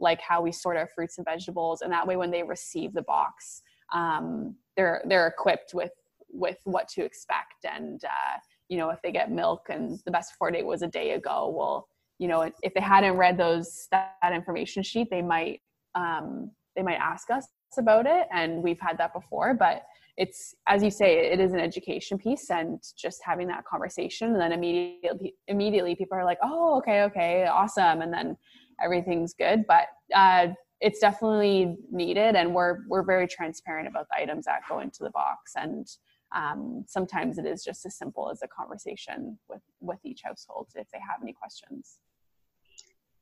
like 0.00 0.20
how 0.20 0.40
we 0.40 0.52
sort 0.52 0.76
our 0.76 0.88
fruits 0.94 1.18
and 1.18 1.24
vegetables. 1.26 1.82
And 1.82 1.92
that 1.92 2.06
way, 2.06 2.16
when 2.16 2.30
they 2.30 2.42
receive 2.42 2.94
the 2.94 3.02
box, 3.02 3.62
um, 3.92 4.56
they're, 4.76 5.02
they're 5.06 5.26
equipped 5.26 5.74
with, 5.74 5.92
with 6.30 6.58
what 6.64 6.88
to 6.88 7.04
expect. 7.04 7.66
And, 7.70 8.02
uh, 8.04 8.38
you 8.68 8.78
know, 8.78 8.90
if 8.90 9.02
they 9.02 9.12
get 9.12 9.30
milk 9.30 9.66
and 9.68 9.98
the 10.06 10.10
best 10.10 10.32
before 10.32 10.50
date 10.50 10.66
was 10.66 10.82
a 10.82 10.88
day 10.88 11.12
ago, 11.12 11.54
well, 11.56 11.88
you 12.18 12.28
know 12.28 12.50
if 12.62 12.74
they 12.74 12.80
hadn't 12.80 13.16
read 13.16 13.36
those 13.36 13.88
that, 13.90 14.14
that 14.22 14.32
information 14.32 14.82
sheet 14.82 15.08
they 15.10 15.22
might 15.22 15.60
um, 15.94 16.50
they 16.74 16.82
might 16.82 16.98
ask 16.98 17.30
us 17.30 17.46
about 17.78 18.06
it 18.06 18.26
and 18.32 18.62
we've 18.62 18.80
had 18.80 18.96
that 18.96 19.12
before 19.12 19.52
but 19.52 19.82
it's 20.16 20.54
as 20.66 20.82
you 20.82 20.90
say 20.90 21.30
it 21.30 21.40
is 21.40 21.52
an 21.52 21.60
education 21.60 22.16
piece 22.16 22.50
and 22.50 22.80
just 22.96 23.20
having 23.22 23.46
that 23.46 23.64
conversation 23.64 24.32
and 24.32 24.40
then 24.40 24.52
immediately 24.52 25.34
immediately 25.48 25.94
people 25.94 26.16
are 26.16 26.24
like 26.24 26.38
oh 26.42 26.78
okay 26.78 27.02
okay 27.02 27.46
awesome 27.46 28.00
and 28.00 28.12
then 28.12 28.36
everything's 28.82 29.34
good 29.34 29.64
but 29.68 29.88
uh, 30.14 30.48
it's 30.80 31.00
definitely 31.00 31.76
needed 31.90 32.34
and 32.34 32.54
we're 32.54 32.78
we're 32.88 33.02
very 33.02 33.26
transparent 33.26 33.88
about 33.88 34.06
the 34.10 34.22
items 34.22 34.46
that 34.46 34.60
go 34.68 34.80
into 34.80 35.02
the 35.02 35.10
box 35.10 35.52
and 35.56 35.86
um, 36.34 36.84
sometimes 36.88 37.38
it 37.38 37.46
is 37.46 37.62
just 37.62 37.86
as 37.86 37.96
simple 37.96 38.30
as 38.30 38.40
a 38.42 38.48
conversation 38.48 39.38
with 39.48 39.62
with 39.80 39.98
each 40.04 40.20
household 40.24 40.68
if 40.74 40.86
they 40.92 40.98
have 40.98 41.20
any 41.22 41.32
questions 41.32 41.98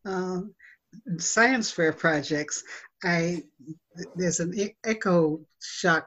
um, 0.04 0.54
science 1.18 1.70
fair 1.70 1.92
projects, 1.92 2.62
I 3.02 3.42
there's 4.16 4.40
an 4.40 4.54
echo 4.84 5.40
shock 5.62 6.06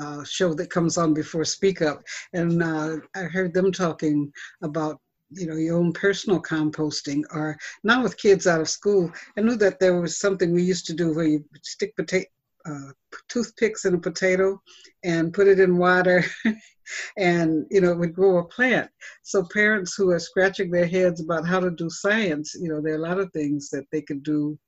uh, 0.00 0.24
show 0.24 0.54
that 0.54 0.70
comes 0.70 0.98
on 0.98 1.14
before 1.14 1.44
Speak 1.44 1.82
Up, 1.82 2.02
and 2.32 2.62
uh, 2.62 2.96
I 3.14 3.20
heard 3.20 3.54
them 3.54 3.72
talking 3.72 4.32
about 4.62 5.00
you 5.30 5.46
know 5.46 5.56
your 5.56 5.76
own 5.76 5.92
personal 5.92 6.40
composting 6.40 7.22
or 7.32 7.56
not 7.82 8.02
with 8.02 8.16
kids 8.16 8.46
out 8.46 8.60
of 8.60 8.68
school. 8.68 9.10
I 9.36 9.42
knew 9.42 9.56
that 9.56 9.80
there 9.80 10.00
was 10.00 10.18
something 10.18 10.52
we 10.52 10.62
used 10.62 10.86
to 10.86 10.94
do 10.94 11.14
where 11.14 11.26
you 11.26 11.44
stick 11.62 11.94
potato 11.96 12.28
uh, 12.68 12.92
toothpicks 13.28 13.84
in 13.84 13.94
a 13.94 13.98
potato 13.98 14.60
and 15.04 15.32
put 15.34 15.48
it 15.48 15.60
in 15.60 15.76
water 15.76 16.24
and 17.18 17.66
you 17.70 17.80
know 17.80 17.92
it 17.92 17.98
would 17.98 18.14
grow 18.14 18.38
a 18.38 18.44
plant 18.48 18.90
so 19.22 19.44
parents 19.52 19.94
who 19.94 20.10
are 20.10 20.18
scratching 20.18 20.70
their 20.70 20.86
heads 20.86 21.20
about 21.20 21.46
how 21.46 21.60
to 21.60 21.70
do 21.70 21.88
science 21.90 22.54
you 22.60 22.68
know 22.68 22.80
there 22.80 22.94
are 22.94 23.04
a 23.04 23.08
lot 23.08 23.18
of 23.18 23.30
things 23.32 23.70
that 23.70 23.84
they 23.92 24.02
could 24.02 24.22
do 24.22 24.58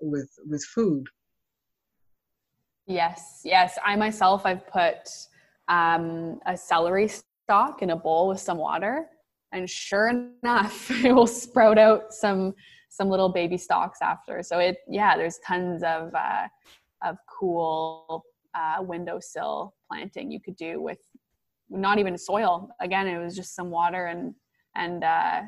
with 0.00 0.30
with 0.46 0.64
food 0.64 1.06
Yes, 2.86 3.40
yes. 3.44 3.78
I 3.84 3.96
myself, 3.96 4.44
I've 4.44 4.66
put 4.66 5.08
um, 5.68 6.38
a 6.46 6.56
celery 6.56 7.08
stalk 7.08 7.82
in 7.82 7.90
a 7.90 7.96
bowl 7.96 8.28
with 8.28 8.40
some 8.40 8.58
water, 8.58 9.06
and 9.52 9.68
sure 9.68 10.08
enough, 10.08 10.90
it 11.04 11.12
will 11.12 11.26
sprout 11.26 11.78
out 11.78 12.12
some 12.12 12.54
some 12.90 13.08
little 13.08 13.28
baby 13.28 13.56
stalks 13.56 13.98
after. 14.02 14.40
So 14.42 14.58
it, 14.60 14.76
yeah, 14.88 15.16
there's 15.16 15.38
tons 15.38 15.82
of 15.82 16.14
uh, 16.14 16.46
of 17.04 17.16
cool 17.28 18.24
uh, 18.54 18.82
windowsill 18.82 19.74
planting 19.90 20.30
you 20.30 20.40
could 20.40 20.56
do 20.56 20.80
with 20.80 20.98
not 21.70 21.98
even 21.98 22.16
soil. 22.16 22.68
Again, 22.80 23.06
it 23.06 23.18
was 23.18 23.36
just 23.36 23.54
some 23.54 23.70
water 23.70 24.06
and 24.06 24.34
and 24.76 25.04
uh, 25.04 25.42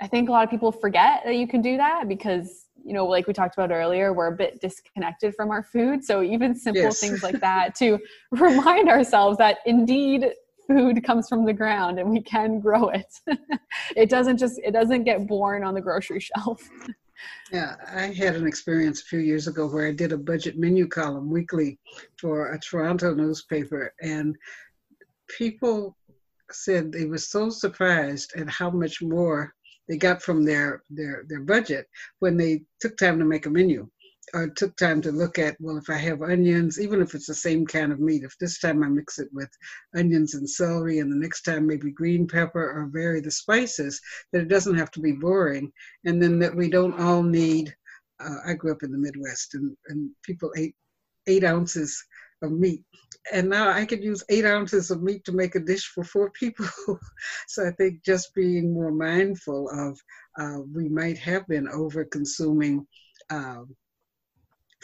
I 0.00 0.06
think 0.06 0.28
a 0.28 0.32
lot 0.32 0.44
of 0.44 0.50
people 0.50 0.72
forget 0.72 1.22
that 1.24 1.36
you 1.36 1.46
can 1.46 1.62
do 1.62 1.76
that 1.76 2.08
because 2.08 2.66
you 2.84 2.92
know, 2.92 3.04
like 3.06 3.26
we 3.26 3.32
talked 3.32 3.56
about 3.58 3.72
earlier, 3.72 4.12
we're 4.12 4.28
a 4.28 4.36
bit 4.36 4.60
disconnected 4.60 5.34
from 5.34 5.50
our 5.50 5.64
food. 5.64 6.04
So 6.04 6.22
even 6.22 6.54
simple 6.54 6.82
yes. 6.82 7.00
things 7.00 7.22
like 7.22 7.40
that 7.40 7.74
to 7.76 7.98
remind 8.30 8.88
ourselves 8.88 9.38
that 9.38 9.58
indeed 9.66 10.30
food 10.68 11.02
comes 11.04 11.28
from 11.28 11.44
the 11.44 11.52
ground 11.52 11.98
and 11.98 12.10
we 12.10 12.20
can 12.20 12.60
grow 12.60 12.88
it. 12.90 13.12
it 13.96 14.08
doesn't 14.08 14.36
just 14.38 14.60
it 14.64 14.72
doesn't 14.72 15.04
get 15.04 15.26
born 15.26 15.64
on 15.64 15.74
the 15.74 15.80
grocery 15.80 16.20
shelf. 16.36 16.68
Yeah, 17.52 17.76
I 17.86 18.06
had 18.12 18.36
an 18.36 18.46
experience 18.46 19.00
a 19.00 19.06
few 19.06 19.20
years 19.20 19.46
ago 19.46 19.66
where 19.66 19.86
I 19.86 19.92
did 19.92 20.12
a 20.12 20.18
budget 20.18 20.58
menu 20.58 20.86
column 20.86 21.30
weekly 21.30 21.78
for 22.20 22.52
a 22.52 22.58
Toronto 22.58 23.14
newspaper, 23.14 23.94
and 24.00 24.36
people 25.28 25.96
said 26.50 26.92
they 26.92 27.06
were 27.06 27.18
so 27.18 27.50
surprised 27.50 28.32
at 28.36 28.48
how 28.48 28.70
much 28.70 29.02
more 29.02 29.52
they 29.88 29.96
got 29.96 30.22
from 30.22 30.44
their 30.44 30.82
their 30.90 31.24
their 31.28 31.40
budget 31.40 31.88
when 32.18 32.36
they 32.36 32.62
took 32.80 32.96
time 32.96 33.18
to 33.18 33.24
make 33.24 33.46
a 33.46 33.50
menu 33.50 33.88
or 34.34 34.48
took 34.48 34.76
time 34.76 35.00
to 35.00 35.12
look 35.12 35.38
at 35.38 35.56
well 35.60 35.76
if 35.76 35.88
i 35.88 35.96
have 35.96 36.22
onions 36.22 36.80
even 36.80 37.00
if 37.00 37.14
it's 37.14 37.26
the 37.26 37.34
same 37.34 37.66
kind 37.66 37.92
of 37.92 38.00
meat 38.00 38.22
if 38.24 38.36
this 38.38 38.58
time 38.58 38.82
i 38.82 38.88
mix 38.88 39.18
it 39.18 39.28
with 39.32 39.50
onions 39.94 40.34
and 40.34 40.48
celery 40.48 40.98
and 40.98 41.12
the 41.12 41.16
next 41.16 41.42
time 41.42 41.66
maybe 41.66 41.90
green 41.90 42.26
pepper 42.26 42.60
or 42.60 42.90
vary 42.92 43.20
the 43.20 43.30
spices 43.30 44.00
that 44.32 44.42
it 44.42 44.48
doesn't 44.48 44.76
have 44.76 44.90
to 44.90 45.00
be 45.00 45.12
boring 45.12 45.70
and 46.04 46.20
then 46.22 46.38
that 46.38 46.54
we 46.54 46.68
don't 46.68 46.98
all 47.00 47.22
need 47.22 47.74
uh, 48.20 48.38
i 48.46 48.54
grew 48.54 48.72
up 48.72 48.82
in 48.82 48.90
the 48.90 48.98
midwest 48.98 49.54
and, 49.54 49.76
and 49.88 50.10
people 50.24 50.50
ate 50.56 50.74
eight 51.26 51.44
ounces 51.44 52.04
of 52.42 52.52
meat. 52.52 52.82
And 53.32 53.48
now 53.48 53.70
I 53.70 53.84
could 53.84 54.02
use 54.02 54.22
eight 54.28 54.44
ounces 54.44 54.90
of 54.90 55.02
meat 55.02 55.24
to 55.24 55.32
make 55.32 55.54
a 55.54 55.60
dish 55.60 55.86
for 55.86 56.04
four 56.04 56.30
people. 56.30 56.66
so 57.48 57.66
I 57.66 57.70
think 57.72 58.04
just 58.04 58.34
being 58.34 58.72
more 58.72 58.92
mindful 58.92 59.68
of 59.70 59.98
uh, 60.38 60.60
we 60.72 60.88
might 60.88 61.18
have 61.18 61.46
been 61.48 61.68
over 61.68 62.04
consuming 62.04 62.86
um, 63.30 63.74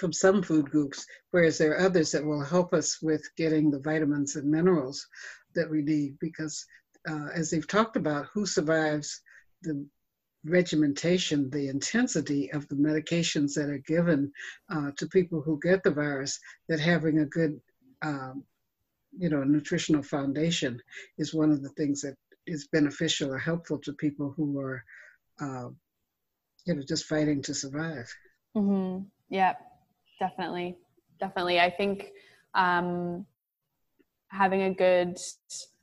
from 0.02 0.12
some 0.12 0.42
food 0.42 0.68
groups, 0.68 1.06
whereas 1.30 1.58
there 1.58 1.70
are 1.74 1.86
others 1.86 2.10
that 2.10 2.26
will 2.26 2.42
help 2.42 2.74
us 2.74 3.00
with 3.00 3.22
getting 3.36 3.70
the 3.70 3.78
vitamins 3.78 4.34
and 4.34 4.50
minerals 4.50 5.06
that 5.54 5.70
we 5.70 5.80
need. 5.80 6.18
Because 6.18 6.66
uh, 7.08 7.28
as 7.32 7.50
they've 7.50 7.68
talked 7.68 7.94
about, 7.94 8.26
who 8.34 8.44
survives 8.44 9.20
the 9.62 9.86
regimentation, 10.44 11.48
the 11.50 11.68
intensity 11.68 12.52
of 12.52 12.66
the 12.66 12.74
medications 12.74 13.54
that 13.54 13.68
are 13.68 13.84
given 13.86 14.32
uh, 14.74 14.90
to 14.96 15.06
people 15.06 15.40
who 15.40 15.60
get 15.62 15.84
the 15.84 15.90
virus, 15.92 16.36
that 16.68 16.80
having 16.80 17.20
a 17.20 17.26
good, 17.26 17.60
um, 18.04 18.42
you 19.16 19.28
know, 19.28 19.44
nutritional 19.44 20.02
foundation 20.02 20.82
is 21.16 21.32
one 21.32 21.52
of 21.52 21.62
the 21.62 21.74
things 21.76 22.00
that 22.00 22.16
is 22.48 22.66
beneficial 22.72 23.30
or 23.30 23.38
helpful 23.38 23.78
to 23.78 23.92
people 23.92 24.34
who 24.36 24.58
are, 24.58 24.82
uh, 25.40 25.68
you 26.66 26.74
know, 26.74 26.82
just 26.82 27.04
fighting 27.04 27.40
to 27.42 27.54
survive. 27.54 28.12
Mm-hmm. 28.56 29.04
Yeah, 29.30 29.54
definitely, 30.22 30.76
definitely. 31.18 31.58
I 31.58 31.68
think 31.68 32.12
um, 32.54 33.26
having 34.28 34.62
a 34.62 34.74
good 34.74 35.18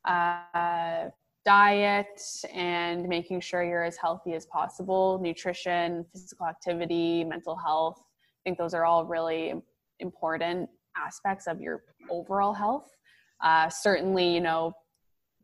uh, 0.06 1.10
diet 1.46 2.22
and 2.54 3.08
making 3.08 3.42
sure 3.42 3.64
you're 3.64 3.84
as 3.84 3.98
healthy 3.98 4.34
as 4.34 4.46
possible 4.46 5.20
nutrition 5.22 6.06
physical 6.12 6.46
activity 6.46 7.24
mental 7.24 7.56
health 7.56 7.98
i 7.98 8.42
think 8.44 8.58
those 8.58 8.74
are 8.74 8.86
all 8.86 9.06
really 9.06 9.54
important 10.00 10.70
aspects 10.98 11.48
of 11.48 11.62
your 11.62 11.82
overall 12.10 12.54
health. 12.54 12.90
Uh, 13.42 13.70
certainly 13.70 14.28
you 14.36 14.42
know 14.42 14.74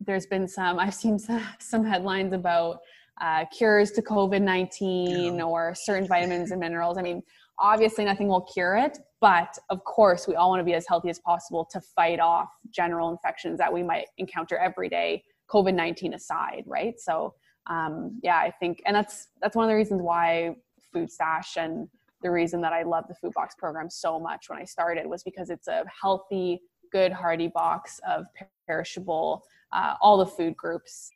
there's 0.06 0.26
been 0.26 0.46
some 0.46 0.78
i've 0.84 0.94
seen 0.94 1.18
some, 1.18 1.42
some 1.58 1.84
headlines 1.84 2.32
about 2.32 2.80
uh, 3.20 3.44
cures 3.46 3.90
to 3.90 4.02
covid-19 4.02 5.44
or 5.46 5.74
certain 5.74 6.06
vitamins 6.06 6.50
and 6.50 6.60
minerals. 6.60 6.98
I 6.98 7.02
mean 7.02 7.22
obviously 7.58 8.04
nothing 8.04 8.28
will 8.28 8.42
cure 8.42 8.76
it 8.76 8.98
but 9.20 9.56
of 9.70 9.82
course 9.84 10.28
we 10.28 10.34
all 10.34 10.50
want 10.50 10.60
to 10.60 10.64
be 10.64 10.74
as 10.74 10.86
healthy 10.86 11.08
as 11.08 11.18
possible 11.20 11.66
to 11.70 11.80
fight 11.80 12.20
off 12.20 12.50
general 12.70 13.10
infections 13.10 13.58
that 13.58 13.72
we 13.72 13.82
might 13.82 14.06
encounter 14.18 14.56
every 14.58 14.88
day 14.88 15.22
COVID 15.48 15.74
nineteen 15.74 16.14
aside, 16.14 16.64
right? 16.66 16.98
So 16.98 17.34
um, 17.68 18.18
yeah, 18.22 18.36
I 18.36 18.50
think, 18.50 18.82
and 18.86 18.94
that's 18.94 19.28
that's 19.40 19.56
one 19.56 19.64
of 19.64 19.70
the 19.70 19.76
reasons 19.76 20.02
why 20.02 20.56
Food 20.92 21.10
Stash 21.10 21.56
and 21.56 21.88
the 22.22 22.30
reason 22.30 22.60
that 22.62 22.72
I 22.72 22.82
love 22.82 23.04
the 23.08 23.14
food 23.14 23.32
box 23.34 23.54
program 23.58 23.90
so 23.90 24.18
much 24.18 24.48
when 24.48 24.58
I 24.58 24.64
started 24.64 25.06
was 25.06 25.22
because 25.22 25.50
it's 25.50 25.68
a 25.68 25.84
healthy, 26.00 26.60
good, 26.92 27.12
hearty 27.12 27.48
box 27.48 28.00
of 28.08 28.26
perishable, 28.66 29.42
uh, 29.72 29.94
all 30.00 30.16
the 30.16 30.26
food 30.26 30.56
groups, 30.56 31.10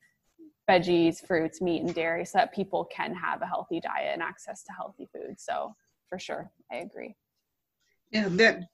veggies, 0.68 1.24
fruits, 1.26 1.60
meat, 1.60 1.82
and 1.82 1.94
dairy, 1.94 2.24
so 2.24 2.38
that 2.38 2.52
people 2.52 2.84
can 2.84 3.14
have 3.14 3.42
a 3.42 3.46
healthy 3.46 3.80
diet 3.80 4.10
and 4.12 4.22
access 4.22 4.62
to 4.64 4.72
healthy 4.72 5.08
food. 5.12 5.36
So 5.38 5.74
for 6.10 6.18
sure, 6.18 6.50
I 6.70 6.76
agree. 6.76 7.16
Yeah, 8.10 8.28
that 8.28 8.64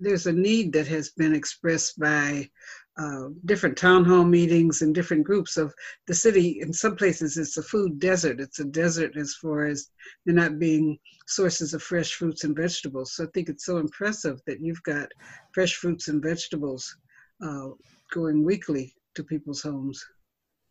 there's 0.00 0.26
a 0.26 0.32
need 0.32 0.72
that 0.72 0.86
has 0.86 1.10
been 1.10 1.34
expressed 1.34 1.98
by 1.98 2.48
uh, 2.98 3.28
different 3.46 3.76
town 3.76 4.04
hall 4.04 4.24
meetings 4.24 4.82
and 4.82 4.94
different 4.94 5.24
groups 5.24 5.56
of 5.56 5.74
the 6.06 6.14
city. 6.14 6.60
In 6.60 6.72
some 6.72 6.94
places, 6.94 7.38
it's 7.38 7.56
a 7.56 7.62
food 7.62 7.98
desert. 7.98 8.40
It's 8.40 8.60
a 8.60 8.64
desert 8.64 9.16
as 9.16 9.34
far 9.34 9.66
as 9.66 9.88
there 10.26 10.34
not 10.34 10.58
being 10.58 10.98
sources 11.26 11.74
of 11.74 11.82
fresh 11.82 12.14
fruits 12.14 12.44
and 12.44 12.54
vegetables. 12.54 13.14
So 13.14 13.24
I 13.24 13.28
think 13.32 13.48
it's 13.48 13.64
so 13.64 13.78
impressive 13.78 14.40
that 14.46 14.60
you've 14.60 14.82
got 14.82 15.08
fresh 15.54 15.76
fruits 15.76 16.08
and 16.08 16.22
vegetables 16.22 16.94
uh, 17.42 17.68
going 18.12 18.44
weekly 18.44 18.94
to 19.14 19.24
people's 19.24 19.62
homes. 19.62 20.04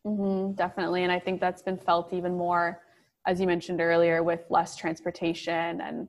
Mm-hmm, 0.05 0.53
definitely, 0.53 1.03
and 1.03 1.11
I 1.11 1.19
think 1.19 1.39
that's 1.39 1.61
been 1.61 1.77
felt 1.77 2.13
even 2.13 2.35
more, 2.35 2.81
as 3.25 3.39
you 3.39 3.47
mentioned 3.47 3.81
earlier, 3.81 4.23
with 4.23 4.41
less 4.49 4.75
transportation 4.75 5.81
and. 5.81 6.07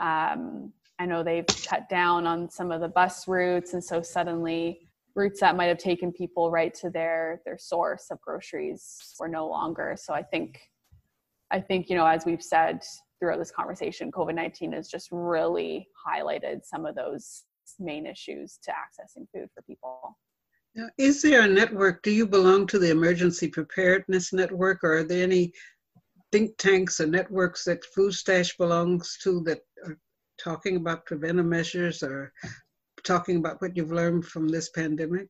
Um, 0.00 0.72
I 1.00 1.06
know 1.06 1.22
they've 1.22 1.46
cut 1.46 1.88
down 1.88 2.26
on 2.26 2.50
some 2.50 2.72
of 2.72 2.80
the 2.80 2.88
bus 2.88 3.28
routes, 3.28 3.72
and 3.74 3.82
so 3.82 4.02
suddenly 4.02 4.80
routes 5.14 5.38
that 5.40 5.56
might 5.56 5.66
have 5.66 5.78
taken 5.78 6.12
people 6.12 6.50
right 6.50 6.74
to 6.74 6.90
their 6.90 7.40
their 7.44 7.56
source 7.56 8.06
of 8.10 8.20
groceries 8.20 8.96
were 9.18 9.28
no 9.28 9.48
longer. 9.48 9.96
So 9.96 10.12
I 10.12 10.22
think, 10.22 10.60
I 11.52 11.60
think 11.60 11.88
you 11.88 11.96
know, 11.96 12.06
as 12.06 12.26
we've 12.26 12.42
said 12.42 12.82
throughout 13.18 13.38
this 13.38 13.52
conversation, 13.52 14.10
COVID 14.10 14.34
nineteen 14.34 14.72
has 14.72 14.88
just 14.88 15.08
really 15.12 15.86
highlighted 16.04 16.64
some 16.64 16.84
of 16.84 16.96
those 16.96 17.44
main 17.78 18.04
issues 18.04 18.58
to 18.64 18.72
accessing 18.72 19.26
food 19.32 19.48
for 19.54 19.62
people. 19.62 20.16
Now, 20.74 20.88
is 20.98 21.22
there 21.22 21.42
a 21.42 21.48
network? 21.48 22.02
Do 22.02 22.10
you 22.10 22.26
belong 22.26 22.66
to 22.68 22.78
the 22.80 22.90
Emergency 22.90 23.48
Preparedness 23.48 24.32
Network, 24.32 24.82
or 24.82 24.98
are 24.98 25.04
there 25.04 25.22
any 25.22 25.52
think 26.32 26.56
tanks 26.58 27.00
and 27.00 27.12
networks 27.12 27.64
that 27.64 27.84
Food 27.84 28.12
Stash 28.14 28.56
belongs 28.56 29.18
to 29.22 29.40
that 29.44 29.60
are 29.86 29.98
talking 30.38 30.76
about 30.76 31.06
preventive 31.06 31.46
measures 31.46 32.02
or 32.02 32.32
talking 33.04 33.36
about 33.36 33.60
what 33.60 33.76
you've 33.76 33.92
learned 33.92 34.26
from 34.26 34.48
this 34.48 34.70
pandemic? 34.70 35.28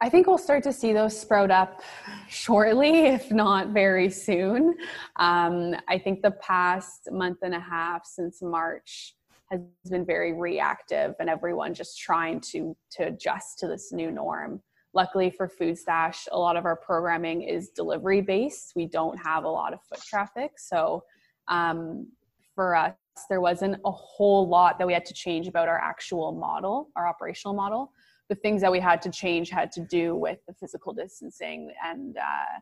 I 0.00 0.10
think 0.10 0.26
we'll 0.26 0.36
start 0.36 0.62
to 0.64 0.72
see 0.74 0.92
those 0.92 1.18
sprout 1.18 1.50
up 1.50 1.80
shortly, 2.28 3.06
if 3.06 3.30
not 3.30 3.68
very 3.68 4.10
soon. 4.10 4.74
Um, 5.16 5.74
I 5.88 5.98
think 5.98 6.20
the 6.20 6.32
past 6.32 7.08
month 7.10 7.38
and 7.42 7.54
a 7.54 7.60
half 7.60 8.04
since 8.04 8.42
March 8.42 9.14
has 9.50 9.60
been 9.88 10.04
very 10.04 10.34
reactive, 10.34 11.14
and 11.18 11.30
everyone 11.30 11.72
just 11.72 11.98
trying 11.98 12.40
to 12.40 12.76
to 12.92 13.04
adjust 13.04 13.58
to 13.60 13.68
this 13.68 13.90
new 13.90 14.10
norm. 14.10 14.60
Luckily 14.96 15.28
for 15.28 15.46
Food 15.46 15.76
Stash, 15.76 16.26
a 16.32 16.38
lot 16.38 16.56
of 16.56 16.64
our 16.64 16.74
programming 16.74 17.42
is 17.42 17.68
delivery 17.68 18.22
based. 18.22 18.72
We 18.74 18.86
don't 18.86 19.18
have 19.18 19.44
a 19.44 19.48
lot 19.48 19.74
of 19.74 19.82
foot 19.82 20.00
traffic, 20.00 20.52
so 20.58 21.04
um, 21.48 22.08
for 22.54 22.74
us, 22.74 22.94
there 23.28 23.42
wasn't 23.42 23.78
a 23.84 23.90
whole 23.90 24.48
lot 24.48 24.78
that 24.78 24.86
we 24.86 24.94
had 24.94 25.04
to 25.04 25.12
change 25.12 25.48
about 25.48 25.68
our 25.68 25.78
actual 25.78 26.32
model, 26.32 26.88
our 26.96 27.06
operational 27.06 27.52
model. 27.52 27.92
The 28.30 28.36
things 28.36 28.62
that 28.62 28.72
we 28.72 28.80
had 28.80 29.02
to 29.02 29.10
change 29.10 29.50
had 29.50 29.70
to 29.72 29.82
do 29.82 30.16
with 30.16 30.38
the 30.48 30.54
physical 30.54 30.94
distancing 30.94 31.70
and 31.84 32.16
uh, 32.16 32.58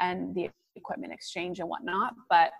and 0.00 0.34
the 0.34 0.50
equipment 0.74 1.12
exchange 1.12 1.60
and 1.60 1.68
whatnot. 1.68 2.14
But 2.28 2.50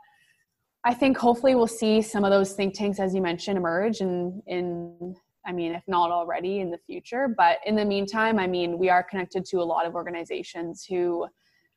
I 0.84 0.94
think 0.94 1.18
hopefully 1.18 1.56
we'll 1.56 1.66
see 1.66 2.00
some 2.00 2.22
of 2.22 2.30
those 2.30 2.52
think 2.52 2.74
tanks, 2.74 3.00
as 3.00 3.12
you 3.12 3.22
mentioned, 3.22 3.58
emerge 3.58 4.00
in 4.00 4.40
in 4.46 5.16
I 5.46 5.52
mean, 5.52 5.72
if 5.72 5.84
not 5.86 6.10
already 6.10 6.60
in 6.60 6.70
the 6.70 6.78
future. 6.78 7.28
But 7.34 7.58
in 7.64 7.76
the 7.76 7.84
meantime, 7.84 8.38
I 8.38 8.46
mean, 8.46 8.78
we 8.78 8.90
are 8.90 9.02
connected 9.02 9.44
to 9.46 9.60
a 9.60 9.64
lot 9.64 9.86
of 9.86 9.94
organizations 9.94 10.84
who 10.84 11.26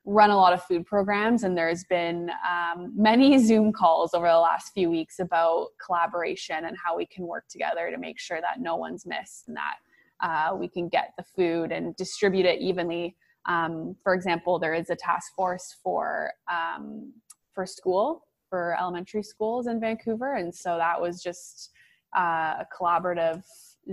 run 0.05 0.31
a 0.31 0.35
lot 0.35 0.53
of 0.53 0.63
food 0.63 0.85
programs, 0.85 1.43
and 1.43 1.57
there's 1.57 1.83
been 1.83 2.31
um, 2.49 2.91
many 2.95 3.37
Zoom 3.45 3.71
calls 3.71 4.13
over 4.13 4.27
the 4.27 4.39
last 4.39 4.73
few 4.73 4.89
weeks 4.89 5.19
about 5.19 5.67
collaboration 5.85 6.65
and 6.65 6.75
how 6.83 6.97
we 6.97 7.05
can 7.05 7.27
work 7.27 7.47
together 7.47 7.91
to 7.91 7.97
make 7.97 8.19
sure 8.19 8.41
that 8.41 8.59
no 8.59 8.75
one's 8.75 9.05
missed 9.05 9.47
and 9.47 9.57
that 9.57 9.75
uh, 10.21 10.55
we 10.55 10.67
can 10.67 10.89
get 10.89 11.13
the 11.17 11.23
food 11.23 11.71
and 11.71 11.95
distribute 11.95 12.45
it 12.45 12.59
evenly. 12.59 13.15
Um, 13.45 13.95
for 14.03 14.13
example, 14.13 14.59
there 14.59 14.73
is 14.73 14.89
a 14.89 14.95
task 14.95 15.33
force 15.35 15.77
for 15.83 16.31
um, 16.51 17.13
for 17.53 17.65
school 17.65 18.25
for 18.49 18.75
elementary 18.79 19.21
schools 19.21 19.67
in 19.67 19.79
Vancouver, 19.79 20.35
and 20.35 20.53
so 20.53 20.77
that 20.77 20.99
was 20.99 21.21
just 21.21 21.71
uh, 22.15 22.63
collaborative 22.65 23.43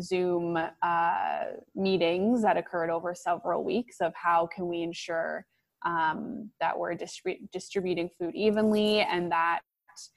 Zoom 0.01 0.59
uh, 0.83 1.41
meetings 1.75 2.43
that 2.43 2.57
occurred 2.57 2.91
over 2.91 3.15
several 3.15 3.65
weeks 3.65 3.97
of 4.01 4.13
how 4.15 4.49
can 4.55 4.69
we 4.69 4.83
ensure 4.83 5.47
um, 5.85 6.51
that 6.61 6.77
we're 6.79 6.95
distrib- 6.95 7.51
distributing 7.53 8.11
food 8.19 8.35
evenly 8.35 9.01
and 9.01 9.31
that 9.31 9.61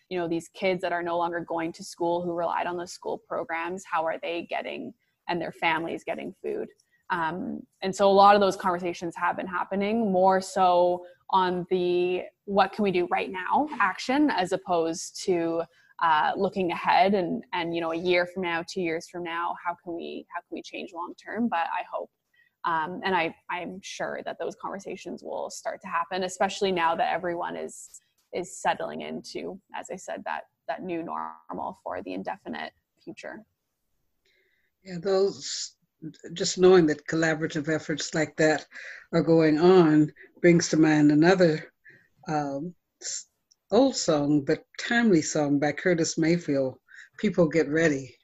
you 0.10 0.18
know 0.18 0.28
these 0.28 0.50
kids 0.50 0.82
that 0.82 0.92
are 0.92 1.04
no 1.04 1.18
longer 1.18 1.40
going 1.40 1.72
to 1.72 1.84
school 1.84 2.22
who 2.22 2.34
relied 2.34 2.68
on 2.68 2.76
the 2.76 2.86
school 2.86 3.22
programs 3.28 3.84
how 3.90 4.04
are 4.04 4.18
they 4.22 4.46
getting 4.50 4.94
and 5.30 5.40
their 5.40 5.52
families 5.52 6.04
getting 6.04 6.34
food? 6.44 6.68
Um, 7.12 7.62
and 7.82 7.96
so 7.96 8.10
a 8.10 8.12
lot 8.12 8.36
of 8.36 8.42
those 8.42 8.56
conversations 8.56 9.16
have 9.16 9.38
been 9.38 9.48
happening 9.48 10.12
more 10.12 10.42
so 10.42 11.06
on 11.32 11.66
the 11.70 12.24
what 12.46 12.72
can 12.72 12.84
we 12.84 12.92
do 12.92 13.08
right 13.12 13.32
now 13.32 13.68
action 13.80 14.30
as 14.32 14.52
opposed 14.52 15.24
to 15.24 15.62
uh, 16.02 16.32
looking 16.38 16.72
ahead 16.72 17.14
and 17.14 17.44
and 17.54 17.76
you 17.76 17.82
know 17.82 17.92
a 17.92 17.98
year 17.98 18.26
from 18.26 18.44
now 18.44 18.64
two 18.68 18.82
years 18.82 19.10
from 19.10 19.24
now 19.24 19.56
how 19.66 19.76
can 19.84 19.96
we 19.96 20.26
how 20.34 20.40
can 20.42 20.56
we 20.56 20.62
change 20.62 20.92
long 20.94 21.14
term 21.24 21.48
but 21.50 21.68
i 21.78 21.84
hope 21.92 22.10
um, 22.66 23.02
and 23.04 23.16
I, 23.16 23.34
I'm 23.50 23.80
sure 23.82 24.20
that 24.26 24.38
those 24.40 24.56
conversations 24.62 25.24
will 25.24 25.50
start 25.50 25.82
to 25.82 25.88
happen, 25.88 26.24
especially 26.24 26.72
now 26.72 26.96
that 26.96 27.14
everyone 27.14 27.56
is 27.56 28.02
is 28.32 28.62
settling 28.62 29.02
into, 29.02 29.60
as 29.76 29.88
I 29.92 29.96
said, 29.96 30.22
that 30.26 30.42
that 30.68 30.84
new 30.84 31.02
normal 31.04 31.80
for 31.84 32.02
the 32.04 32.14
indefinite 32.14 32.72
future. 33.04 33.46
Yeah, 34.84 34.98
those 35.02 35.76
just 36.34 36.58
knowing 36.58 36.86
that 36.88 37.08
collaborative 37.08 37.74
efforts 37.74 38.14
like 38.14 38.36
that 38.38 38.66
are 39.14 39.24
going 39.24 39.60
on 39.60 40.12
brings 40.42 40.70
to 40.70 40.78
mind 40.78 41.12
another 41.12 41.72
um, 42.28 42.74
old 43.72 43.96
song 43.96 44.42
but 44.46 44.64
timely 44.80 45.22
song 45.22 45.60
by 45.60 45.72
Curtis 45.72 46.18
Mayfield. 46.18 46.76
People 47.18 47.48
get 47.48 47.70
ready. 47.70 48.19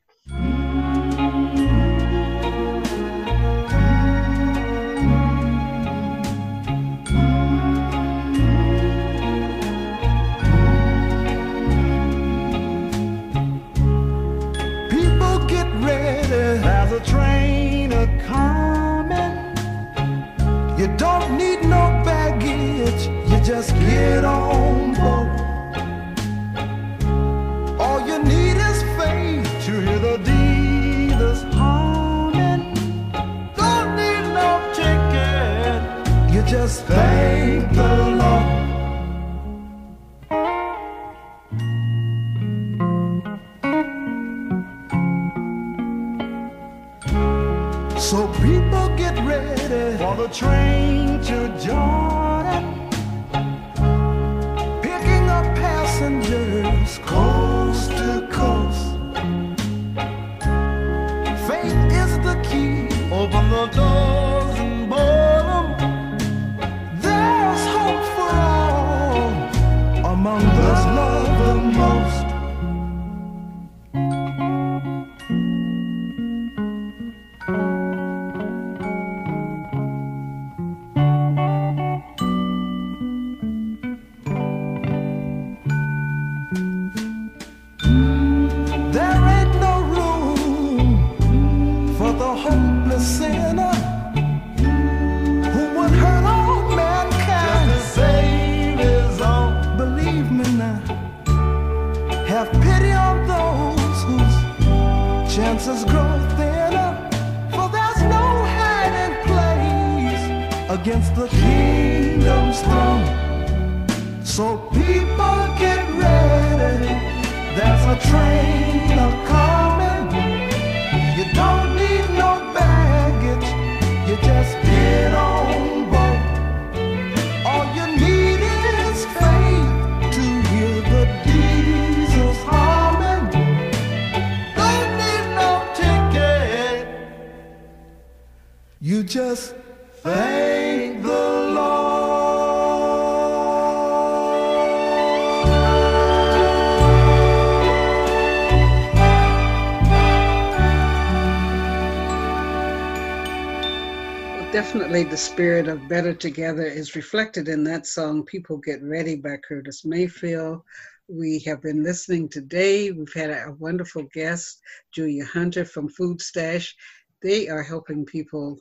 Definitely 154.96 155.12
the 155.12 155.18
spirit 155.18 155.68
of 155.68 155.90
Better 155.90 156.14
Together 156.14 156.64
is 156.64 156.96
reflected 156.96 157.50
in 157.50 157.66
that 157.66 157.86
song, 157.86 158.24
People 158.24 158.56
Get 158.56 158.82
Ready 158.82 159.18
by 159.18 159.36
Curtis 159.46 159.84
Mayfield. 159.84 160.62
We 161.10 161.40
have 161.40 161.62
been 161.62 161.84
listening 161.84 162.30
today. 162.30 162.92
We've 162.92 163.14
had 163.14 163.30
a 163.30 163.54
wonderful 163.60 164.04
guest, 164.14 164.62
Julia 164.94 165.26
Hunter 165.26 165.66
from 165.66 165.90
Food 165.90 166.22
Stash. 166.22 166.74
They 167.22 167.50
are 167.50 167.62
helping 167.62 168.06
people 168.06 168.58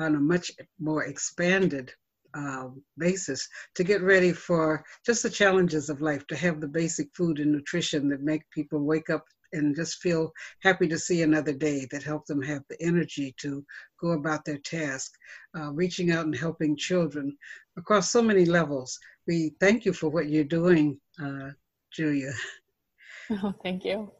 on 0.00 0.16
a 0.16 0.20
much 0.20 0.50
more 0.80 1.04
expanded 1.04 1.92
uh, 2.34 2.70
basis 2.98 3.48
to 3.76 3.84
get 3.84 4.02
ready 4.02 4.32
for 4.32 4.84
just 5.06 5.22
the 5.22 5.30
challenges 5.30 5.90
of 5.90 6.00
life, 6.00 6.26
to 6.26 6.34
have 6.34 6.60
the 6.60 6.66
basic 6.66 7.06
food 7.14 7.38
and 7.38 7.52
nutrition 7.52 8.08
that 8.08 8.22
make 8.22 8.42
people 8.50 8.80
wake 8.80 9.10
up 9.10 9.24
and 9.52 9.76
just 9.76 10.00
feel 10.00 10.32
happy 10.62 10.88
to 10.88 10.98
see 10.98 11.22
another 11.22 11.52
day 11.52 11.86
that 11.90 12.02
help 12.02 12.26
them 12.26 12.42
have 12.42 12.62
the 12.68 12.80
energy 12.82 13.34
to 13.40 13.64
go 14.00 14.12
about 14.12 14.44
their 14.44 14.58
task, 14.58 15.12
uh, 15.58 15.70
reaching 15.72 16.10
out 16.10 16.24
and 16.24 16.36
helping 16.36 16.76
children 16.76 17.36
across 17.76 18.10
so 18.10 18.22
many 18.22 18.44
levels. 18.44 18.98
We 19.26 19.52
thank 19.60 19.84
you 19.84 19.92
for 19.92 20.08
what 20.08 20.28
you're 20.28 20.44
doing, 20.44 20.98
uh, 21.22 21.50
Julia. 21.92 22.32
Oh, 23.44 23.54
thank 23.62 23.84
you. 23.84 24.10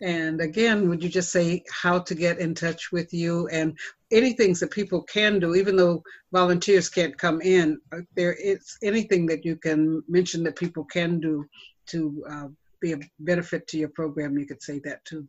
And 0.00 0.40
again, 0.40 0.88
would 0.88 1.02
you 1.02 1.08
just 1.08 1.30
say 1.30 1.62
how 1.70 1.98
to 2.00 2.14
get 2.14 2.38
in 2.38 2.54
touch 2.54 2.90
with 2.92 3.12
you 3.12 3.46
and 3.48 3.76
any 4.10 4.32
things 4.32 4.60
that 4.60 4.70
people 4.70 5.02
can 5.02 5.38
do, 5.38 5.54
even 5.54 5.76
though 5.76 6.02
volunteers 6.32 6.88
can't 6.88 7.16
come 7.16 7.40
in? 7.40 7.80
Uh, 7.92 8.00
there 8.16 8.32
is 8.32 8.76
anything 8.82 9.26
that 9.26 9.44
you 9.44 9.56
can 9.56 10.02
mention 10.08 10.42
that 10.44 10.56
people 10.56 10.84
can 10.84 11.20
do 11.20 11.44
to 11.86 12.24
uh, 12.28 12.48
be 12.84 12.92
a 12.92 12.98
benefit 13.20 13.66
to 13.68 13.78
your 13.78 13.88
program, 13.88 14.38
you 14.38 14.46
could 14.46 14.62
say 14.62 14.78
that 14.80 15.04
too. 15.04 15.26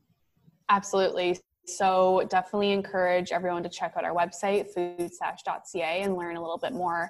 Absolutely. 0.70 1.40
So 1.66 2.28
definitely 2.30 2.72
encourage 2.72 3.32
everyone 3.32 3.64
to 3.64 3.70
check 3.70 3.94
out 3.98 4.04
our 4.04 4.14
website, 4.14 4.68
foodstash.ca, 4.76 6.02
and 6.02 6.16
learn 6.16 6.36
a 6.36 6.42
little 6.42 6.58
bit 6.58 6.74
more 6.74 7.10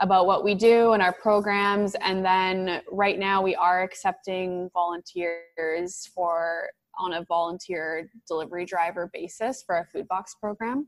about 0.00 0.26
what 0.26 0.42
we 0.42 0.54
do 0.54 0.92
and 0.92 1.02
our 1.02 1.12
programs. 1.12 1.94
And 2.00 2.24
then 2.24 2.82
right 2.90 3.18
now 3.18 3.40
we 3.40 3.54
are 3.54 3.82
accepting 3.82 4.68
volunteers 4.74 6.10
for 6.12 6.68
on 6.98 7.14
a 7.14 7.24
volunteer 7.24 8.10
delivery 8.26 8.64
driver 8.64 9.10
basis 9.12 9.62
for 9.62 9.76
our 9.76 9.88
food 9.92 10.08
box 10.08 10.34
program. 10.40 10.86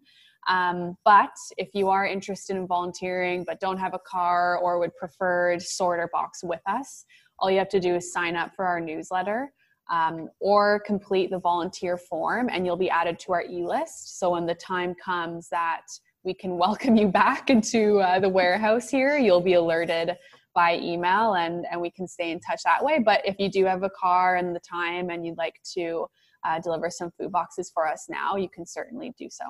Um, 0.48 0.96
but 1.04 1.34
if 1.58 1.68
you 1.74 1.88
are 1.88 2.06
interested 2.06 2.56
in 2.56 2.66
volunteering 2.66 3.44
but 3.44 3.60
don't 3.60 3.78
have 3.78 3.94
a 3.94 3.98
car 3.98 4.58
or 4.58 4.78
would 4.78 4.94
prefer 4.96 5.54
to 5.54 5.60
sort 5.60 5.98
or 5.98 6.08
box 6.12 6.44
with 6.44 6.60
us, 6.66 7.04
all 7.38 7.50
you 7.50 7.58
have 7.58 7.68
to 7.70 7.80
do 7.80 7.96
is 7.96 8.12
sign 8.12 8.36
up 8.36 8.52
for 8.54 8.64
our 8.64 8.80
newsletter 8.80 9.52
um, 9.90 10.28
or 10.40 10.80
complete 10.86 11.30
the 11.30 11.38
volunteer 11.38 11.96
form 11.96 12.48
and 12.50 12.64
you'll 12.64 12.76
be 12.76 12.90
added 12.90 13.18
to 13.20 13.32
our 13.32 13.42
e-list. 13.42 14.18
So 14.18 14.30
when 14.30 14.46
the 14.46 14.54
time 14.54 14.94
comes 15.04 15.48
that 15.50 15.82
we 16.24 16.34
can 16.34 16.56
welcome 16.58 16.96
you 16.96 17.08
back 17.08 17.50
into 17.50 17.98
uh, 17.98 18.20
the 18.20 18.28
warehouse 18.28 18.88
here, 18.88 19.18
you'll 19.18 19.40
be 19.40 19.54
alerted 19.54 20.16
by 20.54 20.78
email 20.78 21.34
and, 21.34 21.66
and 21.70 21.80
we 21.80 21.90
can 21.90 22.08
stay 22.08 22.30
in 22.30 22.40
touch 22.40 22.60
that 22.64 22.82
way. 22.82 22.98
But 22.98 23.20
if 23.24 23.36
you 23.38 23.50
do 23.50 23.64
have 23.66 23.82
a 23.82 23.90
car 23.90 24.36
and 24.36 24.56
the 24.56 24.60
time 24.60 25.10
and 25.10 25.26
you'd 25.26 25.36
like 25.36 25.60
to 25.74 26.06
uh, 26.46 26.60
deliver 26.60 26.88
some 26.88 27.10
food 27.18 27.30
boxes 27.30 27.70
for 27.72 27.86
us 27.86 28.06
now, 28.08 28.36
you 28.36 28.48
can 28.48 28.64
certainly 28.64 29.12
do 29.18 29.28
so. 29.30 29.44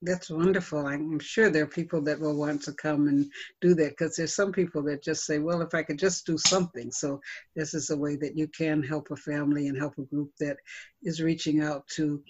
That's 0.00 0.30
wonderful. 0.30 0.86
I'm 0.86 1.18
sure 1.18 1.50
there 1.50 1.64
are 1.64 1.66
people 1.66 2.00
that 2.02 2.20
will 2.20 2.36
want 2.36 2.62
to 2.62 2.72
come 2.72 3.08
and 3.08 3.28
do 3.60 3.74
that 3.74 3.90
because 3.90 4.14
there's 4.14 4.34
some 4.34 4.52
people 4.52 4.80
that 4.84 5.02
just 5.02 5.24
say, 5.24 5.40
well, 5.40 5.60
if 5.60 5.74
I 5.74 5.82
could 5.82 5.98
just 5.98 6.24
do 6.24 6.38
something. 6.38 6.92
So, 6.92 7.20
this 7.56 7.74
is 7.74 7.90
a 7.90 7.96
way 7.96 8.14
that 8.16 8.36
you 8.36 8.46
can 8.46 8.80
help 8.80 9.10
a 9.10 9.16
family 9.16 9.66
and 9.66 9.76
help 9.76 9.98
a 9.98 10.02
group 10.02 10.30
that 10.38 10.58
is 11.02 11.20
reaching 11.20 11.62
out 11.62 11.84
to 11.96 12.22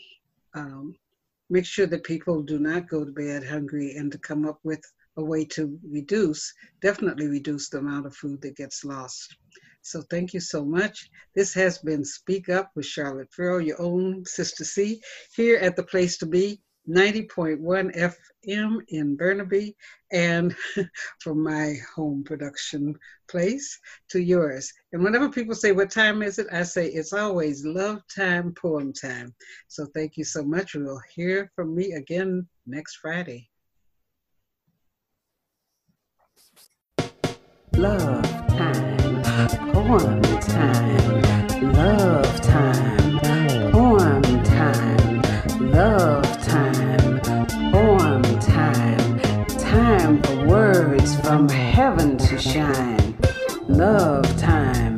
um, 0.54 0.94
make 1.50 1.66
sure 1.66 1.86
that 1.86 2.04
people 2.04 2.42
do 2.42 2.58
not 2.58 2.88
go 2.88 3.04
to 3.04 3.12
bed 3.12 3.44
hungry 3.44 3.96
and 3.96 4.10
to 4.12 4.18
come 4.18 4.46
up 4.46 4.60
with 4.64 4.82
a 5.18 5.24
way 5.24 5.44
to 5.44 5.78
reduce, 5.86 6.50
definitely 6.80 7.26
reduce 7.26 7.68
the 7.68 7.78
amount 7.78 8.06
of 8.06 8.16
food 8.16 8.40
that 8.40 8.56
gets 8.56 8.82
lost. 8.82 9.36
So 9.82 10.02
thank 10.10 10.32
you 10.32 10.40
so 10.40 10.64
much. 10.64 11.10
This 11.34 11.52
has 11.54 11.78
been 11.78 12.04
Speak 12.04 12.48
Up 12.48 12.70
with 12.74 12.86
Charlotte 12.86 13.32
Farrell, 13.32 13.60
your 13.60 13.80
own 13.80 14.24
Sister 14.24 14.64
C, 14.64 15.02
here 15.36 15.58
at 15.58 15.76
the 15.76 15.82
place 15.82 16.16
to 16.18 16.26
be 16.26 16.60
90.1 16.88 18.14
FM 18.40 18.78
in 18.88 19.16
Burnaby, 19.16 19.76
and 20.10 20.56
from 21.20 21.42
my 21.42 21.74
home 21.94 22.24
production 22.24 22.94
place 23.30 23.78
to 24.10 24.20
yours. 24.20 24.72
And 24.92 25.04
whenever 25.04 25.28
people 25.28 25.54
say, 25.54 25.72
What 25.72 25.90
time 25.90 26.22
is 26.22 26.38
it? 26.38 26.46
I 26.52 26.62
say, 26.62 26.86
It's 26.86 27.12
always 27.12 27.64
love 27.64 28.00
time, 28.14 28.54
poem 28.54 28.92
time. 28.92 29.34
So 29.68 29.86
thank 29.94 30.16
you 30.16 30.24
so 30.24 30.42
much. 30.42 30.74
We'll 30.74 31.00
hear 31.14 31.50
from 31.54 31.74
me 31.74 31.92
again 31.92 32.48
next 32.66 32.96
Friday. 32.96 33.48
Love 37.78 38.22
time, 38.48 39.22
poem 39.72 40.22
time, 40.40 41.72
love 41.74 42.40
time, 42.40 42.87
from 51.28 51.46
heaven 51.50 52.16
to 52.16 52.38
shine. 52.38 53.14
Love 53.68 54.24
time, 54.38 54.96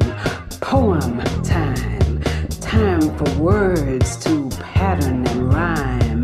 poem 0.61 1.19
time, 1.43 2.23
time 2.61 3.01
for 3.17 3.29
words 3.41 4.17
to 4.17 4.49
pattern 4.61 5.27
and 5.27 5.53
rhyme. 5.53 6.23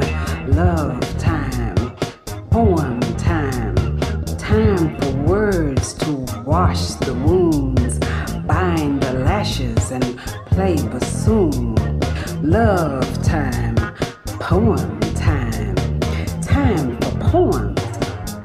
Love 0.52 1.00
time, 1.18 1.74
poem 2.52 3.00
time, 3.16 3.74
time 4.38 4.96
for 5.00 5.10
words 5.24 5.92
to 5.94 6.12
wash 6.44 6.90
the 7.06 7.14
wounds, 7.14 7.98
bind 8.46 9.02
the 9.02 9.12
lashes 9.12 9.90
and 9.90 10.16
play 10.46 10.76
bassoon. 10.76 11.74
Love 12.42 13.10
time, 13.24 13.74
poem 14.38 15.00
time, 15.16 15.74
time 16.42 16.96
for 17.00 17.18
poems, 17.18 17.80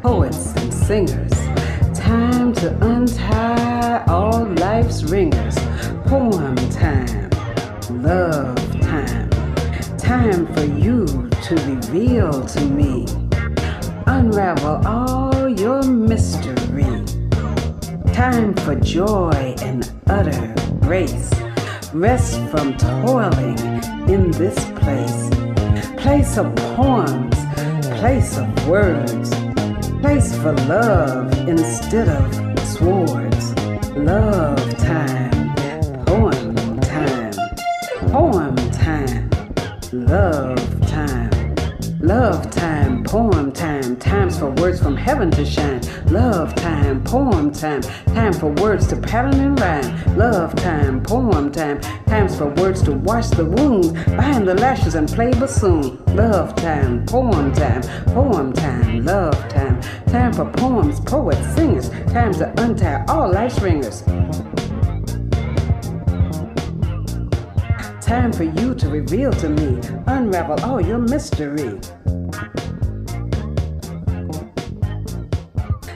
poets 0.02 0.56
and 0.56 0.74
singers 0.74 1.31
to 2.62 2.78
untie 2.86 4.04
all 4.06 4.46
life's 4.58 5.02
ringers. 5.06 5.56
Poem 6.06 6.56
time, 6.70 7.28
love 8.04 8.56
time, 8.82 9.28
time 9.98 10.46
for 10.54 10.66
you 10.66 11.08
to 11.42 11.56
reveal 11.66 12.46
to 12.46 12.62
me. 12.66 13.08
Unravel 14.06 14.86
all 14.86 15.50
your 15.50 15.82
mystery. 15.82 17.04
Time 18.14 18.54
for 18.54 18.76
joy 18.76 19.56
and 19.64 19.92
utter 20.06 20.54
grace. 20.82 21.32
Rest 21.94 22.40
from 22.52 22.78
toiling 22.78 23.58
in 24.08 24.30
this 24.30 24.64
place. 24.80 25.30
Place 25.98 26.38
of 26.38 26.56
poems, 26.76 27.36
place 28.00 28.38
of 28.38 28.68
words, 28.68 29.32
place 30.00 30.36
for 30.36 30.54
love 30.68 31.50
instead 31.50 32.08
of 32.08 32.51
swords. 32.82 33.54
Love 33.96 34.78
time, 34.78 35.54
poem 36.06 36.80
time, 36.82 37.34
poem 38.10 38.56
time, 38.72 39.30
love 39.92 40.88
time, 40.88 41.30
love 42.00 42.50
time, 42.50 43.04
poem 43.04 43.52
time, 43.52 43.96
times 43.98 44.40
for 44.40 44.50
words 44.62 44.82
from 44.82 44.98
heaven 44.98 45.30
to 45.30 45.46
shine. 45.46 45.82
Love 46.08 46.56
time, 46.56 47.04
poem 47.04 47.52
time, 47.52 47.82
time 48.16 48.34
for 48.34 48.50
words 48.64 48.88
to 48.88 48.96
pattern 48.96 49.40
and 49.40 49.60
rhyme. 49.60 50.18
Love 50.18 50.56
time, 50.56 51.04
poem 51.04 51.52
time, 51.52 51.80
times 52.08 52.36
for 52.36 52.48
words 52.62 52.82
to 52.82 52.94
wash 52.94 53.28
the 53.30 53.46
wounds, 53.46 53.92
bind 54.18 54.48
the 54.48 54.56
lashes 54.56 54.96
and 54.96 55.08
play 55.08 55.30
bassoon. 55.32 56.04
Love 56.16 56.56
time, 56.56 57.06
poem 57.06 57.54
time, 57.54 57.84
poem 58.16 58.52
time, 58.54 59.06
love 59.06 59.38
time, 59.50 59.71
time 60.08 60.34
for 60.34 60.46
poems, 60.52 61.00
poets, 61.00 61.46
singers, 61.56 61.90
Time 62.12 62.34
to 62.34 62.54
untie 62.62 63.06
all 63.08 63.32
life's 63.32 63.62
ringers. 63.62 64.02
Time 68.02 68.34
for 68.34 68.44
you 68.44 68.76
to 68.76 68.90
reveal 68.90 69.32
to 69.32 69.48
me, 69.48 69.80
unravel 70.08 70.60
all 70.66 70.82
your 70.82 70.98
mystery. 70.98 71.80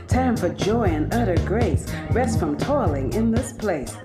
Time 0.07 0.37
for 0.37 0.47
joy 0.47 0.85
and 0.85 1.13
utter 1.13 1.35
grace, 1.45 1.85
rest 2.11 2.39
from 2.39 2.57
toiling 2.57 3.11
in 3.11 3.31
this 3.31 3.51
place. 3.51 3.97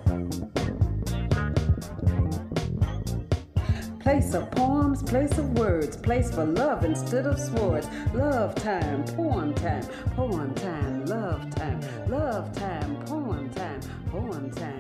Place 4.11 4.34
of 4.34 4.50
poems, 4.50 5.04
place 5.04 5.38
of 5.38 5.56
words, 5.56 5.96
place 5.96 6.34
for 6.34 6.44
love 6.44 6.84
instead 6.84 7.28
of 7.28 7.38
swords. 7.38 7.86
Love 8.12 8.56
time, 8.56 9.04
poem 9.04 9.54
time, 9.54 9.84
poem 10.16 10.52
time, 10.52 11.06
love 11.06 11.48
time, 11.54 11.80
love 12.08 12.52
time, 12.52 12.96
poem 13.06 13.48
time, 13.50 13.80
poem 14.11 14.50
time, 14.50 14.80